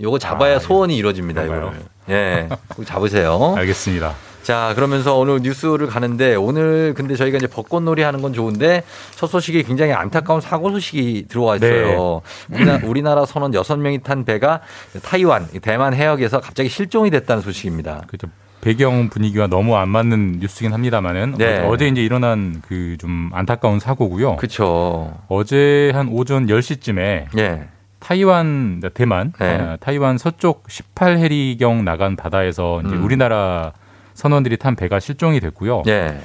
요거 0.00 0.18
잡아야 0.18 0.58
소원이 0.58 0.96
이루어집니다, 0.96 1.44
이거를. 1.44 1.68
예, 2.10 2.48
꼭 2.68 2.84
잡으세요. 2.84 3.54
알겠습니다. 3.58 4.14
자, 4.42 4.72
그러면서 4.74 5.16
오늘 5.16 5.38
뉴스를 5.40 5.86
가는데 5.86 6.34
오늘 6.34 6.92
근데 6.94 7.16
저희가 7.16 7.38
이제 7.38 7.46
벚꽃놀이 7.46 8.02
하는 8.02 8.20
건 8.20 8.34
좋은데 8.34 8.82
첫 9.14 9.28
소식이 9.28 9.62
굉장히 9.62 9.92
안타까운 9.94 10.42
사고 10.42 10.70
소식이 10.70 11.26
들어와 11.28 11.56
있어요. 11.56 12.20
우리나라, 12.50 12.86
우리나라 12.86 13.24
선원 13.24 13.52
6명이 13.52 14.02
탄 14.02 14.26
배가 14.26 14.60
타이완, 15.02 15.48
대만 15.62 15.94
해역에서 15.94 16.40
갑자기 16.40 16.68
실종이 16.68 17.08
됐다는 17.10 17.42
소식입니다. 17.42 18.02
그죠. 18.06 18.26
배경 18.60 19.08
분위기와 19.10 19.46
너무 19.46 19.76
안 19.76 19.88
맞는 19.90 20.38
뉴스긴 20.40 20.72
합니다만은 20.74 21.36
네. 21.38 21.60
어제 21.66 21.86
이제 21.86 22.02
일어난 22.02 22.62
그 22.68 22.96
좀 22.98 23.30
안타까운 23.32 23.78
사고고요. 23.80 24.36
그렇죠. 24.36 25.12
어제 25.28 25.90
한 25.94 26.08
오전 26.08 26.46
10시쯤에 26.46 27.26
예. 27.38 27.68
타이완 28.04 28.82
대만 28.92 29.32
네. 29.38 29.54
어, 29.54 29.76
타이완 29.80 30.18
서쪽 30.18 30.64
18해리경 30.66 31.84
나간 31.84 32.16
바다에서 32.16 32.82
이제 32.82 32.94
음. 32.94 33.02
우리나라 33.02 33.72
선원들이 34.12 34.58
탄 34.58 34.76
배가 34.76 35.00
실종이 35.00 35.40
됐고요. 35.40 35.82
예. 35.86 36.18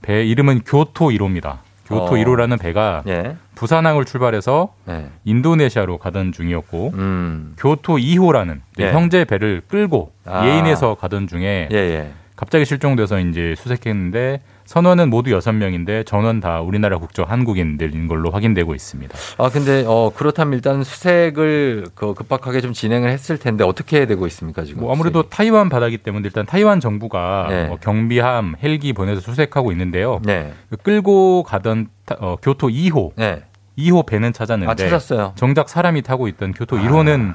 배 0.00 0.24
이름은 0.24 0.62
교토 0.64 1.10
1호입니다. 1.10 1.58
교토 1.84 2.04
어. 2.04 2.10
1호라는 2.12 2.58
배가 2.58 3.02
예. 3.06 3.36
부산항을 3.54 4.06
출발해서 4.06 4.72
네. 4.86 5.10
인도네시아로 5.24 5.98
가던 5.98 6.32
중이었고 6.32 6.92
음. 6.94 7.54
교토 7.58 7.96
2호라는 7.96 8.60
예. 8.80 8.92
형제 8.92 9.26
배를 9.26 9.60
끌고 9.68 10.12
아. 10.24 10.46
예인해서 10.46 10.94
가던 10.94 11.26
중에 11.28 11.68
예, 11.70 11.76
예. 11.76 12.12
갑자기 12.36 12.66
실종돼서 12.66 13.18
이제 13.18 13.54
수색했는데 13.56 14.42
선원은 14.66 15.08
모두 15.10 15.30
여섯 15.32 15.52
명인데 15.52 16.02
전원 16.04 16.40
다 16.40 16.60
우리나라 16.60 16.98
국적 16.98 17.30
한국인들인 17.30 18.08
걸로 18.08 18.30
확인되고 18.30 18.74
있습니다. 18.74 19.16
아, 19.38 19.48
근데, 19.48 19.84
어, 19.86 20.10
그렇다면 20.14 20.54
일단 20.54 20.82
수색을 20.84 21.86
그 21.94 22.14
급박하게 22.14 22.60
좀 22.60 22.72
진행을 22.72 23.08
했을 23.08 23.38
텐데 23.38 23.64
어떻게 23.64 24.06
되고 24.06 24.26
있습니까, 24.26 24.64
지금? 24.64 24.82
뭐 24.82 24.92
아무래도 24.92 25.22
타이완 25.22 25.68
바다기 25.68 25.98
때문에 25.98 26.24
일단 26.26 26.44
타이완 26.46 26.80
정부가 26.80 27.46
네. 27.48 27.68
어, 27.70 27.76
경비함, 27.80 28.56
헬기 28.62 28.92
보내서 28.92 29.20
수색하고 29.20 29.70
있는데요. 29.72 30.20
네. 30.24 30.52
그 30.68 30.76
끌고 30.76 31.44
가던 31.44 31.88
타- 32.04 32.16
어, 32.20 32.36
교토 32.42 32.68
2호, 32.68 33.12
네. 33.16 33.44
2호 33.78 34.04
배는 34.04 34.32
찾았는데 34.32 34.70
아, 34.72 34.74
찾았어요. 34.74 35.32
정작 35.36 35.68
사람이 35.68 36.02
타고 36.02 36.28
있던 36.28 36.52
교토 36.52 36.76
1호는 36.76 37.06
지금 37.06 37.34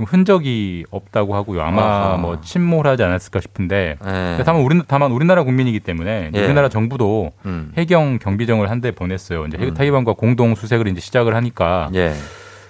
흔적이 0.00 0.84
없다고 0.90 1.34
하고요. 1.36 1.62
아마 1.62 1.82
아하. 1.82 2.16
뭐 2.16 2.40
침몰하지 2.40 3.02
않았을까 3.02 3.40
싶은데 3.40 3.96
예. 4.04 4.42
다만 4.44 4.62
우리 4.62 4.80
다만 4.88 5.12
우리나라 5.12 5.44
국민이기 5.44 5.80
때문에 5.80 6.30
예. 6.34 6.44
우리나라 6.44 6.68
정부도 6.68 7.30
음. 7.46 7.72
해경 7.76 8.18
경비정을 8.18 8.70
한 8.70 8.80
대 8.80 8.90
보냈어요. 8.90 9.46
이제 9.46 9.72
타이완과 9.72 10.14
공동 10.14 10.54
수색을 10.56 10.88
이제 10.88 11.00
시작을 11.00 11.34
하니까 11.36 11.88
예. 11.94 12.12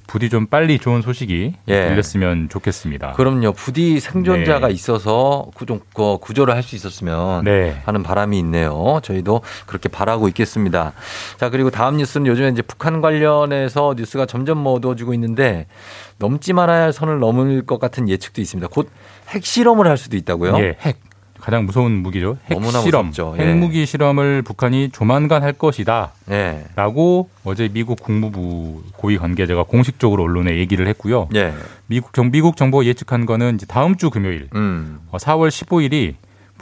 부디 0.07 0.29
좀 0.29 0.47
빨리 0.47 0.79
좋은 0.79 1.01
소식이 1.01 1.55
예. 1.67 1.89
들렸으면 1.89 2.51
좋겠습니다. 2.51 3.13
그럼요. 3.13 3.53
부디 3.53 3.99
생존자가 4.01 4.69
네. 4.69 4.75
있어서 4.75 5.47
구조, 5.55 5.81
그 5.95 6.19
구조를 6.21 6.55
할 6.55 6.63
수 6.63 6.77
있었으면 6.77 7.43
네. 7.45 7.81
하는 7.87 8.03
바람이 8.03 8.39
있네요. 8.41 9.01
저희도 9.03 9.41
그렇게 9.65 9.89
바라고 9.89 10.29
있겠습니다. 10.29 10.93
자, 11.39 11.49
그리고 11.49 11.71
다음 11.71 11.97
뉴스는 11.97 12.27
요즘에 12.27 12.51
이제 12.51 12.61
북한 12.61 13.01
관련해서 13.01 13.95
뉴스가 13.97 14.27
점점 14.27 14.59
뭐 14.59 14.75
어두워지고 14.75 15.15
있는데 15.15 15.67
넘지 16.19 16.53
말아야 16.53 16.85
할 16.85 16.93
선을 16.93 17.19
넘을 17.19 17.67
것 17.67 17.79
같은 17.79 18.09
예측도 18.09 18.41
있습니다. 18.41 18.69
곧 18.69 18.91
핵실험을 19.29 19.87
할 19.87 19.97
수도 19.97 20.17
있다고요? 20.17 20.57
예, 20.59 20.77
핵. 20.81 21.01
가장 21.41 21.67
무서운 21.67 21.93
무기죠. 21.93 22.39
핵 22.47 22.55
너무나 22.55 22.81
실험. 22.81 23.09
무섭죠. 23.09 23.37
예. 23.39 23.49
핵무기 23.49 23.85
실험을 23.85 24.41
북한이 24.43 24.89
조만간 24.91 25.43
할 25.43 25.53
것이다. 25.53 26.13
예. 26.31 26.65
라고 26.75 27.29
어제 27.45 27.69
미국 27.71 28.01
국무부 28.03 28.83
고위 28.97 29.19
관계자가 29.19 29.65
공식적으로 29.65 30.23
언론에 30.23 30.57
얘기를 30.57 30.87
했고요. 30.87 31.29
예. 31.35 31.53
미국 31.87 32.15
정 32.15 32.31
미국 32.31 32.57
정부가 32.57 32.87
예측한 32.87 33.27
거는 33.27 33.57
이제 33.57 33.67
다음 33.67 33.97
주 33.97 34.09
금요일 34.09 34.49
음. 34.55 35.01
어, 35.11 35.19
4월 35.19 35.49
15일이 35.51 36.15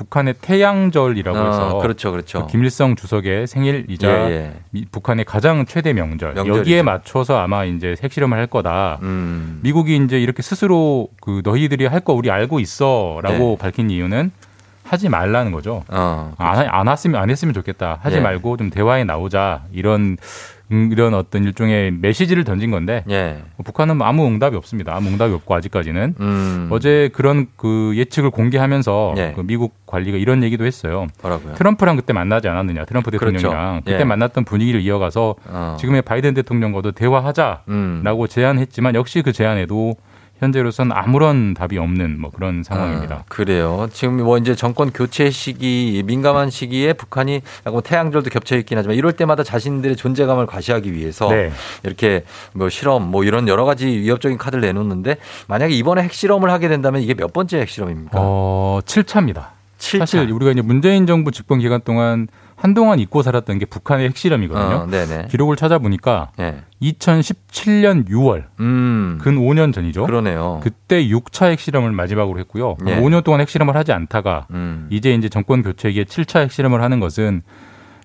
북한의 0.03 0.35
태양절이라고 0.41 1.39
어, 1.39 1.47
해서 1.47 1.79
그렇죠, 1.79 2.11
그렇죠. 2.11 2.47
그 2.47 2.53
김일성 2.53 2.97
주석의 2.97 3.47
생일이자 3.47 4.09
예, 4.31 4.33
예. 4.35 4.53
미- 4.71 4.85
북한의 4.91 5.25
가장 5.25 5.65
최대 5.67 5.93
명절 5.93 6.35
명절이죠. 6.35 6.59
여기에 6.61 6.83
맞춰서 6.83 7.39
아마 7.39 7.65
이제 7.65 7.95
핵실험을 8.03 8.37
할 8.37 8.47
거다. 8.47 8.99
음. 9.03 9.61
미국이 9.63 9.97
이제 9.97 10.21
이렇게 10.21 10.43
스스로 10.43 11.09
그 11.21 11.41
너희들이 11.45 11.87
할 11.87 12.03
거 12.03 12.15
우리 12.15 12.33
알고 12.33 12.59
있어라고 12.59 13.39
네. 13.39 13.57
밝힌 13.61 13.89
이유는 13.91 14.33
하지 14.85 15.09
말라는 15.09 15.53
거죠. 15.53 15.85
어. 15.89 16.35
안, 16.37 16.67
안 16.69 16.89
했으면 16.89 17.23
안 17.23 17.31
했으면 17.31 17.55
좋겠다. 17.55 18.01
하지 18.03 18.17
예. 18.17 18.21
말고 18.21 18.57
좀 18.57 18.71
대화에 18.71 19.05
나오자 19.05 19.63
이런 19.73 20.01
음, 20.01 20.17
이런 20.91 21.15
어떤 21.15 21.45
일종의 21.45 21.93
메시지를 21.93 22.45
던진 22.45 22.71
건데 22.71 23.05
예. 23.11 23.43
뭐 23.57 23.65
북한은 23.65 24.01
아무 24.03 24.27
응답이 24.27 24.57
없습니다. 24.57 24.95
아무 24.95 25.09
응답이 25.09 25.33
없고 25.35 25.55
아직까지는 25.55 26.15
음. 26.21 26.69
어제 26.71 27.11
그런 27.13 27.47
그 27.57 27.93
예측을 27.97 28.31
공개하면서 28.31 29.15
예. 29.17 29.33
그 29.37 29.43
미국 29.43 29.75
관리가 29.87 30.19
이런 30.19 30.43
얘기도 30.43 30.65
했어요. 30.65 31.07
뭐라고요? 31.23 31.55
트럼프랑 31.55 31.97
그때 31.97 32.13
만나지 32.13 32.49
않았느냐? 32.49 32.85
트럼프 32.87 33.11
그렇죠. 33.11 33.37
대통령이랑 33.37 33.83
그때 33.85 34.01
예. 34.01 34.05
만났던 34.05 34.45
분위기를 34.45 34.81
이어가서 34.81 35.35
어. 35.47 35.77
지금의 35.79 36.03
바이든 36.03 36.35
대통령과도 36.35 36.93
대화하자라고 36.93 37.63
음. 37.69 38.27
제안했지만 38.29 38.95
역시 38.95 39.23
그 39.23 39.33
제안에도 39.33 39.97
현재로선 40.43 40.91
아무런 40.91 41.55
답이 41.55 41.79
없는 41.79 42.21
뭐 42.21 42.31
그런 42.33 42.65
상황입니다. 42.65 43.15
아, 43.15 43.25
그래요. 43.29 43.89
지금 43.93 44.17
뭐 44.17 44.39
이제 44.39 44.57
정권 44.57 44.91
교체 44.91 45.31
시기 45.31 46.03
민감한 46.05 46.51
시기에 46.51 46.95
북한이 46.95 47.43
약간 47.61 47.73
뭐 47.73 47.81
태양절도 47.81 48.29
겹쳐 48.31 48.57
있긴 48.57 48.77
하지만 48.77 48.97
이럴 48.97 49.13
때마다 49.13 49.45
자신들의 49.45 49.95
존재감을 49.95 50.47
과시하기 50.47 50.93
위해서 50.95 51.29
네. 51.29 51.53
이렇게 51.85 52.25
뭐 52.55 52.69
실험 52.69 53.09
뭐 53.09 53.23
이런 53.23 53.47
여러 53.47 53.65
가지 53.65 53.87
위협적인 53.87 54.37
카드를 54.37 54.63
내놓는데 54.63 55.19
만약에 55.47 55.73
이번에 55.75 56.03
핵실험을 56.03 56.51
하게 56.51 56.67
된다면 56.67 57.03
이게 57.03 57.15
몇 57.15 57.33
번째 57.33 57.61
핵실험입니까? 57.61 58.19
어, 58.21 58.81
7차입니다. 58.85 59.47
칠 59.79 60.01
차. 60.01 60.07
사실 60.07 60.29
우리가 60.29 60.51
이제 60.51 60.61
문재인 60.61 61.07
정부 61.07 61.31
집권 61.31 61.61
기간 61.61 61.81
동안 61.85 62.27
한동안 62.63 63.01
잊고 63.01 63.23
살았던 63.23 63.59
게 63.59 63.67
북한의 63.67 64.09
핵실험이거든요. 64.11 64.77
어, 64.77 64.87
네네. 64.87 65.27
기록을 65.33 65.57
찾아보니까 65.57 66.31
예. 66.39 66.63
2017년 66.81 68.09
6월 68.09 68.45
음. 68.61 69.19
근 69.21 69.35
5년 69.35 69.75
전이죠. 69.75 70.07
그러네요. 70.07 70.61
그때 70.63 71.05
6차 71.09 71.51
핵실험을 71.51 71.91
마지막으로 71.91 72.39
했고요. 72.39 72.77
예. 72.87 73.01
5년 73.01 73.25
동안 73.25 73.41
핵실험을 73.41 73.75
하지 73.75 73.91
않다가 73.91 74.47
음. 74.53 74.87
이제 74.91 75.13
이제 75.13 75.29
정권 75.29 75.65
교체기에 75.65 76.05
7차 76.05 76.43
핵실험을 76.43 76.83
하는 76.83 77.01
것은 77.01 77.43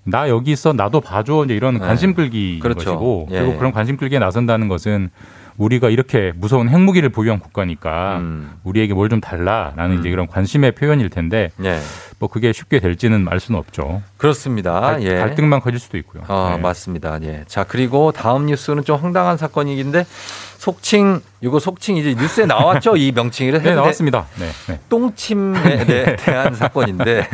나 0.07 0.29
여기 0.29 0.51
있어 0.53 0.71
나도 0.73 1.01
봐줘 1.01 1.43
이제 1.45 1.53
이런 1.55 1.75
네. 1.75 1.79
관심 1.81 2.13
끌기 2.13 2.59
그렇죠. 2.61 2.85
것이고 2.91 3.27
예, 3.31 3.39
그리고 3.39 3.53
예. 3.53 3.57
그런 3.57 3.71
관심 3.73 3.97
끌기에 3.97 4.19
나선다는 4.19 4.67
것은 4.69 5.09
우리가 5.57 5.89
이렇게 5.89 6.31
무서운 6.35 6.69
핵무기를 6.69 7.09
보유한 7.09 7.39
국가니까 7.39 8.17
음. 8.19 8.51
우리에게 8.63 8.93
뭘 8.93 9.09
좀 9.09 9.19
달라라는 9.21 9.99
이제 9.99 10.09
그런 10.11 10.27
관심의 10.27 10.73
표현일 10.73 11.09
텐데 11.09 11.49
예. 11.63 11.79
뭐 12.19 12.29
그게 12.29 12.53
쉽게 12.53 12.79
될지는 12.79 13.27
알 13.29 13.39
수는 13.39 13.59
없죠. 13.59 14.01
그렇습니다. 14.17 14.79
갈, 14.79 15.03
예. 15.03 15.15
갈등만 15.15 15.59
커질 15.61 15.79
수도 15.79 15.97
있고요. 15.97 16.23
어, 16.27 16.53
네. 16.55 16.61
맞습니다. 16.61 17.19
예. 17.23 17.43
자, 17.47 17.63
그리고 17.63 18.11
다음 18.11 18.45
뉴스는 18.45 18.83
좀 18.83 18.97
황당한 19.01 19.37
사건이긴데 19.37 20.05
속칭 20.57 21.21
이거 21.41 21.59
속칭 21.59 21.97
이제 21.97 22.15
뉴스에 22.15 22.45
나왔죠? 22.45 22.97
이 22.97 23.11
명칭이 23.11 23.51
네, 23.61 23.75
나왔습니다. 23.75 24.25
네, 24.39 24.47
네. 24.67 24.79
똥침에 24.89 25.85
대- 25.85 26.15
대한 26.19 26.55
사건인데 26.55 27.27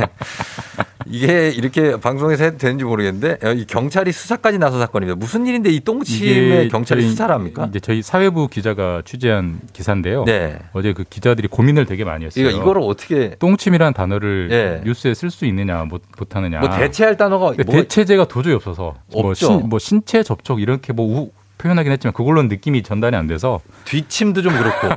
이게 1.05 1.49
이렇게 1.49 1.97
방송에서 1.99 2.43
해도 2.45 2.57
되는지 2.57 2.83
모르겠는데 2.85 3.47
어, 3.47 3.53
이 3.53 3.65
경찰이 3.65 4.11
수사까지 4.11 4.57
나서 4.57 4.79
사건입니다. 4.79 5.17
무슨 5.17 5.45
일인데 5.47 5.69
이 5.69 5.79
똥침에 5.79 6.67
경찰이 6.69 7.01
저희- 7.01 7.09
수사를 7.11 7.33
합니까? 7.33 7.65
이제 7.69 7.79
저희 7.79 8.01
사회부 8.01 8.47
기자가 8.49 9.01
취재한 9.05 9.59
기사인데요. 9.73 10.25
네. 10.25 10.59
어제 10.73 10.93
그 10.93 11.03
기자들이 11.09 11.47
고민을 11.47 11.85
되게 11.85 12.03
많이 12.03 12.25
했어요. 12.25 12.49
이거 12.49 12.57
이거를 12.57 12.81
어떻게 12.83 13.35
똥침이라는 13.39 13.93
단어를 13.93 14.49
예. 14.51 14.81
뉴스에 14.85 15.13
쓸 15.13 15.29
수 15.29 15.45
있느냐 15.45 15.83
못, 15.85 16.01
못하느냐. 16.17 16.59
뭐 16.59 16.69
대체할 16.69 17.15
단어가 17.17 17.45
뭐 17.47 17.55
대체제가 17.55 18.25
도저히 18.25 18.53
없어서 18.53 18.95
뭐, 19.11 19.29
없죠. 19.29 19.45
신, 19.47 19.69
뭐 19.69 19.79
신체 19.79 20.23
접촉 20.23 20.61
이렇게 20.61 20.91
뭐 20.93 21.05
우- 21.05 21.31
표현하긴 21.63 21.91
했지만 21.93 22.13
그걸로는 22.13 22.49
느낌이 22.49 22.83
전달이 22.83 23.15
안 23.15 23.25
돼서 23.27 23.61
뒷침도 23.85 24.41
좀 24.41 24.53
그렇고 24.57 24.89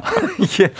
이게 0.40 0.72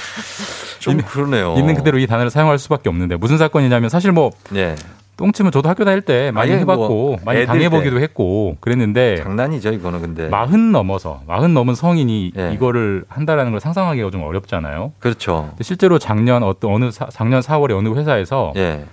좀 0.78 0.97
그러네요. 0.99 1.55
있는 1.59 1.74
그대로 1.74 1.99
이 1.99 2.07
단어를 2.07 2.30
사용할 2.30 2.59
수밖에 2.59 2.88
없는데 2.88 3.16
무슨 3.16 3.36
사건이냐면 3.36 3.90
사실 3.90 4.11
뭐 4.12 4.30
예. 4.55 4.74
똥침은 5.16 5.53
저도 5.53 5.68
학교 5.68 5.84
다닐 5.84 6.01
때 6.01 6.32
많이 6.32 6.51
아니, 6.51 6.61
해봤고 6.62 6.88
뭐 6.88 7.16
많이 7.24 7.47
당해보기도 7.47 7.99
때. 7.99 8.03
했고 8.03 8.57
그랬는데 8.61 9.18
장난이죠 9.22 9.70
이거는 9.72 10.01
근데 10.01 10.28
마흔 10.28 10.72
넘어서 10.72 11.22
마흔 11.28 11.55
넘은 11.55 11.74
성인이 11.76 12.32
예. 12.36 12.53
이거를 12.53 13.05
한다라는 13.09 13.53
걸 13.53 13.61
상상하기가 13.61 14.11
좀 14.11 14.22
어렵잖아요. 14.24 14.92
그렇죠. 14.99 15.53
실제로 15.61 15.99
작년 16.01 16.42
어떤 16.42 16.72
어느 16.72 16.90
사- 16.90 17.09
작년 17.12 17.42
4월에 17.42 17.76
어느 17.78 17.90
회사에서 17.90 18.53
예. 18.57 18.86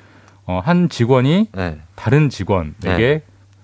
어, 0.46 0.62
한 0.64 0.90
직원이 0.90 1.48
예. 1.58 1.78
다른 1.96 2.30
직원에게 2.30 3.24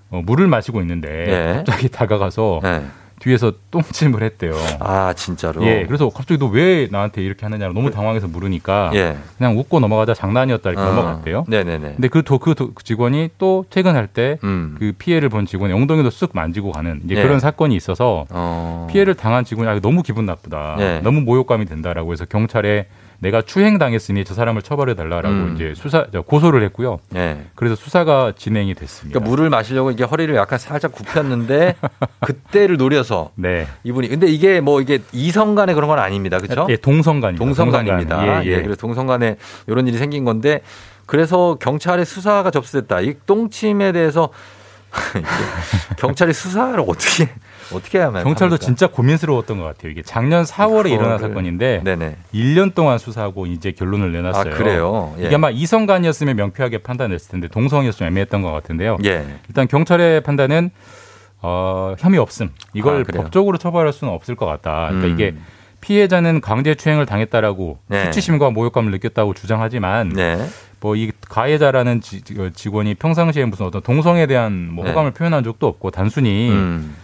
어, 0.09 0.21
물을 0.25 0.47
마시고 0.47 0.81
있는데 0.81 1.07
예. 1.27 1.53
갑자기 1.57 1.89
다가가서 1.89 2.61
예. 2.63 2.83
뒤에서 3.19 3.51
똥침을 3.71 4.21
했대요. 4.21 4.53
아 4.79 5.11
진짜로. 5.13 5.65
예, 5.65 5.85
그래서 5.87 6.07
갑자기 6.09 6.37
너 6.39 6.47
왜 6.51 6.87
나한테 6.91 7.23
이렇게 7.23 7.47
하느냐고 7.47 7.73
너무 7.73 7.89
당황해서 7.89 8.27
물으니까 8.27 8.91
예. 8.93 9.17
그냥 9.39 9.57
웃고 9.57 9.79
넘어가자 9.79 10.13
장난이었다 10.13 10.69
이렇게 10.69 10.85
어. 10.85 10.89
넘어갔대요. 10.93 11.45
네네네. 11.47 11.93
근데 11.95 12.07
그, 12.09 12.21
도, 12.23 12.37
그, 12.37 12.53
도- 12.53 12.73
그 12.75 12.83
직원이 12.83 13.29
또 13.39 13.65
퇴근할 13.71 14.05
때그 14.05 14.45
음. 14.45 14.77
피해를 14.99 15.29
본 15.29 15.47
직원의 15.47 15.75
엉덩이도 15.75 16.09
쓱 16.09 16.29
만지고 16.33 16.71
가는 16.71 17.01
이제 17.05 17.15
예. 17.15 17.23
그런 17.23 17.39
사건이 17.39 17.75
있어서 17.75 18.25
어. 18.29 18.87
피해를 18.91 19.15
당한 19.15 19.43
직원이 19.43 19.67
아, 19.67 19.79
너무 19.79 20.03
기분 20.03 20.27
나쁘다. 20.27 20.75
예. 20.79 20.99
너무 21.03 21.21
모욕감이 21.21 21.65
된다라고 21.65 22.11
해서 22.13 22.25
경찰에 22.25 22.85
내가 23.19 23.41
추행 23.41 23.77
당했으니 23.77 24.23
저 24.23 24.33
사람을 24.33 24.61
처벌해 24.61 24.93
달라라고 24.95 25.35
음. 25.35 25.53
이제 25.55 25.73
수사 25.75 26.05
저 26.11 26.21
고소를 26.21 26.63
했고요. 26.63 26.99
예. 27.15 27.45
그래서 27.55 27.75
수사가 27.75 28.33
진행이 28.35 28.75
됐습니다. 28.75 29.19
그러니까 29.19 29.29
물을 29.29 29.49
마시려고 29.49 29.91
이게 29.91 30.03
허리를 30.03 30.33
약간 30.35 30.59
살짝 30.59 30.91
굽혔는데 30.91 31.75
그때를 32.21 32.77
노려서 32.77 33.31
네. 33.35 33.67
이분이 33.83 34.09
근데 34.09 34.27
이게 34.27 34.61
뭐 34.61 34.81
이게 34.81 34.99
이성 35.13 35.55
간의 35.55 35.73
그런 35.73 35.89
건 35.89 35.99
아닙니다. 35.99 36.39
그렇죠? 36.39 36.67
예, 36.69 36.77
동성간입니다. 36.77 37.43
동성간입니다. 37.43 38.15
동성간. 38.15 38.45
예, 38.45 38.49
예. 38.49 38.61
그래서 38.61 38.75
동성간에 38.75 39.37
이런 39.67 39.87
일이 39.87 39.97
생긴 39.97 40.23
건데 40.23 40.61
그래서 41.07 41.57
경찰의 41.59 42.05
수사가 42.05 42.51
접수됐다. 42.51 43.01
이 43.01 43.15
똥침에 43.25 43.93
대해서 43.93 44.29
경찰이 45.97 46.33
수사를 46.33 46.79
어떻게 46.79 47.29
어떻게 47.73 47.99
하면 47.99 48.23
경찰도 48.23 48.53
합니까? 48.55 48.65
진짜 48.65 48.87
고민스러웠던 48.87 49.57
것 49.57 49.63
같아요. 49.65 49.91
이게 49.91 50.01
작년 50.01 50.43
4월에 50.43 50.91
일어난 50.91 51.17
사건인데 51.19 51.81
네네. 51.83 52.15
1년 52.33 52.73
동안 52.75 52.97
수사하고 52.97 53.45
이제 53.45 53.71
결론을 53.71 54.11
내놨어요. 54.11 54.53
아, 54.53 54.57
그래요? 54.57 55.15
예. 55.19 55.25
이게 55.25 55.35
아마 55.35 55.49
이성간이었으면 55.49 56.35
명쾌하게 56.35 56.79
판단했을 56.79 57.31
텐데 57.31 57.47
동성이었으면 57.47 57.97
좀 57.97 58.07
애매했던 58.07 58.41
것 58.41 58.51
같은데요. 58.51 58.97
예. 59.05 59.25
일단 59.49 59.67
경찰의 59.67 60.21
판단은 60.21 60.69
어, 61.41 61.95
혐의 61.99 62.19
없음. 62.19 62.49
이걸 62.73 63.01
아? 63.07 63.17
법적으로 63.17 63.57
처벌할 63.57 63.93
수는 63.93 64.11
없을 64.13 64.35
것 64.35 64.45
같다. 64.45 64.87
그러니까 64.89 65.07
음. 65.07 65.13
이게 65.13 65.35
피해자는 65.81 66.41
강제 66.41 66.73
추행을 66.73 67.05
당했다라고 67.05 67.77
네. 67.87 68.05
수치심과 68.05 68.49
모욕감을 68.49 68.91
느꼈다고 68.93 69.33
주장하지만 69.35 70.09
네. 70.09 70.43
뭐이 70.79 71.11
가해자라는 71.29 72.01
지- 72.01 72.21
직원이 72.55 72.95
평상시에 72.95 73.45
무슨 73.45 73.67
어떤 73.67 73.81
동성에 73.81 74.25
대한 74.25 74.69
뭐 74.71 74.83
네. 74.83 74.91
호감을 74.91 75.11
표현한 75.11 75.43
적도 75.43 75.67
없고 75.67 75.91
단순히 75.91 76.49
음. 76.49 76.95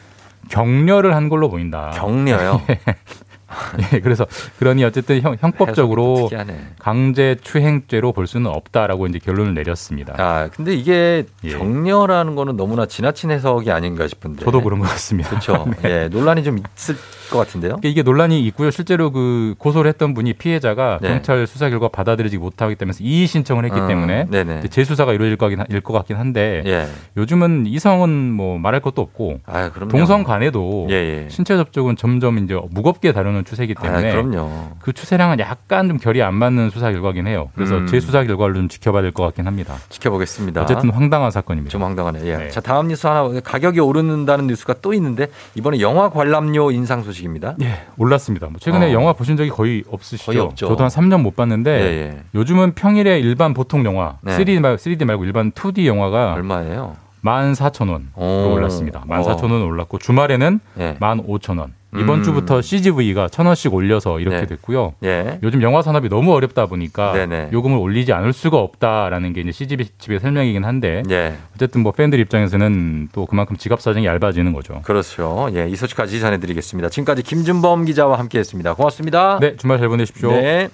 격려를 0.50 1.16
한 1.16 1.30
걸로 1.30 1.50
보인다. 1.50 1.92
격려요. 1.96 2.62
예, 3.94 4.00
그래서 4.00 4.26
그러니 4.60 4.84
어쨌든 4.84 5.22
형, 5.22 5.36
형법적으로 5.40 6.28
특이하네. 6.30 6.60
강제 6.80 7.36
추행죄로 7.42 8.12
볼 8.14 8.28
수는 8.28 8.48
없다라고 8.52 9.08
이제 9.08 9.20
결론을 9.20 9.54
내렸습니다. 9.54 10.14
아, 10.18 10.50
근데 10.54 10.74
이게 10.76 11.26
예. 11.44 11.50
격려라는 11.50 12.36
거는 12.36 12.56
너무나 12.58 12.86
지나친 12.86 13.32
해석이 13.32 13.72
아닌가 13.72 14.08
싶은데. 14.08 14.44
저도 14.46 14.62
그런 14.62 14.80
것 14.80 14.88
같습니다. 14.90 15.30
그렇죠. 15.30 15.66
네. 15.82 16.04
예, 16.04 16.08
논란이 16.10 16.44
좀 16.44 16.60
있을 16.76 16.96
것 17.30 17.38
같은데요. 17.40 17.78
이게 17.84 18.04
논란이 18.04 18.44
있고요. 18.48 18.70
실제로 18.72 19.12
그 19.12 19.56
고소를 19.58 19.90
했던 19.90 20.14
분이 20.14 20.34
피해자가 20.34 21.00
네. 21.02 21.10
경찰 21.10 21.48
수사 21.48 21.70
결과 21.70 21.88
받아들이지 21.88 22.38
못하기 22.38 22.76
때문에 22.76 22.96
이의 23.00 23.28
신청을 23.28 23.66
했기 23.66 23.80
음, 23.80 23.88
때문에 23.88 24.26
네네. 24.30 24.60
이제 24.60 24.68
재수사가 24.68 25.14
이루어질 25.14 25.38
거긴 25.38 25.60
하- 25.60 25.66
일것 25.70 25.96
같긴 25.96 26.18
한데 26.18 26.62
예. 26.66 26.88
요즘은 27.18 27.66
이성은 27.68 28.10
뭐 28.32 28.58
말할 28.60 28.82
것도 28.82 29.02
없고 29.02 29.40
아. 29.46 29.72
동성 29.90 30.24
간에도 30.24 30.88
예, 30.90 30.94
예. 31.26 31.30
신체 31.30 31.56
접촉은 31.58 31.96
점점 31.96 32.38
이제 32.40 32.60
무겁게 32.70 33.12
다루는 33.14 33.43
추세이기 33.46 33.76
때문에 33.76 34.10
아, 34.10 34.22
그럼요. 34.22 34.72
그 34.80 34.94
추세랑은 34.94 35.40
약간 35.40 35.88
좀 35.88 35.98
결이 35.98 36.22
안 36.24 36.34
맞는 36.36 36.70
수사 36.70 36.92
결과긴 36.92 37.28
해요. 37.28 37.50
그래서 37.56 37.78
음. 37.78 37.88
재수사 37.88 38.24
결과를 38.24 38.56
좀 38.56 38.68
지켜봐야 38.70 39.02
될 39.02 39.12
것 39.12 39.24
같긴 39.24 39.48
합니다. 39.48 39.76
지켜보겠습니다. 39.90 40.62
어쨌든 40.62 40.90
황당한 40.90 41.32
사건입니다. 41.32 41.72
좀 41.72 41.84
황당하네. 41.84 42.20
예. 42.26 42.38
네. 42.38 42.50
자, 42.50 42.62
다음 42.62 42.88
뉴스 42.88 43.08
하나 43.08 43.30
가격이 43.44 43.80
오르는다는 43.80 44.48
뉴스가 44.48 44.76
또 44.82 44.94
있는데 44.94 45.28
이번에 45.56 45.80
영화 45.82 46.10
관람료 46.10 46.72
인상 46.72 47.04
소식입니다. 47.04 47.56
예, 47.62 47.82
올랐습니다. 47.98 48.48
뭐 48.48 48.58
최근에 48.60 48.88
어. 48.90 48.94
영화 48.94 49.14
보신 49.14 49.38
적이 49.38 49.50
거의 49.50 49.84
없으시죠? 49.90 50.32
거의 50.32 50.40
없죠. 50.40 50.68
저도 50.68 50.84
한 50.84 50.90
3년 50.90 51.22
못 51.22 51.36
봤는데 51.36 51.72
예, 51.72 51.86
예. 51.86 52.24
요즘은 52.36 52.74
평일에 52.74 53.20
일반 53.20 53.54
보통 53.54 53.86
영화, 53.86 54.18
네. 54.22 54.38
3D, 54.38 54.60
말, 54.60 54.78
3D 54.78 55.06
말고 55.06 55.26
일반 55.26 55.52
2D 55.52 55.86
영화가 55.86 56.34
얼마예요? 56.34 56.96
14,000원으로 57.24 58.02
오. 58.18 58.52
올랐습니다. 58.54 59.04
14,000원 59.08 59.66
올랐고 59.68 59.98
주말에는 60.00 60.60
예. 60.80 60.98
15,000원. 61.00 61.70
이번 62.00 62.20
음. 62.20 62.24
주부터 62.24 62.62
CGV가 62.62 63.28
1,000원씩 63.28 63.74
올려서 63.74 64.20
이렇게 64.20 64.42
네. 64.42 64.46
됐고요. 64.46 64.94
예. 65.04 65.40
요즘 65.44 65.62
영화 65.62 65.82
산업이 65.82 66.10
너무 66.10 66.34
어렵다 66.34 66.66
보니까 66.66 67.14
네네. 67.14 67.50
요금을 67.52 67.78
올리지 67.78 68.14
않을 68.14 68.34
수가 68.34 68.58
없다라는 68.58 69.34
게 69.34 69.42
이제 69.42 69.52
CGV 69.52 69.88
집의 69.98 70.20
설명이긴 70.20 70.64
한데 70.66 71.04
예. 71.10 71.36
어쨌든 71.56 71.82
뭐 71.82 71.92
팬들 71.92 72.20
입장에서는 72.20 73.10
또 73.12 73.26
그만큼 73.26 73.58
지갑 73.58 73.82
사정이 73.82 74.06
얇아지는 74.06 74.54
거죠. 74.54 74.82
그렇죠. 74.84 75.50
예, 75.56 75.68
이 75.70 75.76
소식까지 75.76 76.20
전해드리겠습니다. 76.20 76.90
지금까지 76.90 77.24
김준범 77.24 77.86
기자와 77.86 78.20
함께했습니다. 78.20 78.74
고맙습니다. 78.74 79.40
네, 79.40 79.56
주말 79.58 79.80
잘 79.80 79.88
보내십시오. 79.88 80.32
네. 80.32 80.70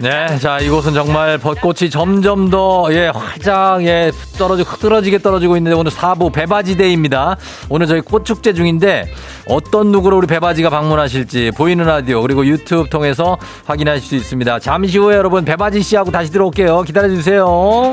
네, 0.00 0.38
자 0.38 0.58
이곳은 0.58 0.92
정말 0.92 1.38
벚꽃이 1.38 1.88
점점 1.90 2.50
더 2.50 2.88
예, 2.90 3.06
활짝 3.08 3.84
예, 3.84 4.12
떨어지고 4.36 4.68
흐드러지게 4.70 5.18
떨어지고 5.18 5.56
있는데 5.56 5.76
오늘 5.76 5.90
4부 5.90 6.32
배바지데이입니다. 6.32 7.36
오늘 7.70 7.86
저희 7.86 8.00
꽃축제 8.00 8.52
중인데 8.52 9.06
어떤 9.48 9.92
누구로 9.92 10.18
우리 10.18 10.26
배바지가 10.26 10.68
방문하실지 10.68 11.52
보이는 11.56 11.84
라디오 11.84 12.20
그리고 12.22 12.44
유튜브 12.44 12.88
통해서 12.90 13.38
확인하실 13.64 14.02
수 14.06 14.16
있습니다. 14.16 14.58
잠시 14.58 14.98
후에 14.98 15.16
여러분 15.16 15.44
배바지 15.44 15.82
씨하고 15.82 16.10
다시 16.10 16.30
들어올게요. 16.30 16.82
기다려 16.82 17.08
주세요. 17.08 17.92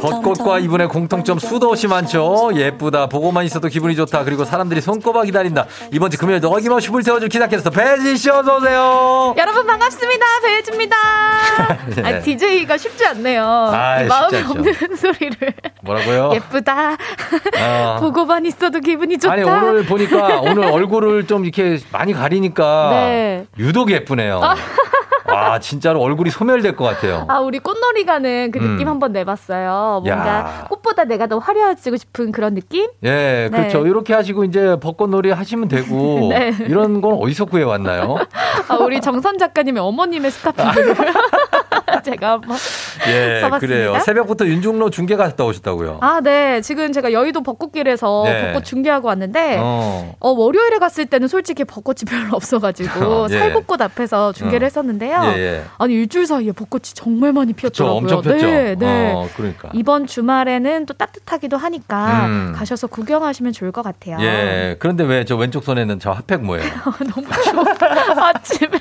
벚꽃과 0.00 0.58
이분의 0.58 0.88
공통점 0.88 1.38
수도 1.38 1.68
없이 1.70 1.86
많죠. 1.86 2.50
예쁘다, 2.54 3.06
보고만 3.06 3.44
있어도 3.44 3.68
기분이 3.68 3.94
좋다. 3.96 4.24
그리고 4.24 4.44
사람들이 4.44 4.80
손꼽아 4.80 5.22
기다린다. 5.24 5.66
이번 5.92 6.10
주 6.10 6.18
금요일도 6.18 6.48
어김없이 6.50 6.90
불태워줄 6.90 7.28
기사캐스터 7.28 7.70
배지 7.70 8.16
씨 8.16 8.30
어서 8.30 8.56
오세요. 8.56 9.34
여러분 9.36 9.66
반갑습니다. 9.66 10.26
배혜주입니다. 10.42 10.96
네. 11.96 12.02
아, 12.02 12.20
DJ가 12.20 12.76
쉽지 12.76 13.06
않네요. 13.06 13.44
아, 13.44 14.02
이 14.02 14.06
마음에 14.06 14.38
쉽지 14.38 14.58
않죠. 14.58 14.58
없는 14.58 14.96
소리를. 14.96 15.54
뭐라고요? 15.82 16.30
예쁘다. 16.34 16.96
아. 17.60 17.96
보고만 18.02 18.44
있어도 18.46 18.80
기분이 18.80 19.18
좋다. 19.18 19.32
아니 19.32 19.42
오늘 19.44 19.84
보니까 19.84 20.40
오늘 20.40 20.64
얼굴을 20.64 21.26
좀 21.26 21.44
이렇게 21.44 21.78
많이 21.92 22.12
가리니까 22.12 22.90
네. 22.90 23.46
유독 23.58 23.90
예쁘네요. 23.90 24.40
와 25.34 25.58
진짜로 25.58 26.00
얼굴이 26.00 26.30
소멸될 26.30 26.76
것 26.76 26.84
같아요. 26.84 27.24
아, 27.28 27.40
우리 27.40 27.58
꽃놀이 27.58 28.04
가는 28.04 28.50
그 28.52 28.58
느낌 28.58 28.86
음. 28.86 28.88
한번 28.88 29.12
내봤어요. 29.12 30.02
뭔가 30.04 30.28
야. 30.28 30.66
꽃보다 30.70 31.04
내가 31.04 31.26
더 31.26 31.38
화려해지고 31.38 31.96
싶은 31.96 32.32
그런 32.32 32.54
느낌? 32.54 32.88
예, 33.02 33.48
네. 33.50 33.50
그렇죠. 33.50 33.86
이렇게 33.86 34.14
하시고 34.14 34.44
이제 34.44 34.76
벚꽃놀이 34.80 35.30
하시면 35.30 35.68
되고 35.68 36.28
네. 36.30 36.52
이런 36.60 37.00
건 37.00 37.14
어디서 37.20 37.46
구해왔나요? 37.46 38.16
아, 38.68 38.76
우리 38.76 39.00
정선 39.00 39.38
작가님의 39.38 39.82
어머님의 39.82 40.30
스카프를 40.30 40.94
제가 42.04 42.32
한번 42.32 42.56
예, 43.08 43.40
써봤습니다. 43.42 43.58
그래요. 43.58 43.98
새벽부터 44.04 44.46
윤중로 44.46 44.90
중계 44.90 45.16
갔다 45.16 45.44
오셨다고요. 45.44 45.98
아, 46.00 46.20
네. 46.22 46.60
지금 46.60 46.92
제가 46.92 47.12
여의도 47.12 47.42
벚꽃길에서 47.42 48.22
네. 48.26 48.46
벚꽃 48.46 48.64
중계하고 48.64 49.08
왔는데 49.08 49.56
어. 49.60 50.14
어, 50.20 50.30
월요일에 50.30 50.78
갔을 50.78 51.06
때는 51.06 51.26
솔직히 51.26 51.64
벚꽃이 51.64 51.98
별로 52.08 52.36
없어가지고 52.36 53.26
예. 53.34 53.38
살구꽃 53.38 53.80
앞에서 53.82 54.32
중계를 54.32 54.64
어. 54.64 54.66
했었는데요. 54.66 55.22
예, 55.34 55.38
예. 55.40 55.64
아니 55.78 55.94
일주일 55.94 56.26
사이에 56.26 56.52
벚꽃이 56.52 56.82
정말 56.94 57.32
많이 57.32 57.52
저 57.54 57.56
피었더라고요. 57.56 57.98
엄청 57.98 58.22
폈죠. 58.22 58.46
네, 58.46 58.74
네. 58.78 59.12
어, 59.14 59.28
그러니까. 59.36 59.70
이번 59.72 60.06
주말에는 60.06 60.86
또 60.86 60.94
따뜻하기도 60.94 61.56
하니까 61.56 62.26
음. 62.26 62.52
가셔서 62.54 62.86
구경하시면 62.86 63.52
좋을 63.52 63.72
것 63.72 63.82
같아요. 63.82 64.18
예. 64.20 64.76
그런데 64.78 65.02
왜 65.02 65.24
저 65.24 65.36
왼쪽 65.36 65.64
손에는 65.64 66.00
저 66.00 66.10
핫팩 66.12 66.42
뭐예요? 66.42 66.64
너무 67.14 67.26
추워. 67.42 67.64
아침에는 68.18 68.80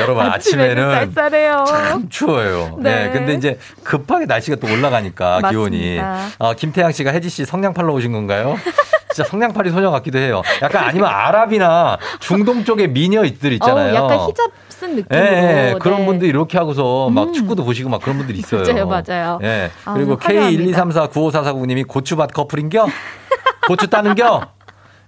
여러분 0.00 0.24
아침에는 0.26 0.90
쌀쌀해요. 1.12 1.64
참 1.66 2.08
추워요. 2.08 2.51
네. 2.78 3.06
네. 3.06 3.10
근데 3.10 3.34
이제 3.34 3.58
급하게 3.82 4.26
날씨가 4.26 4.56
또 4.56 4.66
올라가니까. 4.72 5.50
기온이. 5.50 6.00
어, 6.38 6.54
김태양 6.54 6.92
씨가 6.92 7.12
혜지 7.12 7.28
씨 7.28 7.44
성냥팔로 7.44 7.92
오신 7.94 8.12
건가요? 8.12 8.56
진짜 9.12 9.28
성냥팔이 9.28 9.70
소녀 9.70 9.90
같기도 9.90 10.18
해요. 10.18 10.42
약간 10.62 10.84
아니면 10.84 11.10
아랍이나 11.10 11.98
중동 12.20 12.64
쪽의 12.64 12.88
미녀들 12.88 13.52
있잖아요. 13.52 13.94
어우, 13.94 14.04
약간 14.04 14.28
히잡 14.28 14.50
쓴 14.68 14.96
느낌으로. 14.96 15.24
예, 15.24 15.70
예, 15.72 15.74
그런 15.78 16.00
네. 16.00 16.06
분들 16.06 16.28
이렇게 16.28 16.56
하고서 16.58 17.10
막 17.10 17.28
음. 17.28 17.32
축구도 17.32 17.64
보시고 17.64 17.90
막 17.90 18.00
그런 18.00 18.16
분들이 18.16 18.38
있어요. 18.38 18.62
맞아요, 18.62 18.86
맞아요. 18.86 19.38
예. 19.42 19.70
아, 19.84 19.94
그리고 19.94 20.12
오늘 20.12 20.24
화려합니다. 20.24 20.84
K123495449님이 20.84 21.86
고추밭 21.86 22.32
커플인겨? 22.32 22.86
고추 23.68 23.88
따는겨? 23.88 24.42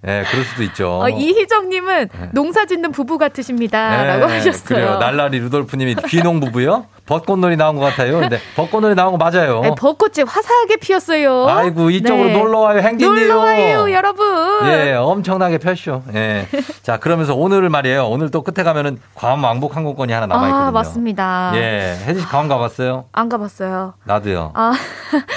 예, 0.07 0.25
그럴 0.31 0.45
수도 0.45 0.63
있죠. 0.65 1.01
어, 1.01 1.09
이희정님은 1.09 2.11
농사 2.33 2.67
짓는 2.67 2.93
부부 2.93 3.17
같으십니다. 3.19 4.05
라고 4.05 4.31
예, 4.31 4.35
하셨어요. 4.37 4.65
그래요. 4.65 4.99
날라리 4.99 5.39
루돌프님이 5.41 5.97
귀농 6.09 6.41
부부요? 6.41 6.87
벚꽃놀이 7.07 7.57
나온 7.57 7.77
것 7.77 7.83
같아요. 7.83 8.21
근데 8.21 8.39
벚꽃놀이 8.57 8.95
나온 8.95 9.13
거 9.13 9.19
맞아요. 9.19 9.61
네, 9.61 9.71
벚꽃이 9.77 10.25
화사하게 10.27 10.77
피었어요. 10.77 11.47
아이고 11.49 11.91
이쪽으로 11.91 12.29
네. 12.29 12.33
놀러 12.33 12.61
와요, 12.61 12.81
행진이요. 12.81 13.15
놀러 13.15 13.39
와요, 13.39 13.93
여러분. 13.93 14.27
예, 14.67 14.95
엄청나게 14.95 15.59
폈쇼. 15.59 16.03
예. 16.15 16.47
자, 16.83 16.99
그러면서 16.99 17.35
오늘 17.35 17.69
말이에요. 17.69 18.07
오늘 18.09 18.31
또 18.31 18.43
끝에 18.43 18.65
가면은 18.65 18.99
괌 19.15 19.43
왕복 19.45 19.77
항공권이 19.77 20.13
하나 20.13 20.27
남아 20.27 20.47
있거든요. 20.47 20.67
아, 20.67 20.71
맞습니다. 20.71 21.53
예, 21.57 21.97
혜지 22.07 22.21
씨괌 22.21 22.49
가봤어요? 22.49 23.05
안 23.13 23.29
가봤어요. 23.29 23.95
나도요. 24.05 24.53
아, 24.55 24.73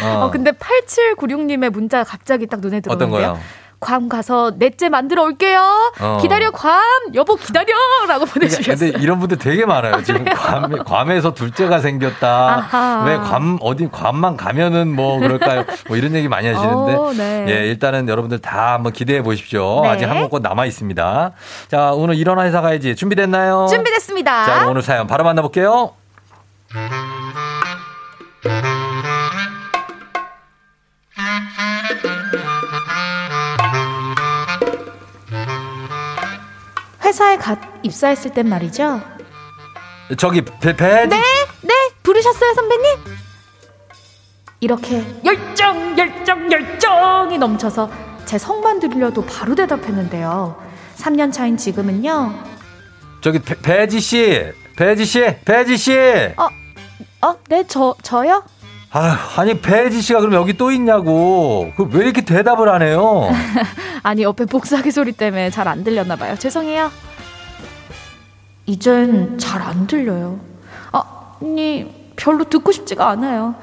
어. 0.06 0.08
어, 0.26 0.32
근데 0.32 0.52
8796님의 0.52 1.70
문자 1.70 2.04
갑자기 2.04 2.48
딱 2.48 2.60
눈에 2.62 2.78
어떤 2.88 2.98
들어오는데요. 2.98 3.34
거요? 3.34 3.40
괌 3.80 4.10
가서 4.10 4.54
넷째 4.58 4.90
만들어 4.90 5.24
올게요. 5.24 5.62
어. 6.00 6.18
기다려 6.22 6.50
괌 6.52 6.72
여보 7.14 7.36
기다려라고 7.36 8.06
그러니까 8.06 8.26
보내주셨어요. 8.34 8.92
근데 8.92 9.04
이런 9.04 9.20
분들 9.20 9.38
되게 9.38 9.66
많아요. 9.66 10.04
지금 10.04 10.26
괌, 10.34 10.84
괌에서 10.84 11.34
둘째가 11.34 11.80
생겼다. 11.80 12.56
아하. 12.56 13.04
왜 13.06 13.18
괌, 13.18 13.58
어디, 13.62 13.88
괌만 13.92 14.36
가면은 14.36 14.94
뭐 14.96 15.20
그럴까요? 15.20 15.64
뭐 15.88 15.98
이런 15.98 16.16
얘기 16.16 16.28
많이 16.28 16.48
하시는데. 16.48 16.96
오, 16.96 17.14
네. 17.14 17.46
예, 17.50 17.68
일단은 17.68 18.10
여러분들 18.10 18.40
다 18.40 18.74
한번 18.74 18.94
기대해 18.94 19.22
보십시오. 19.22 19.82
네. 19.84 19.90
아직 19.90 20.06
항공권 20.06 20.42
남아 20.42 20.66
있습니다. 20.66 21.32
자, 21.70 21.92
오늘 21.94 22.16
일어나 22.16 22.44
회사 22.44 22.62
가야지. 22.62 22.96
준비됐나요? 22.96 23.68
준비됐습니다. 23.70 24.46
자, 24.46 24.68
오늘 24.68 24.82
사연 24.82 25.06
바로 25.06 25.24
만나볼게요. 25.24 25.92
회사에 37.08 37.38
갓 37.38 37.58
입사했을 37.84 38.32
땐 38.34 38.50
말이죠. 38.50 39.02
저기 40.18 40.42
배, 40.42 40.76
배 40.76 41.06
네, 41.06 41.22
네, 41.62 41.74
부르셨어요, 42.04 42.54
선배님? 42.54 42.86
이렇게 44.60 45.06
열정, 45.24 45.98
열정, 45.98 46.52
열정이 46.52 47.38
넘쳐서 47.38 47.90
제 48.26 48.38
성만 48.38 48.82
들려도 48.82 49.26
바로 49.26 49.56
대답했는데요. 49.56 50.62
3년 50.98 51.32
차인 51.32 51.56
지금은요. 51.56 52.34
저기 53.22 53.40
배, 53.40 53.56
배지 53.56 54.02
씨, 54.02 54.52
배지 54.76 55.06
씨, 55.06 55.38
배지 55.46 55.78
씨. 55.78 55.94
어, 56.36 56.50
어, 57.26 57.36
네, 57.48 57.64
저, 57.68 57.96
저요? 58.04 58.44
아, 59.00 59.16
아니 59.36 59.54
배지 59.60 60.02
씨가 60.02 60.22
그럼 60.22 60.34
여기 60.34 60.58
또 60.58 60.72
있냐고. 60.72 61.72
그 61.78 61.84
왜 61.92 62.06
이렇게 62.06 62.22
대답을 62.26 62.68
안 62.68 62.82
해요? 62.82 63.30
아니, 64.02 64.24
옆에 64.24 64.46
복사기 64.46 64.90
소리 64.92 65.12
때문에 65.12 65.52
잘 65.52 65.68
안 65.68 65.84
들렸나 65.84 66.16
봐요. 66.16 66.36
죄송해요. 66.36 66.90
이젠 68.66 69.38
잘 69.38 69.62
안 69.62 69.86
들려요. 69.86 70.40
아, 70.92 71.04
아니, 71.42 72.12
별로 72.16 72.44
듣고 72.44 72.72
싶지가 72.72 73.08
않아요. 73.10 73.54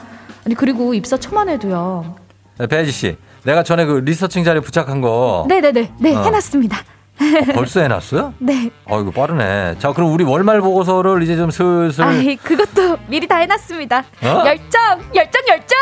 아니, 0.46 0.54
그리고 0.54 0.94
입사 0.94 1.16
초만 1.16 1.48
해도요. 1.48 2.14
네, 2.58 2.66
배지 2.68 2.92
씨, 2.92 3.16
내가 3.42 3.64
전에 3.64 3.84
그 3.86 3.94
리서칭 4.04 4.44
자료 4.44 4.60
부착한 4.60 5.00
거 5.00 5.46
네네네, 5.48 5.92
네, 5.98 6.14
어. 6.14 6.22
해놨습니다. 6.22 6.78
어, 7.20 7.52
벌써 7.54 7.80
해놨어요? 7.80 8.34
네. 8.40 8.70
어이구 8.86 9.12
빠르네. 9.12 9.76
자, 9.78 9.92
그럼 9.92 10.12
우리 10.12 10.24
월말 10.24 10.60
보고서를 10.60 11.22
이제 11.22 11.36
좀 11.36 11.50
슬슬. 11.50 12.04
아이, 12.04 12.36
그것도 12.36 12.98
미리 13.08 13.26
다 13.26 13.36
해놨습니다. 13.36 13.98
어? 13.98 14.42
열정, 14.46 14.80
열정, 15.14 15.42
열정! 15.48 15.78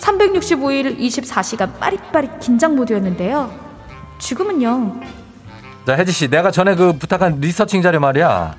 365일 0.00 0.98
24시간 0.98 1.78
빠릿빠릿 1.78 2.38
긴장 2.40 2.76
모드였는데요. 2.76 3.50
지금은요. 4.18 5.00
자, 5.86 5.94
혜지 5.94 6.12
씨, 6.12 6.28
내가 6.28 6.50
전에 6.50 6.74
그 6.74 6.92
부탁한 6.98 7.40
리서칭 7.40 7.82
자료 7.82 8.00
말이야. 8.00 8.54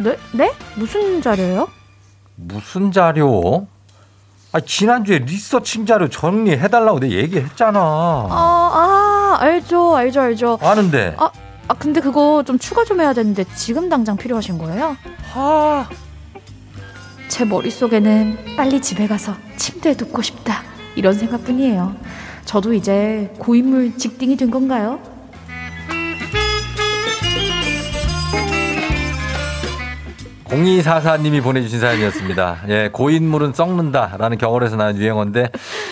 네? 0.00 0.16
네? 0.32 0.52
무슨 0.74 1.22
자료요? 1.22 1.68
무슨 2.34 2.92
자료? 2.92 3.66
아, 4.52 4.60
지난주에 4.60 5.18
리서칭 5.18 5.86
자료 5.86 6.08
정리해달라고 6.08 7.00
내가 7.00 7.12
얘기했잖아. 7.14 7.78
아, 7.80 8.26
아, 9.26 9.38
알죠, 9.40 9.96
알죠, 9.96 10.20
알죠. 10.20 10.58
아는데. 10.62 11.14
아, 11.18 11.30
아, 11.66 11.74
근데 11.74 12.00
그거 12.00 12.44
좀 12.46 12.58
추가 12.58 12.84
좀 12.84 13.00
해야 13.00 13.12
되는데 13.12 13.44
지금 13.56 13.88
당장 13.88 14.16
필요하신 14.16 14.56
거예요? 14.58 14.96
아. 15.34 15.88
제 17.28 17.44
머릿속에는 17.44 18.38
빨리 18.56 18.80
집에 18.80 19.08
가서 19.08 19.34
침대에 19.56 19.96
눕고 19.98 20.22
싶다. 20.22 20.62
이런 20.94 21.14
생각뿐이에요. 21.14 21.96
저도 22.44 22.72
이제 22.72 23.34
고인물 23.38 23.98
직딩이 23.98 24.36
된 24.36 24.50
건가요? 24.52 25.00
공이사사님이 30.48 31.40
보내주신 31.40 31.80
사연이었습니다. 31.80 32.58
예, 32.68 32.88
고인물은 32.92 33.52
썩는다라는 33.52 34.38
경월에서 34.38 34.76
나온 34.76 34.96
유행어인데, 34.96 35.48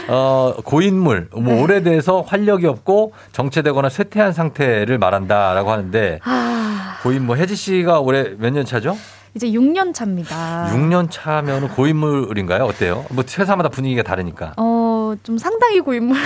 어, 0.08 0.54
고인물, 0.64 1.28
뭐 1.34 1.62
오래돼서 1.62 2.20
활력이 2.22 2.66
없고 2.66 3.12
정체되거나 3.32 3.88
쇠퇴한 3.88 4.32
상태를 4.32 4.98
말한다라고 4.98 5.70
하는데, 5.72 6.20
아, 6.24 6.98
고인물, 7.02 7.38
혜지 7.38 7.56
씨가 7.56 8.00
올해 8.00 8.30
몇 8.38 8.50
년 8.54 8.64
차죠? 8.64 8.96
이제 9.34 9.48
6년 9.48 9.92
차입니다. 9.92 10.70
6년 10.72 11.08
차면은 11.10 11.68
고인물인가요? 11.68 12.64
어때요? 12.64 13.04
뭐 13.10 13.24
회사마다 13.36 13.68
분위기가 13.68 14.02
다르니까. 14.02 14.52
어, 14.56 15.14
좀 15.24 15.38
상당히 15.38 15.80
고인물. 15.80 16.16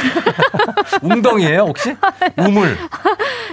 웅덩이에요, 1.02 1.60
혹시? 1.62 1.96
우물. 2.36 2.76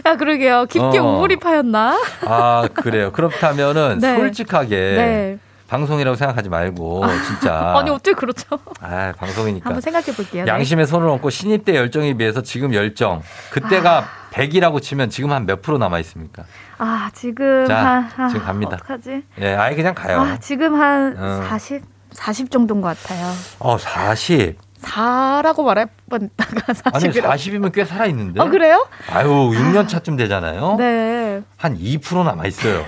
아, 0.04 0.18
그러게요. 0.18 0.66
깊게 0.70 0.98
어. 1.00 1.04
우물이 1.04 1.38
파였나? 1.38 1.98
아, 2.26 2.68
그래요. 2.74 3.14
그렇다면은 3.14 4.00
네. 4.00 4.18
솔직하게 4.18 4.76
네. 4.76 5.40
방송이라고 5.68 6.16
생각하지 6.16 6.50
말고 6.50 7.04
진짜. 7.28 7.74
아니, 7.78 7.90
어떻게 7.90 8.14
그렇죠? 8.14 8.60
아, 8.82 9.14
방송이니까. 9.18 9.66
한번 9.70 9.82
생각해 9.82 10.06
볼게요. 10.16 10.46
네. 10.46 10.52
양심에 10.52 10.86
손을 10.86 11.08
얹고 11.10 11.30
신입 11.30 11.66
때 11.66 11.76
열정에 11.76 12.14
비해서 12.16 12.42
지금 12.42 12.74
열정. 12.74 13.22
그때가 13.52 13.98
아. 14.00 14.06
100이라고 14.32 14.82
치면 14.82 15.10
지금 15.10 15.32
한 15.32 15.46
몇 15.46 15.62
프로 15.62 15.78
남아 15.78 16.00
있습니까? 16.00 16.44
아, 16.78 17.10
지금 17.14 17.66
자, 17.68 17.78
한, 18.16 18.26
아, 18.26 18.28
지금 18.28 18.46
갑니다. 18.46 18.76
어떡하지? 18.76 19.24
예, 19.42 19.56
아예 19.56 19.76
그냥 19.76 19.94
가요. 19.96 20.20
아, 20.22 20.38
지금 20.40 20.80
한 20.80 21.16
어. 21.18 21.46
40, 21.48 21.82
40 22.12 22.52
정도인 22.52 22.82
것 22.82 22.98
같아요. 23.00 23.32
어, 23.60 23.78
40. 23.78 24.58
4라고 24.82 25.64
말할 25.64 25.88
뻔다가 26.10 26.74
40. 26.92 27.24
아니, 27.26 27.38
40이면 27.40 27.72
꽤 27.74 27.86
살아 27.86 28.06
있는데. 28.08 28.40
어, 28.42 28.50
그래요? 28.50 28.86
아유, 29.12 29.28
6년 29.30 29.88
차쯤 29.88 30.16
되잖아요. 30.18 30.76
네. 30.78 31.42
한 31.58 31.78
2% 31.78 32.24
남아 32.24 32.46
있어요. 32.46 32.84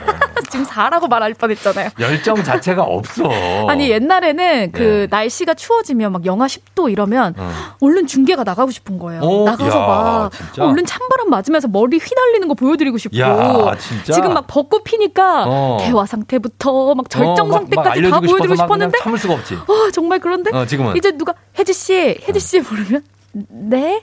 지금 0.49 0.65
4라고 0.65 1.09
말할 1.09 1.33
뻔했잖아요. 1.33 1.89
열정 1.99 2.43
자체가 2.43 2.83
없어. 2.87 3.23
아니 3.67 3.89
옛날에는 3.89 4.71
그 4.71 4.81
네. 4.81 5.07
날씨가 5.09 5.53
추워지면 5.53 6.11
막 6.11 6.25
영하 6.25 6.47
10도 6.47 6.91
이러면 6.91 7.33
어. 7.37 7.51
얼른 7.81 8.07
중계가 8.07 8.43
나가고 8.43 8.71
싶은 8.71 8.97
거예요. 8.97 9.21
오, 9.21 9.45
나가서 9.45 9.77
야, 9.81 9.85
막 9.87 10.31
진짜? 10.31 10.65
얼른 10.65 10.85
찬바람 10.85 11.29
맞으면서 11.29 11.67
머리 11.67 11.97
휘날리는 11.97 12.47
거 12.47 12.53
보여드리고 12.53 12.97
싶고 12.97 13.17
야? 13.19 13.75
지금 14.05 14.33
막 14.33 14.45
벚꽃 14.47 14.83
피니까 14.83 15.45
어. 15.47 15.77
대화 15.81 16.05
상태부터 16.05 16.95
막 16.95 17.09
절정 17.09 17.31
어, 17.31 17.33
막- 17.35 17.47
막 17.47 17.57
상태까지 17.59 17.83
다 17.83 17.91
알려주고 17.91 18.27
싶어서 18.27 18.31
보여드리고 18.31 18.55
막 18.55 18.63
싶었는데 18.65 18.97
참을 18.99 19.17
수가 19.17 19.33
없지. 19.33 19.55
어, 19.55 19.91
정말 19.93 20.19
그런데 20.19 20.51
어, 20.55 20.65
지금은? 20.65 20.95
이제 20.95 21.11
누가 21.11 21.33
혜지 21.57 21.73
씨, 21.73 21.93
혜지 22.27 22.39
씨 22.39 22.59
부르면 22.61 23.03
네? 23.33 24.01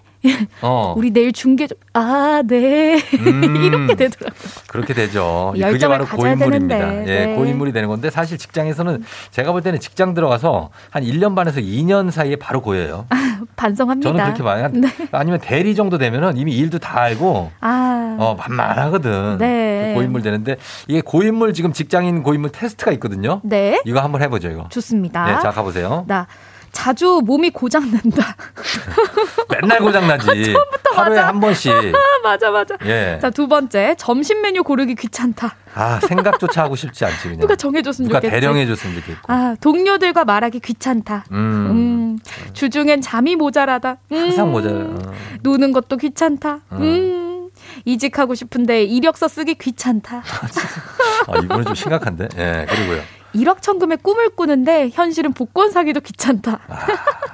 어. 0.63 0.95
우리 0.97 1.11
내일 1.11 1.33
중계 1.33 1.67
좀 1.67 1.77
아, 1.93 2.43
네. 2.47 2.95
음. 3.19 3.57
이렇게 3.65 3.95
되더라고요. 3.95 4.41
그렇게 4.69 4.95
되죠. 4.95 5.53
그게 5.57 5.89
바로 5.89 6.07
고인물입니다. 6.07 6.79
되는데. 6.79 7.13
예, 7.23 7.27
네. 7.27 7.35
고인물이 7.35 7.73
되는 7.73 7.89
건데 7.89 8.11
사실 8.11 8.39
직장에서는 8.39 9.03
제가 9.31 9.53
볼 9.53 9.63
때는 9.63 9.81
직장 9.81 10.15
들어가서 10.15 10.71
한 10.91 11.03
1년 11.05 11.35
반에서 11.35 11.61
2년 11.61 12.11
사이에 12.11 12.37
바로 12.37 12.61
고여요. 12.63 13.07
반성합니다. 13.57 14.09
저는 14.09 14.25
그렇게 14.25 14.43
많이 14.43 14.63
한 14.63 14.73
네. 14.81 14.89
아니면 15.13 15.41
대리 15.41 15.75
정도 15.75 15.99
되면은 15.99 16.37
이미 16.37 16.57
일도 16.57 16.79
다 16.79 17.01
알고 17.01 17.51
아. 17.61 18.17
어, 18.19 18.37
만만하거든. 18.39 19.39
네. 19.39 19.93
고인물 19.95 20.23
되는데 20.23 20.57
이게 20.87 21.01
고인물 21.01 21.53
지금 21.55 21.73
직장인 21.73 22.23
고인물 22.23 22.51
테스트가 22.53 22.93
있거든요. 22.93 23.41
네. 23.43 23.83
이거 23.85 24.01
한번 24.01 24.23
해 24.23 24.29
보죠, 24.29 24.49
이거. 24.49 24.69
좋습니다. 24.71 25.27
네, 25.27 25.39
자 25.43 25.51
가 25.55 25.63
보세요. 25.63 26.05
나 26.09 26.27
자주 26.75 27.23
몸이 27.25 27.51
고장 27.51 27.91
난다. 27.91 28.37
맨날 29.49 29.79
고장 29.79 30.07
나지. 30.07 30.55
하루에 30.95 31.19
한 31.19 31.41
번씩. 31.41 31.73
맞아 32.23 32.51
맞아. 32.51 32.77
예. 32.85 33.19
자두 33.23 33.49
번째 33.49 33.95
점심 33.97 34.43
메뉴 34.43 34.63
고르기 34.63 34.95
귀찮다. 34.97 35.57
아 35.75 36.01
생각조차 36.01 36.65
하고 36.65 36.77
싶지 36.77 37.05
않지 37.05 37.23
그냥. 37.23 37.41
누가 37.41 37.57
정해줬으면 37.57 38.09
누가 38.09 38.21
좋겠지. 38.21 38.33
대령해줬으면 38.41 38.97
좋겠고. 39.01 39.33
아 39.33 39.57
동료들과 39.61 40.25
말하기 40.25 40.61
귀찮다. 40.61 41.25
음. 41.33 41.37
음, 41.37 42.19
주중엔 42.53 43.01
잠이 43.01 43.37
모자라다. 43.37 43.97
음, 44.13 44.17
항상 44.17 44.51
모자라. 44.53 44.75
어. 44.75 45.13
노는 45.43 45.73
것도 45.73 45.97
귀찮다. 45.97 46.61
어. 46.71 46.77
음, 46.77 47.49
이직하고 47.85 48.35
싶은데 48.35 48.83
이력서 48.85 49.29
쓰기 49.29 49.55
귀찮다. 49.55 50.23
아, 51.29 51.37
이거는 51.43 51.65
좀 51.65 51.75
심각한데. 51.75 52.29
예, 52.37 52.67
그리고요. 52.69 53.01
일확천금의 53.35 53.99
꿈을 54.03 54.31
꾸는데 54.31 54.91
현실은 54.93 55.33
복권 55.33 55.71
사기도 55.71 56.01
귀찮다. 56.01 56.61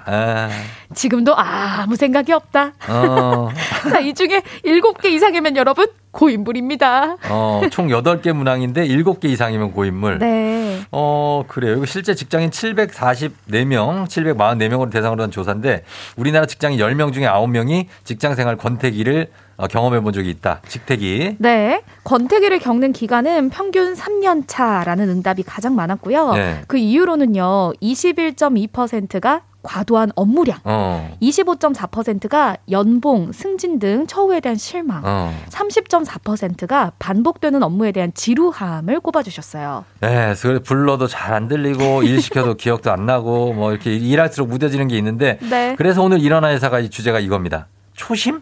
아, 0.06 0.48
지금도 0.94 1.34
아 1.36 1.86
무 1.88 1.96
생각이 1.96 2.32
없다. 2.32 2.72
어, 2.88 3.48
자, 3.90 4.00
이 4.00 4.14
중에 4.14 4.42
일곱 4.64 5.00
개 5.00 5.08
이상이면 5.10 5.56
여러분 5.56 5.86
고인물입니다. 6.12 7.16
어, 7.28 7.62
총 7.70 7.88
8개 7.88 8.32
문항인데 8.32 8.86
7개 8.88 9.24
이상이면 9.26 9.72
고인물. 9.72 10.18
네. 10.18 10.80
어, 10.92 11.44
그래요. 11.48 11.76
이거 11.76 11.86
실제 11.86 12.14
직장인 12.14 12.50
744명, 12.50 14.06
744명으로 14.06 14.90
대상으로 14.90 15.22
한 15.22 15.30
조사인데 15.30 15.84
우리나라 16.16 16.46
직장인 16.46 16.78
10명 16.78 17.12
중에 17.12 17.24
9명이 17.26 17.86
직장 18.04 18.34
생활 18.34 18.56
권태기를 18.56 19.28
어, 19.30 19.49
경험해 19.68 20.00
본 20.00 20.12
적이 20.12 20.30
있다. 20.30 20.60
직태기. 20.68 21.36
네. 21.38 21.82
권태기를 22.04 22.58
겪는 22.60 22.92
기간은 22.92 23.50
평균 23.50 23.94
3년 23.94 24.44
차라는 24.46 25.08
응답이 25.08 25.42
가장 25.42 25.74
많았고요. 25.76 26.32
네. 26.34 26.62
그 26.66 26.76
이유로는요. 26.76 27.72
21.2%가 27.80 29.42
과도한 29.62 30.10
업무량, 30.16 30.58
어. 30.64 31.14
25.4%가 31.20 32.56
연봉, 32.70 33.30
승진 33.30 33.78
등 33.78 34.06
처우에 34.06 34.40
대한 34.40 34.56
실망, 34.56 35.02
어. 35.04 35.34
30.4%가 35.50 36.92
반복되는 36.98 37.62
업무에 37.62 37.92
대한 37.92 38.10
지루함을 38.14 39.00
꼽아주셨어요. 39.00 39.84
네, 40.00 40.34
그래서 40.40 40.62
불러도 40.62 41.06
잘 41.06 41.30
안 41.30 41.46
들리고 41.46 42.02
일 42.02 42.20
시켜도 42.22 42.54
기억도 42.58 42.90
안 42.90 43.04
나고 43.06 43.52
뭐 43.52 43.70
이렇게 43.70 43.94
일할수록 43.94 44.48
무뎌지는 44.48 44.88
게 44.88 44.96
있는데 44.96 45.38
네. 45.48 45.74
그래서 45.76 46.02
오늘 46.02 46.20
일어나 46.20 46.48
회사가 46.48 46.80
이 46.80 46.88
주제가 46.90 47.20
이겁니다. 47.20 47.68
초심? 47.94 48.40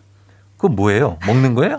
그건 0.58 0.76
뭐예요? 0.76 1.18
먹는 1.26 1.54
거예요? 1.54 1.78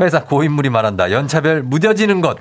회사 0.00 0.24
고인물이 0.24 0.68
말한다. 0.70 1.10
연차별 1.12 1.62
무뎌지는 1.62 2.20
것. 2.20 2.36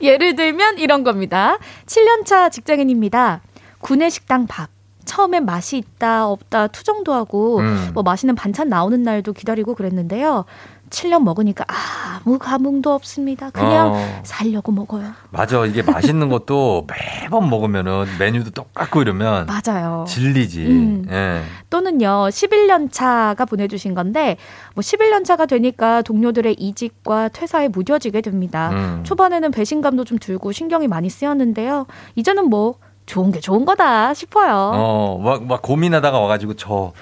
예를 0.00 0.36
들면 0.36 0.78
이런 0.78 1.02
겁니다. 1.02 1.58
7년차 1.86 2.52
직장인입니다. 2.52 3.40
구내 3.80 4.10
식당 4.10 4.46
밥. 4.46 4.68
처음엔 5.06 5.46
맛이 5.46 5.78
있다 5.78 6.26
없다 6.26 6.66
투정도 6.66 7.14
하고 7.14 7.60
음. 7.60 7.90
뭐 7.94 8.02
맛있는 8.02 8.34
반찬 8.34 8.68
나오는 8.68 9.02
날도 9.02 9.32
기다리고 9.32 9.74
그랬는데요. 9.74 10.44
7년 10.90 11.22
먹으니까 11.22 11.64
아무 11.68 12.38
감흥도 12.38 12.92
없습니다. 12.92 13.50
그냥 13.50 13.92
어. 13.92 14.20
살려고 14.22 14.72
먹어요. 14.72 15.12
맞아. 15.30 15.64
이게 15.66 15.82
맛있는 15.82 16.28
것도 16.28 16.86
매번 16.88 17.50
먹으면은 17.50 18.06
메뉴도 18.18 18.50
똑같고 18.50 19.02
이러면 19.02 19.46
맞아요. 19.46 20.04
질리지. 20.08 20.66
음. 20.66 21.06
예. 21.10 21.42
또는요, 21.70 22.28
11년 22.30 22.90
차가 22.90 23.44
보내 23.44 23.68
주신 23.68 23.94
건데, 23.94 24.36
뭐 24.74 24.82
11년 24.82 25.24
차가 25.24 25.46
되니까 25.46 26.02
동료들의 26.02 26.54
이직과 26.54 27.28
퇴사에 27.28 27.68
무뎌지게 27.68 28.20
됩니다. 28.20 28.70
음. 28.72 29.00
초반에는 29.04 29.50
배신감도 29.50 30.04
좀 30.04 30.18
들고 30.18 30.52
신경이 30.52 30.88
많이 30.88 31.10
쓰였는데요. 31.10 31.86
이제는 32.14 32.48
뭐 32.48 32.76
좋은 33.06 33.30
게 33.30 33.40
좋은 33.40 33.64
거다 33.64 34.14
싶어요. 34.14 34.72
어, 34.74 35.20
막, 35.22 35.44
막 35.44 35.62
고민하다가 35.62 36.18
와가지고 36.18 36.54
저, 36.54 36.92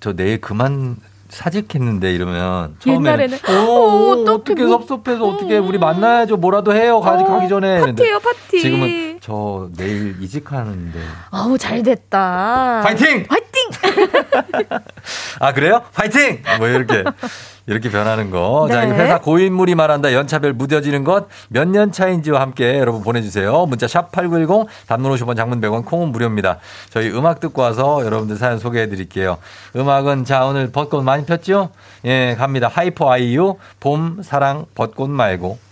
저 0.00 0.12
내일 0.14 0.40
그만 0.40 0.96
사직했는데 1.28 2.12
이러면 2.14 2.76
옛날에는 2.86 3.38
어, 3.48 3.52
어, 3.52 4.32
어떻게 4.32 4.64
뭐- 4.64 4.78
섭섭해서 4.78 5.24
어떻게 5.26 5.58
우리 5.58 5.78
만나야죠 5.78 6.36
뭐라도 6.36 6.74
해요 6.74 7.00
가지 7.00 7.24
가기 7.24 7.48
전에 7.48 7.80
파티예요, 7.80 8.18
파티. 8.20 8.60
지금은 8.60 9.18
저 9.20 9.68
내일 9.76 10.16
이직하는데 10.20 10.98
아우 11.30 11.56
잘 11.58 11.82
됐다. 11.82 12.82
파이팅! 12.84 13.26
파이팅! 13.26 13.70
아 15.40 15.52
그래요? 15.52 15.82
파이팅! 15.94 16.42
뭐 16.58 16.68
이렇게 16.68 17.04
이렇게 17.66 17.90
변하는 17.90 18.30
거. 18.30 18.68
자, 18.70 18.84
이 18.84 18.88
네. 18.90 18.96
회사 18.96 19.18
고인물이 19.20 19.74
말한다. 19.74 20.12
연차별 20.12 20.52
무뎌지는 20.52 21.04
것 21.04 21.26
몇 21.50 21.66
년 21.68 21.90
차인지와 21.92 22.40
함께 22.40 22.78
여러분 22.78 23.02
보내주세요. 23.02 23.66
문자 23.66 23.88
샵 23.88 24.12
#8910 24.12 24.66
단문 24.86 25.12
50원, 25.12 25.36
장문 25.36 25.60
100원, 25.60 25.84
콩은 25.84 26.08
무료입니다. 26.08 26.58
저희 26.90 27.10
음악 27.10 27.40
듣고 27.40 27.62
와서 27.62 28.04
여러분들 28.04 28.36
사연 28.36 28.58
소개해 28.58 28.88
드릴게요. 28.88 29.38
음악은 29.74 30.24
자 30.24 30.44
오늘 30.44 30.70
벚꽃 30.70 31.02
많이 31.02 31.26
폈죠? 31.26 31.70
예, 32.04 32.36
갑니다. 32.38 32.68
하이포 32.72 33.10
아이유 33.10 33.56
봄 33.80 34.22
사랑 34.22 34.66
벚꽃 34.74 35.10
말고. 35.10 35.65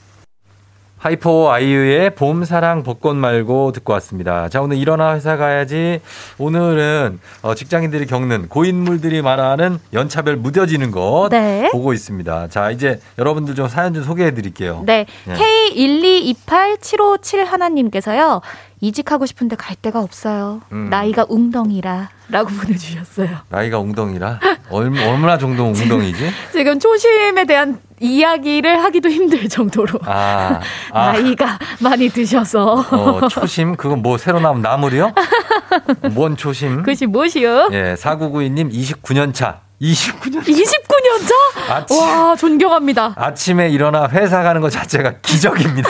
하이포 1.09 1.53
아이유의 1.53 2.15
봄 2.15 2.47
사랑 2.47 2.83
벚꽃 2.83 3.15
말고 3.15 3.73
듣고 3.73 3.93
왔습니다. 3.93 4.49
자 4.49 4.63
오늘 4.63 4.79
일어나 4.79 5.15
회사 5.15 5.37
가야지. 5.37 6.01
오늘은 6.39 7.21
어, 7.43 7.55
직장인들이 7.55 8.07
겪는 8.07 8.49
고인물들이 8.49 9.21
말하는 9.21 9.79
연차별 9.93 10.37
무뎌지는 10.37 10.91
것 10.93 11.29
네. 11.31 11.69
보고 11.73 11.93
있습니다. 11.93 12.49
자 12.49 12.71
이제 12.71 13.01
여러분들 13.19 13.55
좀 13.55 13.69
사연 13.69 13.93
좀 13.93 14.03
소개해 14.03 14.33
드릴게요. 14.33 14.83
네. 14.87 15.05
예. 15.29 15.35
K1228757 15.35 17.45
하나님께서요. 17.45 18.41
이직하고 18.81 19.27
싶은데 19.27 19.57
갈 19.57 19.77
데가 19.77 20.01
없어요. 20.01 20.63
음. 20.73 20.89
나이가 20.91 21.27
웅덩이라. 21.29 22.09
라고 22.31 22.49
보내주셨어요. 22.57 23.29
나이가 23.51 23.79
웅덩이라 23.79 24.41
얼, 24.71 24.87
얼마나 24.87 25.37
정도 25.37 25.67
웅덩이지? 25.67 26.31
지금 26.53 26.79
초심에 26.79 27.45
대한 27.45 27.79
이야기를 28.01 28.83
하기도 28.85 29.09
힘들 29.09 29.49
정도로 29.49 30.01
아, 30.05 30.61
아 30.93 31.13
나이가 31.13 31.59
많이 31.81 32.09
드셔서 32.09 32.85
어, 32.91 33.29
초심 33.29 33.77
그건 33.77 34.03
뭐 34.03 34.19
새로 34.19 34.41
나온 34.41 34.61
나물이요? 34.63 35.13
뭔 36.13 36.37
초심? 36.37 36.79
그것이 36.79 37.07
무엇이요? 37.07 37.71
예, 37.73 37.95
4992님 37.95 38.73
29년 38.73 39.33
차. 39.35 39.61
29년 39.81 40.43
29년 40.43 41.27
차? 41.27 41.75
아침, 41.75 41.99
와 41.99 42.37
존경합니다. 42.37 43.15
아침에 43.17 43.69
일어나 43.71 44.09
회사 44.09 44.43
가는 44.43 44.61
것 44.61 44.71
자체가 44.71 45.15
기적입니다. 45.23 45.89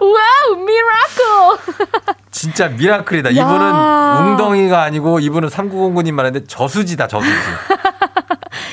wow 0.00 0.56
miracle. 0.56 1.74
진짜 2.30 2.68
miracle이다. 2.68 3.30
야. 3.36 3.40
이분은 3.40 4.30
웅덩이가 4.32 4.82
아니고 4.82 5.20
이분은 5.20 5.48
3909님 5.48 6.12
말했는데 6.12 6.46
저수지다, 6.46 7.08
저수지. 7.08 7.32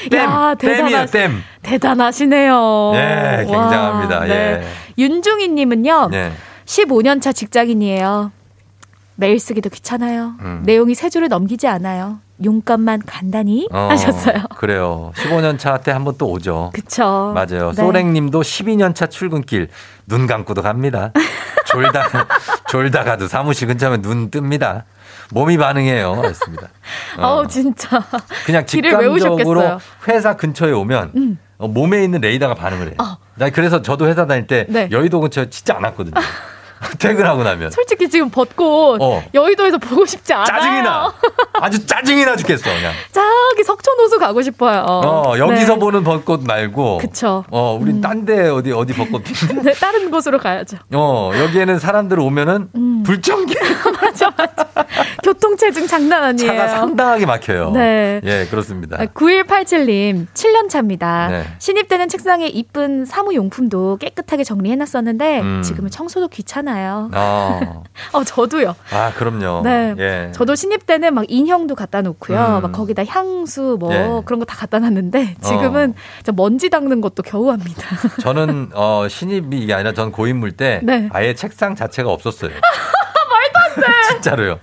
댐, 0.09 0.19
야, 0.19 0.55
대단하- 0.57 1.05
댐. 1.11 1.43
대단하시네요. 1.61 2.91
예, 2.95 2.99
와, 2.99 3.37
굉장합니다. 3.37 4.19
네. 4.25 4.29
예. 4.29 4.63
윤중희 4.97 5.49
님은요. 5.49 6.09
네. 6.11 6.31
15년 6.65 7.21
차 7.21 7.31
직장인이에요. 7.31 8.31
메일 9.15 9.39
쓰기도 9.39 9.69
귀찮아요. 9.69 10.33
음. 10.41 10.63
내용이 10.65 10.95
세 10.95 11.09
줄을 11.09 11.27
넘기지 11.29 11.67
않아요. 11.67 12.19
용건만 12.43 13.03
간단히 13.05 13.67
어, 13.71 13.87
하셨어요. 13.91 14.35
그래요. 14.57 15.11
15년 15.15 15.59
차 15.59 15.77
때 15.77 15.91
한번 15.91 16.15
또 16.17 16.29
오죠. 16.29 16.71
그쵸. 16.73 17.31
맞아요. 17.35 17.69
네. 17.69 17.73
소랭님도 17.75 18.41
12년 18.41 18.95
차 18.95 19.05
출근길 19.05 19.69
눈 20.07 20.25
감고도 20.25 20.61
갑니다. 20.63 21.11
졸다 21.65 22.03
졸다 22.69 23.03
가도 23.03 23.27
사무실 23.27 23.67
근처면 23.67 24.01
눈 24.01 24.29
뜹니다. 24.31 24.83
몸이 25.33 25.57
반응해요. 25.57 26.15
그렇습니다. 26.15 26.69
어. 27.17 27.27
어우 27.27 27.47
진짜. 27.47 28.03
그냥 28.45 28.65
직감적으로. 28.65 29.79
회사 30.07 30.35
근처에 30.35 30.71
오면 30.71 31.11
음. 31.15 31.39
어, 31.57 31.67
몸에 31.67 32.03
있는 32.03 32.21
레이더가 32.21 32.55
반응을 32.55 32.87
해요. 32.87 32.95
어. 32.99 33.17
나 33.35 33.49
그래서 33.49 33.81
저도 33.81 34.07
회사 34.07 34.25
다닐 34.27 34.47
때 34.47 34.65
네. 34.69 34.87
여의도 34.91 35.19
근처에 35.19 35.49
진짜 35.49 35.75
안 35.75 35.83
왔거든요. 35.85 36.13
퇴근하고 36.99 37.43
나면 37.43 37.71
솔직히 37.71 38.09
지금 38.09 38.29
벚꽃 38.29 39.01
어. 39.01 39.23
여의도에서 39.33 39.77
보고 39.77 40.05
싶지 40.05 40.33
않아요. 40.33 40.45
짜증이 40.45 40.81
나. 40.81 41.13
아주 41.61 41.85
짜증이 41.85 42.25
나 42.25 42.35
죽겠어 42.35 42.63
그냥. 42.63 42.91
저기 43.11 43.63
석촌호수 43.63 44.19
가고 44.19 44.41
싶어요. 44.41 44.81
어, 44.87 45.37
여기서 45.37 45.73
네. 45.75 45.79
보는 45.79 46.03
벚꽃 46.03 46.43
말고. 46.45 46.97
그쵸. 46.97 47.45
어, 47.49 47.77
우린 47.79 48.01
딴데 48.01 48.49
어디 48.49 48.73
어디 48.73 48.93
벚꽃 48.93 49.23
피는데. 49.23 49.61
네, 49.71 49.73
다른 49.79 50.11
곳으로 50.11 50.37
가야죠. 50.39 50.77
어, 50.93 51.31
여기에는 51.33 51.79
사람들 51.79 52.19
오면은 52.19 52.69
음. 52.75 53.03
불청객 53.03 53.57
맞아, 54.03 54.29
맞아. 54.37 54.85
교통체증 55.23 55.87
장난 55.87 56.23
아니에요. 56.23 56.51
차가 56.51 56.67
상당하게 56.67 57.25
막혀요. 57.25 57.71
네. 57.71 58.21
예, 58.23 58.45
그렇습니다. 58.49 58.97
9187님, 58.97 60.27
7년 60.33 60.69
차입니다. 60.69 61.27
네. 61.29 61.43
신입 61.59 61.87
때는 61.87 62.07
책상에 62.09 62.47
이쁜 62.47 63.05
사무용품도 63.05 63.97
깨끗하게 63.97 64.43
정리해놨었는데, 64.43 65.41
음. 65.41 65.61
지금은 65.63 65.89
청소도 65.89 66.27
귀찮아요. 66.29 67.09
어. 67.13 67.83
어, 68.13 68.23
저도요. 68.23 68.75
아, 68.91 69.11
그럼요. 69.15 69.61
네. 69.63 69.95
예. 69.97 70.31
저도 70.33 70.55
신입 70.55 70.85
때는 70.85 71.13
막 71.13 71.25
인형도 71.27 71.75
갖다 71.75 72.01
놓고요. 72.01 72.37
음. 72.57 72.61
막 72.61 72.71
거기다 72.71 73.03
향수 73.05 73.77
뭐 73.79 73.93
예. 73.93 74.21
그런 74.25 74.39
거 74.39 74.43
다 74.45 74.57
갖다 74.57 74.77
놨는데, 74.79 75.35
지금은 75.41 75.93
진짜 76.17 76.31
먼지 76.35 76.69
닦는 76.69 77.01
것도 77.01 77.23
겨우 77.23 77.49
합니다. 77.49 77.81
저는 78.21 78.69
어 78.73 79.07
신입이 79.09 79.73
아니라 79.73 79.93
전 79.93 80.11
고인물 80.11 80.51
때 80.51 80.81
네. 80.83 81.09
아예 81.13 81.33
책상 81.33 81.75
자체가 81.75 82.09
없었어요. 82.09 82.51
돼! 83.75 83.81
진짜로요. 84.11 84.59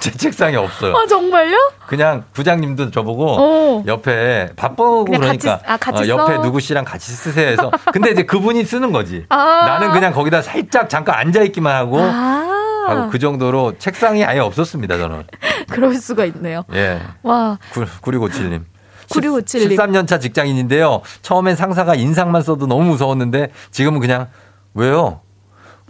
제 0.00 0.10
책상에 0.10 0.56
없어요. 0.56 0.94
아, 0.96 1.06
정말요? 1.06 1.56
그냥 1.86 2.24
부장님도 2.32 2.90
저보고 2.90 3.36
어. 3.38 3.84
옆에 3.86 4.50
바쁘고 4.56 5.04
같이 5.04 5.18
그러니까 5.18 5.56
쓰- 5.58 5.64
아, 5.66 5.76
같이 5.76 6.10
어, 6.10 6.16
옆에 6.16 6.34
써? 6.36 6.42
누구 6.42 6.60
씨랑 6.60 6.84
같이 6.84 7.12
쓰세요 7.12 7.48
해서 7.48 7.70
근데 7.92 8.10
이제 8.10 8.22
그분이 8.24 8.64
쓰는 8.64 8.92
거지. 8.92 9.24
아. 9.28 9.64
나는 9.66 9.92
그냥 9.92 10.12
거기다 10.12 10.42
살짝 10.42 10.88
잠깐 10.90 11.16
앉아 11.16 11.42
있기만 11.44 11.74
하고 11.74 12.00
아, 12.00 12.84
하고 12.88 13.08
그 13.10 13.18
정도로 13.18 13.74
책상이 13.78 14.24
아예 14.24 14.38
없었습니다 14.40 14.98
저는. 14.98 15.24
그럴 15.70 15.94
수가 15.94 16.24
있네요. 16.26 16.64
예. 16.74 17.00
와, 17.22 17.58
9657님. 17.72 18.64
9657 19.10 19.68
님. 19.68 19.76
13년 19.76 20.06
차 20.06 20.18
직장인인데요. 20.18 21.02
처음엔 21.22 21.56
상사가 21.56 21.94
인상만 21.94 22.42
써도 22.42 22.66
너무 22.66 22.84
무서웠는데 22.84 23.48
지금은 23.70 24.00
그냥 24.00 24.28
왜요? 24.74 25.20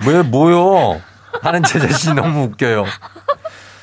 왜 0.07 0.23
뭐요? 0.23 1.01
하는 1.45 1.63
제 1.63 1.79
자신이 1.79 2.15
너무 2.15 2.45
웃겨요. 2.45 2.85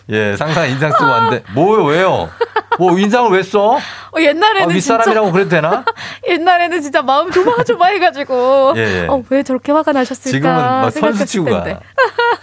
예, 0.09 0.36
상사가 0.36 0.66
인상 0.66 0.91
쓰고 0.91 1.05
왔는데 1.05 1.43
뭐요? 1.53 1.86
왜요? 1.86 2.30
뭐 2.78 2.97
인상을 2.97 3.32
왜 3.32 3.43
써? 3.43 3.76
어, 3.76 4.20
옛날에는 4.20 4.70
아, 4.70 4.74
윗사람이라고 4.74 5.28
진짜 5.28 5.34
그래도 5.34 5.49
되나? 5.49 5.86
옛날에는 6.28 6.82
진짜 6.82 7.01
마음 7.01 7.32
조마조마해가지고 7.32 8.74
예, 8.76 9.03
예. 9.03 9.07
어, 9.07 9.24
왜 9.30 9.43
저렇게 9.43 9.72
화가 9.72 9.91
나셨을까 9.93 10.32
지금은 10.32 10.55
막 10.55 10.82
선수 10.84 10.99
생각했을 10.99 11.26
치고 11.28 11.45
텐데. 11.45 11.74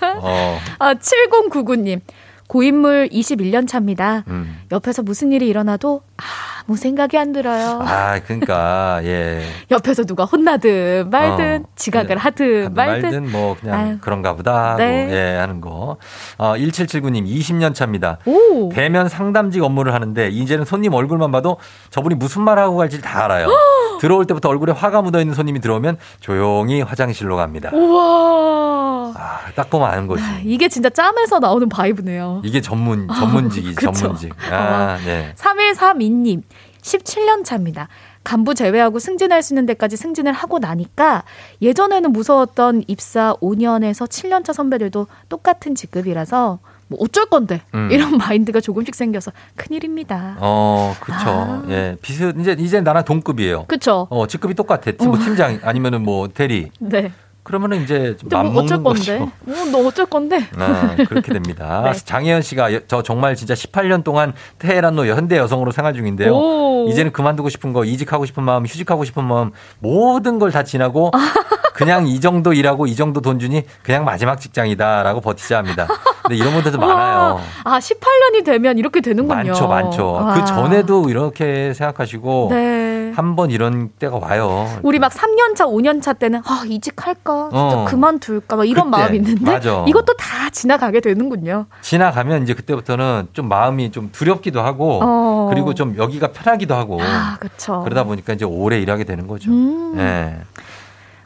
가. 0.01 0.15
어, 0.21 0.61
아 0.79 0.95
7099님 0.95 2.01
고인물 2.47 3.09
21년 3.13 3.69
차입니다. 3.69 4.25
음. 4.29 4.63
옆에서 4.73 5.03
무슨 5.03 5.33
일이 5.33 5.49
일어나도 5.49 6.03
아 6.17 6.23
무 6.69 6.77
생각이 6.77 7.17
안 7.17 7.33
들어요. 7.33 7.81
아, 7.83 8.21
그러니까 8.21 9.01
예. 9.03 9.43
옆에서 9.73 10.05
누가 10.05 10.27
혼나든 10.27 11.09
말든 11.09 11.65
어, 11.65 11.69
지각을 11.77 12.09
그냥 12.09 12.19
하든 12.27 12.75
말든, 12.75 13.03
말든 13.03 13.33
뭐 13.33 13.57
그냥 13.59 13.75
아유. 13.75 13.97
그런가 14.03 14.37
보다 14.37 14.73
하고 14.73 14.77
네. 14.77 15.09
예, 15.11 15.39
하는 15.39 15.63
거. 15.63 15.97
어, 16.37 16.55
1779님 16.57 17.25
20년 17.27 17.75
차입니다. 17.75 18.19
오. 18.27 18.69
대면 18.69 19.09
상담직 19.09 19.63
업무를 19.63 19.95
하는데 19.95 20.29
이제는 20.29 20.67
손님 20.67 20.93
얼굴만 20.93 21.33
봐도 21.33 21.57
저분이 21.89 22.17
무슨 22.17 22.43
말 22.43 22.59
하고 22.59 22.77
갈지 22.77 23.01
다 23.01 23.25
알아요. 23.25 23.49
들어올 23.99 24.27
때부터 24.27 24.51
얼굴에 24.51 24.73
화가 24.73 25.01
묻어 25.01 25.21
있는 25.21 25.35
손님이 25.35 25.61
들어오면 25.61 25.97
조용히 26.21 26.83
화장실로 26.83 27.37
갑니다. 27.37 27.71
우와. 27.73 29.13
아, 29.17 29.41
딱 29.55 29.71
보면 29.71 29.89
아는 29.89 30.07
거지. 30.07 30.23
이게 30.45 30.69
진짜 30.69 30.91
짬에서 30.91 31.39
나오는 31.39 31.69
바이브네요. 31.69 32.43
이게 32.45 32.61
전문 32.61 33.09
전문직이지 33.09 33.75
그쵸. 33.75 33.93
전문직. 33.93 34.35
아, 34.53 34.99
네. 35.05 35.33
3132님, 35.37 36.43
17년 36.89 37.45
차입니다. 37.45 37.89
간부 38.25 38.55
제외하고 38.55 38.99
승진할 38.99 39.43
수 39.43 39.53
있는 39.53 39.67
데까지 39.67 39.97
승진을 39.97 40.33
하고 40.33 40.59
나니까 40.59 41.25
예전에는 41.63 42.13
무서웠던 42.13 42.85
입사 42.87 43.35
5년에서 43.41 44.09
7년 44.09 44.45
차 44.45 44.53
선배들도 44.53 45.07
똑같은 45.29 45.75
직급이라서 45.75 46.59
뭐 46.89 46.99
어쩔 47.03 47.27
건데 47.27 47.63
음. 47.75 47.91
이런 47.93 48.17
마인드가 48.17 48.61
조금씩 48.61 48.95
생겨서 48.95 49.33
큰일입니다. 49.57 50.37
어, 50.41 50.95
그쵸. 51.01 51.17
아. 51.19 51.63
예. 51.69 51.97
비슷, 52.01 52.35
이제, 52.41 52.57
이제 52.59 52.81
나랑 52.81 53.05
동급이에요. 53.05 53.67
그쵸? 53.69 54.07
어, 54.11 54.27
직급이 54.27 54.55
똑같아. 54.55 54.93
팀, 54.93 55.09
뭐 55.11 55.19
팀장 55.19 55.61
아니면은 55.63 56.03
뭐 56.03 56.29
대리. 56.29 56.71
네. 56.81 57.13
그러면은 57.49 57.83
이제 57.83 58.15
좀 58.21 58.29
근데 58.29 58.49
뭐 58.51 58.63
건데? 58.67 58.83
거죠. 58.83 59.23
어, 59.25 59.65
너 59.73 59.79
어쩔 59.87 60.05
건데? 60.05 60.45
아, 60.59 60.95
그렇게 61.09 61.33
됩니다. 61.33 61.81
네. 61.91 61.93
장혜연 62.05 62.43
씨가 62.43 62.75
여- 62.75 62.81
저 62.87 63.03
정말 63.03 63.35
진짜 63.37 63.55
18년 63.55 64.05
동안 64.05 64.35
테헤란로 64.59 65.07
현대 65.07 65.39
여성으로 65.39 65.71
생활 65.73 65.95
중인데요. 65.95 66.31
오. 66.35 66.89
이제는 66.91 67.11
그만두고 67.13 67.49
싶은 67.49 67.73
거, 67.73 67.85
이직하고 67.87 68.27
싶은 68.27 68.43
마음, 68.43 68.65
휴직하고 68.67 69.05
싶은 69.05 69.25
마음 69.25 69.53
모든 69.81 70.39
걸 70.39 70.49
다 70.53 70.63
지나고 70.63 71.11
그냥 71.75 72.07
이 72.07 72.21
정도 72.21 72.53
일하고 72.53 72.87
이 72.87 72.95
정도 72.97 73.21
돈 73.21 73.39
주니 73.39 73.63
그냥 73.83 74.05
마지막 74.05 74.41
직장이다라고 74.41 75.21
버티자 75.23 75.59
합니다. 75.59 75.87
근데 76.23 76.37
이런 76.37 76.53
분들도 76.53 76.77
많아요. 76.85 77.41
아, 77.65 77.79
18년이 77.79 78.45
되면 78.45 78.77
이렇게 78.79 79.01
되는군요. 79.01 79.35
많죠, 79.37 79.69
많죠. 79.69 80.13
와. 80.13 80.35
그 80.35 80.45
전에도 80.45 81.09
이렇게 81.09 81.73
생각하시고 81.75 82.49
네. 82.51 82.88
한 83.19 83.35
번 83.35 83.51
이런 83.51 83.89
때가 83.99 84.17
와요. 84.17 84.69
우리 84.85 85.01
막 85.01 85.11
3년 85.13 85.57
차, 85.57 85.67
5년 85.67 86.01
차 86.01 86.13
때는 86.13 86.41
아, 86.47 86.63
이직할까? 86.65 87.49
진짜 87.51 87.59
어. 87.59 87.85
그만둘까? 87.89 88.55
막 88.55 88.65
이런 88.65 88.91
그때, 88.93 88.97
마음이 89.03 89.17
있는데 89.19 89.51
맞아. 89.51 89.85
이것도 89.89 90.15
다 90.15 90.49
지나가게 90.51 91.01
되는군요. 91.01 91.67
지나가면 91.83 92.45
이제 92.45 92.55
그때부터는 92.55 93.29
좀 93.33 93.49
마음이 93.49 93.91
좀 93.91 94.11
두렵기도 94.13 94.61
하고 94.63 95.01
어. 95.03 95.49
그리고 95.51 95.75
좀 95.75 95.97
여기가 95.97 96.29
편하기도 96.29 96.75
하고 96.77 97.03
아, 97.03 97.37
그렇죠. 97.41 97.83
그러다 97.83 98.05
보니까 98.05 98.35
이제 98.35 98.45
오래 98.45 98.79
일하게 98.81 99.03
되는 99.03 99.27
거죠. 99.27 99.51
음. 99.51 99.95
예. 99.99 100.37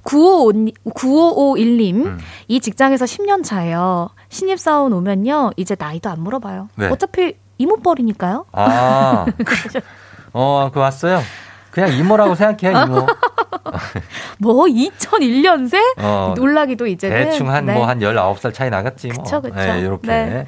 955, 0.05 0.73
9551님, 0.95 2.07
음. 2.07 2.19
이 2.49 2.59
직장에서 2.61 3.05
10년 3.05 3.45
차예요. 3.45 4.09
신입사원 4.31 4.93
오면요, 4.95 5.51
이제 5.59 5.77
나이도 5.79 6.09
안 6.09 6.21
물어봐요. 6.21 6.69
네. 6.75 6.89
어차피 6.89 7.37
이모뻘이니까요. 7.59 8.47
아, 8.53 9.27
어, 10.33 10.71
그 10.73 10.81
왔어요. 10.81 11.21
그냥 11.73 11.93
이모라고 11.95 12.35
생각해요, 12.37 12.85
이모. 12.85 13.07
뭐 14.39 14.65
2001년생? 14.67 15.79
어, 15.99 16.35
놀라기도 16.37 16.87
이제는 16.87 17.25
대충 17.31 17.51
한 17.51 17.67
네. 17.67 17.75
뭐 17.75 17.87
한 17.87 17.99
19살 18.01 18.53
차이 18.55 18.71
나겠지 18.71 19.09
뭐. 19.09 19.25
그쵸, 19.25 19.41
그쵸. 19.41 19.59
이렇게 19.59 20.07
네. 20.07 20.47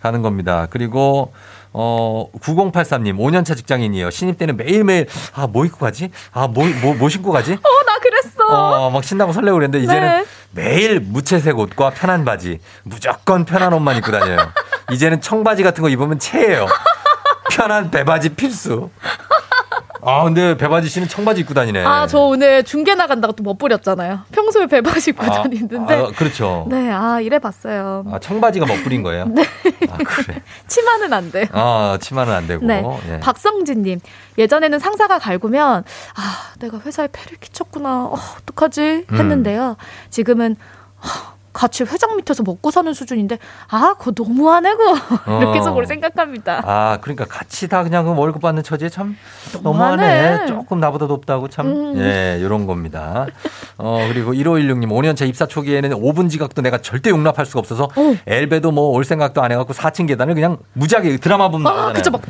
가는 0.00 0.22
겁니다. 0.22 0.66
그리고 0.70 1.32
어 1.72 2.26
9083님 2.40 3.16
5년차 3.18 3.56
직장인이에요. 3.56 4.10
신입 4.10 4.38
때는 4.38 4.56
매일매일 4.56 5.06
아 5.34 5.46
뭐 5.46 5.64
입고 5.64 5.78
가지? 5.78 6.10
아 6.32 6.46
뭐 6.48 6.64
뭐 6.82 6.94
뭐 6.94 7.08
신고 7.08 7.32
가지? 7.32 7.52
어, 7.62 7.84
나 7.86 7.98
그랬어. 8.00 8.46
어, 8.86 8.90
막 8.90 9.02
신나고 9.04 9.32
설레고 9.32 9.56
그랬는데 9.56 9.84
이제는 9.84 10.08
네. 10.08 10.24
매일 10.52 11.00
무채색 11.00 11.58
옷과 11.58 11.90
편한 11.90 12.24
바지, 12.24 12.58
무조건 12.84 13.44
편한 13.44 13.72
옷만 13.72 13.96
입고 13.96 14.10
다녀요. 14.12 14.38
이제는 14.90 15.20
청바지 15.20 15.62
같은 15.62 15.82
거 15.82 15.88
입으면 15.90 16.18
체예요. 16.18 16.66
편한 17.50 17.90
배바지 17.90 18.30
필수. 18.30 18.88
아, 20.08 20.24
근데 20.24 20.56
배바지 20.56 20.88
씨는 20.88 21.06
청바지 21.06 21.42
입고 21.42 21.52
다니네. 21.52 21.84
아, 21.84 22.06
저 22.06 22.20
오늘 22.20 22.64
중계 22.64 22.94
나간다고 22.94 23.34
또 23.34 23.42
멋부렸잖아요. 23.42 24.20
평소에 24.32 24.66
배바지 24.66 25.10
입고 25.10 25.22
아, 25.24 25.42
다니는데. 25.42 25.94
아, 25.94 26.06
그렇죠. 26.16 26.66
네, 26.70 26.90
아, 26.90 27.20
이래 27.20 27.38
봤어요. 27.38 28.04
아, 28.10 28.18
청바지가 28.18 28.64
멋부린 28.64 29.02
거예요? 29.02 29.26
네. 29.26 29.42
아, 29.90 29.98
그래. 29.98 30.40
치마는 30.66 31.12
안 31.12 31.30
돼요. 31.30 31.44
아, 31.52 31.98
치마는 32.00 32.32
안 32.32 32.46
되고. 32.46 32.64
네. 32.64 32.82
예. 33.10 33.20
박성진님, 33.20 34.00
예전에는 34.38 34.78
상사가 34.78 35.18
갈구면, 35.18 35.84
아, 36.16 36.52
내가 36.58 36.80
회사에 36.80 37.08
폐를 37.12 37.36
끼쳤구나. 37.38 38.06
어, 38.06 38.16
어떡하지? 38.40 39.06
음. 39.10 39.16
했는데요. 39.16 39.76
지금은, 40.08 40.56
아, 41.02 41.34
같이 41.58 41.82
회장 41.82 42.14
밑에서 42.16 42.44
먹고 42.44 42.70
사는 42.70 42.94
수준인데, 42.94 43.38
아, 43.68 43.94
그거 43.98 44.12
너무하네, 44.16 44.76
그거. 44.76 44.94
이렇게 45.40 45.58
어. 45.58 45.62
속으로 45.62 45.86
생각합니다. 45.86 46.62
아, 46.64 46.98
그러니까 47.00 47.24
같이 47.24 47.66
다 47.66 47.82
그냥 47.82 48.04
그 48.04 48.14
월급 48.14 48.40
받는 48.42 48.62
처지에 48.62 48.88
참 48.88 49.16
너무하네. 49.64 50.06
너무하네. 50.06 50.46
조금 50.46 50.78
나보다 50.78 51.06
높다고 51.06 51.48
참. 51.48 51.66
음. 51.66 51.98
예, 51.98 52.38
요런 52.40 52.66
겁니다. 52.66 53.26
어, 53.76 54.06
그리고 54.08 54.34
1516님, 54.34 54.86
5년차 54.88 55.28
입사 55.28 55.46
초기에는 55.46 55.90
5분 55.90 56.30
지각도 56.30 56.62
내가 56.62 56.78
절대 56.78 57.10
용납할 57.10 57.44
수가 57.44 57.58
없어서 57.58 57.88
엘베도 58.28 58.70
뭐 58.70 58.88
올 58.92 59.04
생각도 59.04 59.42
안 59.42 59.50
해갖고 59.50 59.72
4층 59.74 60.06
계단을 60.06 60.34
그냥 60.34 60.58
무지하게 60.74 61.16
드라마 61.16 61.48
보면. 61.48 61.92
그쵸, 61.92 62.10
막 62.12 62.22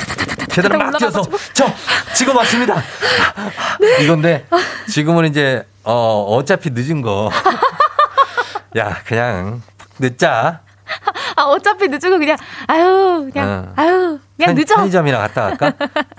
계단을 0.49 0.79
막 0.79 0.97
뛰어서 0.97 1.23
저 1.53 1.67
지금 2.15 2.35
왔습니다. 2.37 2.77
이건데 4.03 4.47
지금은 4.89 5.27
이제 5.27 5.67
어 5.85 6.25
어차피 6.29 6.71
늦은 6.71 7.03
거. 7.03 7.31
야 8.77 8.97
그냥 9.05 9.63
늦자. 9.99 10.61
아, 11.37 11.43
어차피 11.43 11.87
거 11.89 11.99
그냥, 11.99 12.37
아유, 12.67 13.29
그냥, 13.31 13.69
어. 13.69 13.73
아유, 13.77 14.19
그냥 14.39 14.55
편- 14.55 14.55
늦어. 14.55 14.77
편의점이나 14.77 15.19
갔다 15.19 15.55
갈까? 15.55 15.73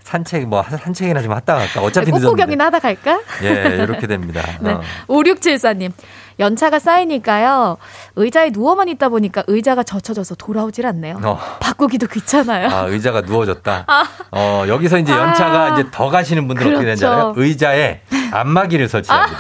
산책 0.04 0.48
뭐 0.48 0.62
산책이나 0.64 1.22
좀 1.24 1.34
갔다 1.34 1.56
갈까? 1.56 1.82
어차피 1.82 2.06
늦었는데. 2.12 2.28
꽃구경이나 2.28 2.66
하다 2.66 2.78
갈까? 2.80 3.20
예, 3.42 3.78
이렇게 3.82 4.06
됩니다. 4.06 4.44
네. 4.62 4.72
어. 4.74 4.82
5674님. 5.08 5.92
연차가 6.40 6.78
쌓이니까요. 6.80 7.78
의자에 8.16 8.52
누워만 8.52 8.88
있다 8.90 9.10
보니까 9.10 9.44
의자가 9.48 9.84
젖혀져서 9.84 10.36
돌아오질 10.36 10.86
않네요. 10.86 11.20
어. 11.24 11.38
바꾸기도 11.60 12.08
귀찮아요. 12.08 12.70
아, 12.70 12.82
의자가 12.86 13.22
누워졌다. 13.22 13.84
아. 13.88 14.04
어, 14.32 14.64
여기서 14.68 15.00
이제 15.00 15.12
연차가 15.12 15.74
아. 15.74 15.80
이제 15.80 15.90
더 15.92 16.10
가시는 16.10 16.48
분들 16.48 16.66
은 16.68 16.72
어떻게 16.74 16.86
그렇죠. 16.86 17.08
알아요? 17.08 17.34
의자에 17.36 18.02
안마기를 18.32 18.88
설치합니다. 18.88 19.38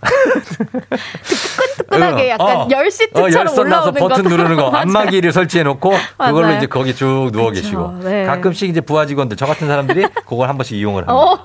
뜨끈하게 1.90 2.30
약간 2.30 2.56
어. 2.56 2.68
열시트처럼 2.70 3.48
어, 3.48 3.60
올라오는 3.60 3.94
버튼 3.94 4.22
누르는 4.24 4.56
거. 4.56 4.70
안마기를 4.70 5.32
설치해 5.32 5.64
놓고 5.64 5.92
그걸로. 6.18 6.50
이제 6.56 6.66
거기 6.66 6.94
쭉 6.94 7.30
누워 7.32 7.50
계시고 7.50 7.98
네. 8.02 8.24
가끔씩 8.24 8.68
이제 8.70 8.80
부하 8.80 9.06
직원들 9.06 9.36
저 9.36 9.46
같은 9.46 9.66
사람들이 9.66 10.06
그걸 10.26 10.48
한 10.48 10.56
번씩 10.56 10.78
이용을 10.78 11.06
합니다. 11.08 11.14
어. 11.14 11.38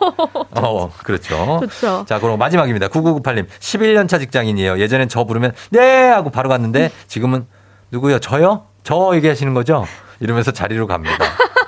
어, 0.51 0.91
그렇죠. 1.03 1.57
그렇죠. 1.59 2.05
자, 2.07 2.19
그럼 2.19 2.37
마지막입니다. 2.39 2.87
9998님. 2.87 3.47
11년 3.59 4.07
차 4.07 4.19
직장인이에요. 4.19 4.79
예전엔 4.79 5.09
저 5.09 5.23
부르면 5.23 5.53
네 5.71 6.09
하고 6.09 6.29
바로 6.29 6.47
갔는데 6.49 6.91
지금은 7.07 7.47
누구요? 7.91 8.19
저요? 8.19 8.65
저 8.83 9.11
얘기하시는 9.15 9.53
거죠? 9.53 9.85
이러면서 10.19 10.51
자리로 10.51 10.85
갑니다. 10.87 11.17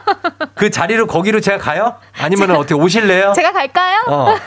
그 0.56 0.70
자리로 0.70 1.08
거기로 1.08 1.40
제가 1.42 1.58
가요? 1.58 1.96
아니면 2.20 2.52
어떻게 2.52 2.74
오실래요? 2.76 3.34
제가 3.36 3.52
갈까요? 3.52 3.98
어. 4.08 4.36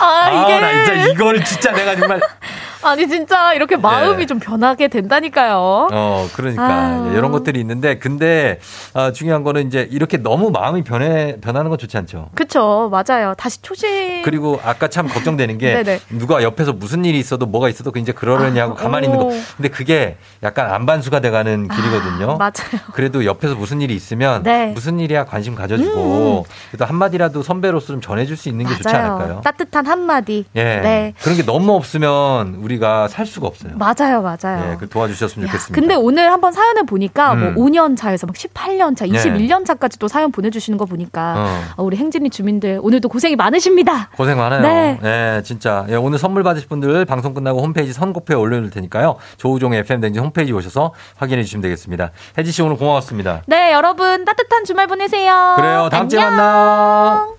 아, 0.00 0.04
아, 0.04 0.30
이게. 0.30 0.60
나 0.60 0.84
진짜 0.84 1.06
이걸 1.10 1.44
진짜 1.44 1.72
내가 1.72 1.96
정말 1.96 2.20
아니, 2.82 3.08
진짜 3.08 3.52
이렇게 3.54 3.76
마음이 3.76 4.18
네. 4.18 4.26
좀 4.26 4.38
변하게 4.38 4.88
된다니까요. 4.88 5.88
어, 5.92 6.28
그러니까 6.34 6.64
아. 6.64 7.12
이런 7.14 7.32
것들이 7.32 7.60
있는데 7.60 7.98
근데 7.98 8.60
어, 8.94 9.12
중요한 9.12 9.42
거는 9.42 9.66
이제 9.66 9.88
이렇게 9.90 10.16
너무 10.18 10.50
마음이 10.50 10.82
변해 10.84 11.36
변하는 11.40 11.68
건 11.70 11.78
좋지 11.78 11.96
않죠. 11.96 12.30
그쵸, 12.34 12.90
맞아요. 12.90 13.34
다시 13.36 13.60
초심. 13.62 14.22
그리고 14.22 14.60
아까 14.64 14.88
참 14.88 15.08
걱정되는 15.08 15.58
게. 15.58 15.78
누가 16.10 16.42
옆에서 16.42 16.72
무슨 16.72 17.04
일이 17.04 17.18
있어도 17.18 17.46
뭐가 17.46 17.68
있어도 17.68 17.90
그 17.92 17.98
이제 17.98 18.12
그러려니 18.12 18.58
하고 18.58 18.74
가만히 18.74 19.06
있는 19.06 19.18
거. 19.18 19.26
오. 19.26 19.30
근데 19.56 19.68
그게 19.68 20.16
약간 20.42 20.70
안반수가 20.70 21.20
돼가는 21.20 21.68
길이거든요. 21.68 22.36
맞아요. 22.36 22.80
그래도 22.92 23.24
옆에서 23.24 23.54
무슨 23.54 23.80
일이 23.80 23.94
있으면 23.94 24.42
네. 24.42 24.68
무슨 24.68 25.00
일이야 25.00 25.24
관심 25.24 25.54
가져주고 25.54 26.46
그래도 26.70 26.84
한마디라도 26.84 27.42
선배로서 27.42 27.88
좀 27.88 28.00
전해줄 28.00 28.36
수 28.36 28.48
있는 28.48 28.66
게 28.66 28.74
좋지 28.76 28.88
맞아요. 28.92 29.12
않을까요? 29.14 29.40
따뜻한 29.42 29.86
한마디. 29.86 30.44
예. 30.54 30.62
네. 30.62 31.14
그런 31.20 31.36
게 31.36 31.44
너무 31.44 31.74
없으면 31.74 32.56
우리가 32.68 33.08
살 33.08 33.26
수가 33.26 33.46
없어요. 33.46 33.72
맞아요, 33.76 34.22
맞아요. 34.22 34.72
예, 34.72 34.76
그 34.76 34.88
도와주셨으면 34.88 35.46
좋겠습니다. 35.48 35.74
근데 35.74 35.94
오늘 35.94 36.30
한번 36.30 36.52
사연을 36.52 36.84
보니까 36.84 37.32
음. 37.32 37.54
뭐 37.54 37.64
5년 37.64 37.96
차에서 37.96 38.26
막 38.26 38.36
18년 38.36 38.96
차, 38.96 39.06
네. 39.06 39.12
21년 39.12 39.64
차까지 39.64 39.98
또 39.98 40.08
사연 40.08 40.30
보내주시는 40.30 40.78
거 40.78 40.84
보니까 40.84 41.34
어. 41.36 41.60
어, 41.76 41.82
우리 41.82 41.96
행진이 41.96 42.30
주민들 42.30 42.78
오늘도 42.82 43.08
고생이 43.08 43.36
많으십니다. 43.36 44.10
고생 44.16 44.36
많아요. 44.38 44.60
네. 44.62 44.98
예, 45.02 45.42
진짜. 45.42 45.86
예, 45.88 45.94
오늘 45.94 46.18
선물 46.18 46.42
받으실 46.42 46.68
분들 46.68 47.04
방송 47.04 47.34
끝나고 47.34 47.60
홈페이지 47.62 47.92
선곡표에 47.92 48.36
올려놓을 48.36 48.70
테니까요. 48.70 49.16
조우종의 49.38 49.80
FM댕진 49.80 50.20
homepage 50.22 50.52
오셔서 50.52 50.92
확인해 51.16 51.42
주시면 51.42 51.62
되겠습니다. 51.62 52.10
혜지 52.36 52.52
씨 52.52 52.62
오늘 52.62 52.76
고마웠습니다. 52.76 53.42
네, 53.46 53.72
여러분 53.72 54.24
따뜻한 54.24 54.64
주말 54.64 54.86
보내세요. 54.86 55.54
그래요. 55.56 55.88
다음 55.90 56.08
주에. 56.08 56.18
만나요. 56.22 57.37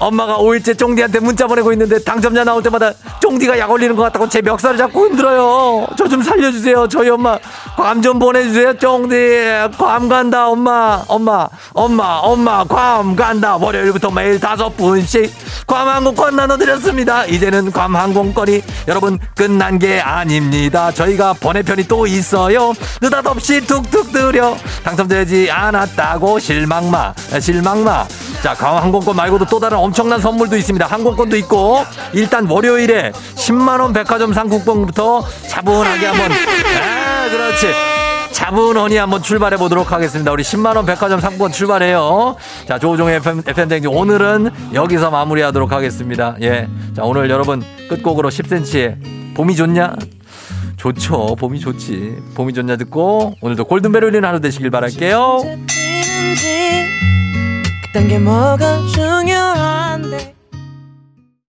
엄마가 0.00 0.38
5일째 0.38 0.76
쫑디한테 0.78 1.20
문자 1.20 1.46
보내고 1.46 1.72
있는데 1.72 2.02
당첨자 2.02 2.42
나올 2.42 2.62
때마다 2.62 2.90
쫑디가 3.20 3.58
약 3.58 3.70
올리는 3.70 3.94
것 3.94 4.02
같다고 4.04 4.28
제 4.28 4.40
멱살을 4.42 4.76
잡고 4.78 5.06
힘들어요. 5.08 5.86
저 5.96 6.10
좀 6.10 6.22
살려주세요. 6.22 6.88
저희 6.88 7.08
엄마 7.10 7.38
괌 7.76 8.02
좀 8.02 8.18
보내주세요. 8.18 8.76
쫑디 8.78 9.16
괌 9.78 10.08
간다 10.08 10.48
엄마 10.48 11.04
엄마 11.06 11.46
엄마 11.74 12.16
엄마 12.22 12.64
괌 12.64 13.14
간다 13.14 13.56
월요일부터 13.56 14.10
매일 14.10 14.40
다섯 14.40 14.74
분씩 14.76 15.30
괌 15.66 15.86
항공권 15.86 16.34
나눠드렸습니다. 16.34 17.26
이제는 17.26 17.70
괌 17.70 17.94
항공권이 17.94 18.62
여러분 18.88 19.18
끝난 19.36 19.78
게 19.78 20.00
아닙니다. 20.00 20.90
저희가 20.92 21.34
번외편이 21.34 21.86
또 21.86 22.06
있어요. 22.06 22.72
느닷없이 23.02 23.60
툭툭 23.66 24.12
들여 24.12 24.56
당첨되지 24.82 25.50
않았다고 25.50 26.38
실망마 26.38 27.12
실망마 27.40 28.06
자, 28.42 28.54
괌 28.54 28.78
항공권 28.78 29.14
말고도 29.14 29.44
또 29.44 29.60
다른 29.60 29.76
엄청난 29.90 30.20
선물도 30.20 30.56
있습니다. 30.56 30.86
항공권도 30.86 31.36
있고 31.38 31.84
일단 32.12 32.46
월요일에 32.46 33.10
10만 33.10 33.80
원 33.80 33.92
백화점 33.92 34.32
상품권부터 34.32 35.26
차분하게 35.48 36.06
한번 36.06 36.30
아, 36.32 37.28
그렇지. 37.28 37.72
차분하니 38.30 38.96
한번 38.96 39.20
출발해 39.20 39.56
보도록 39.56 39.90
하겠습니다. 39.90 40.30
우리 40.30 40.44
10만 40.44 40.76
원 40.76 40.86
백화점 40.86 41.20
상품권 41.20 41.50
출발해요. 41.50 42.36
자, 42.68 42.78
조우종의 42.78 43.16
FM 43.16 43.42
FM 43.44 43.68
댕지 43.68 43.88
오늘은 43.88 44.50
여기서 44.74 45.10
마무리하도록 45.10 45.72
하겠습니다. 45.72 46.36
예. 46.40 46.68
자, 46.94 47.02
오늘 47.02 47.28
여러분 47.28 47.64
끝곡으로 47.88 48.30
10cm의 48.30 49.34
봄이 49.34 49.56
좋냐? 49.56 49.94
좋죠. 50.76 51.34
봄이 51.34 51.58
좋지. 51.58 52.16
봄이 52.36 52.54
좋냐 52.54 52.76
듣고 52.76 53.34
오늘도 53.40 53.64
골든벨 53.64 54.04
울리는 54.04 54.26
하루 54.26 54.40
되시길 54.40 54.70
바랄게요. 54.70 55.42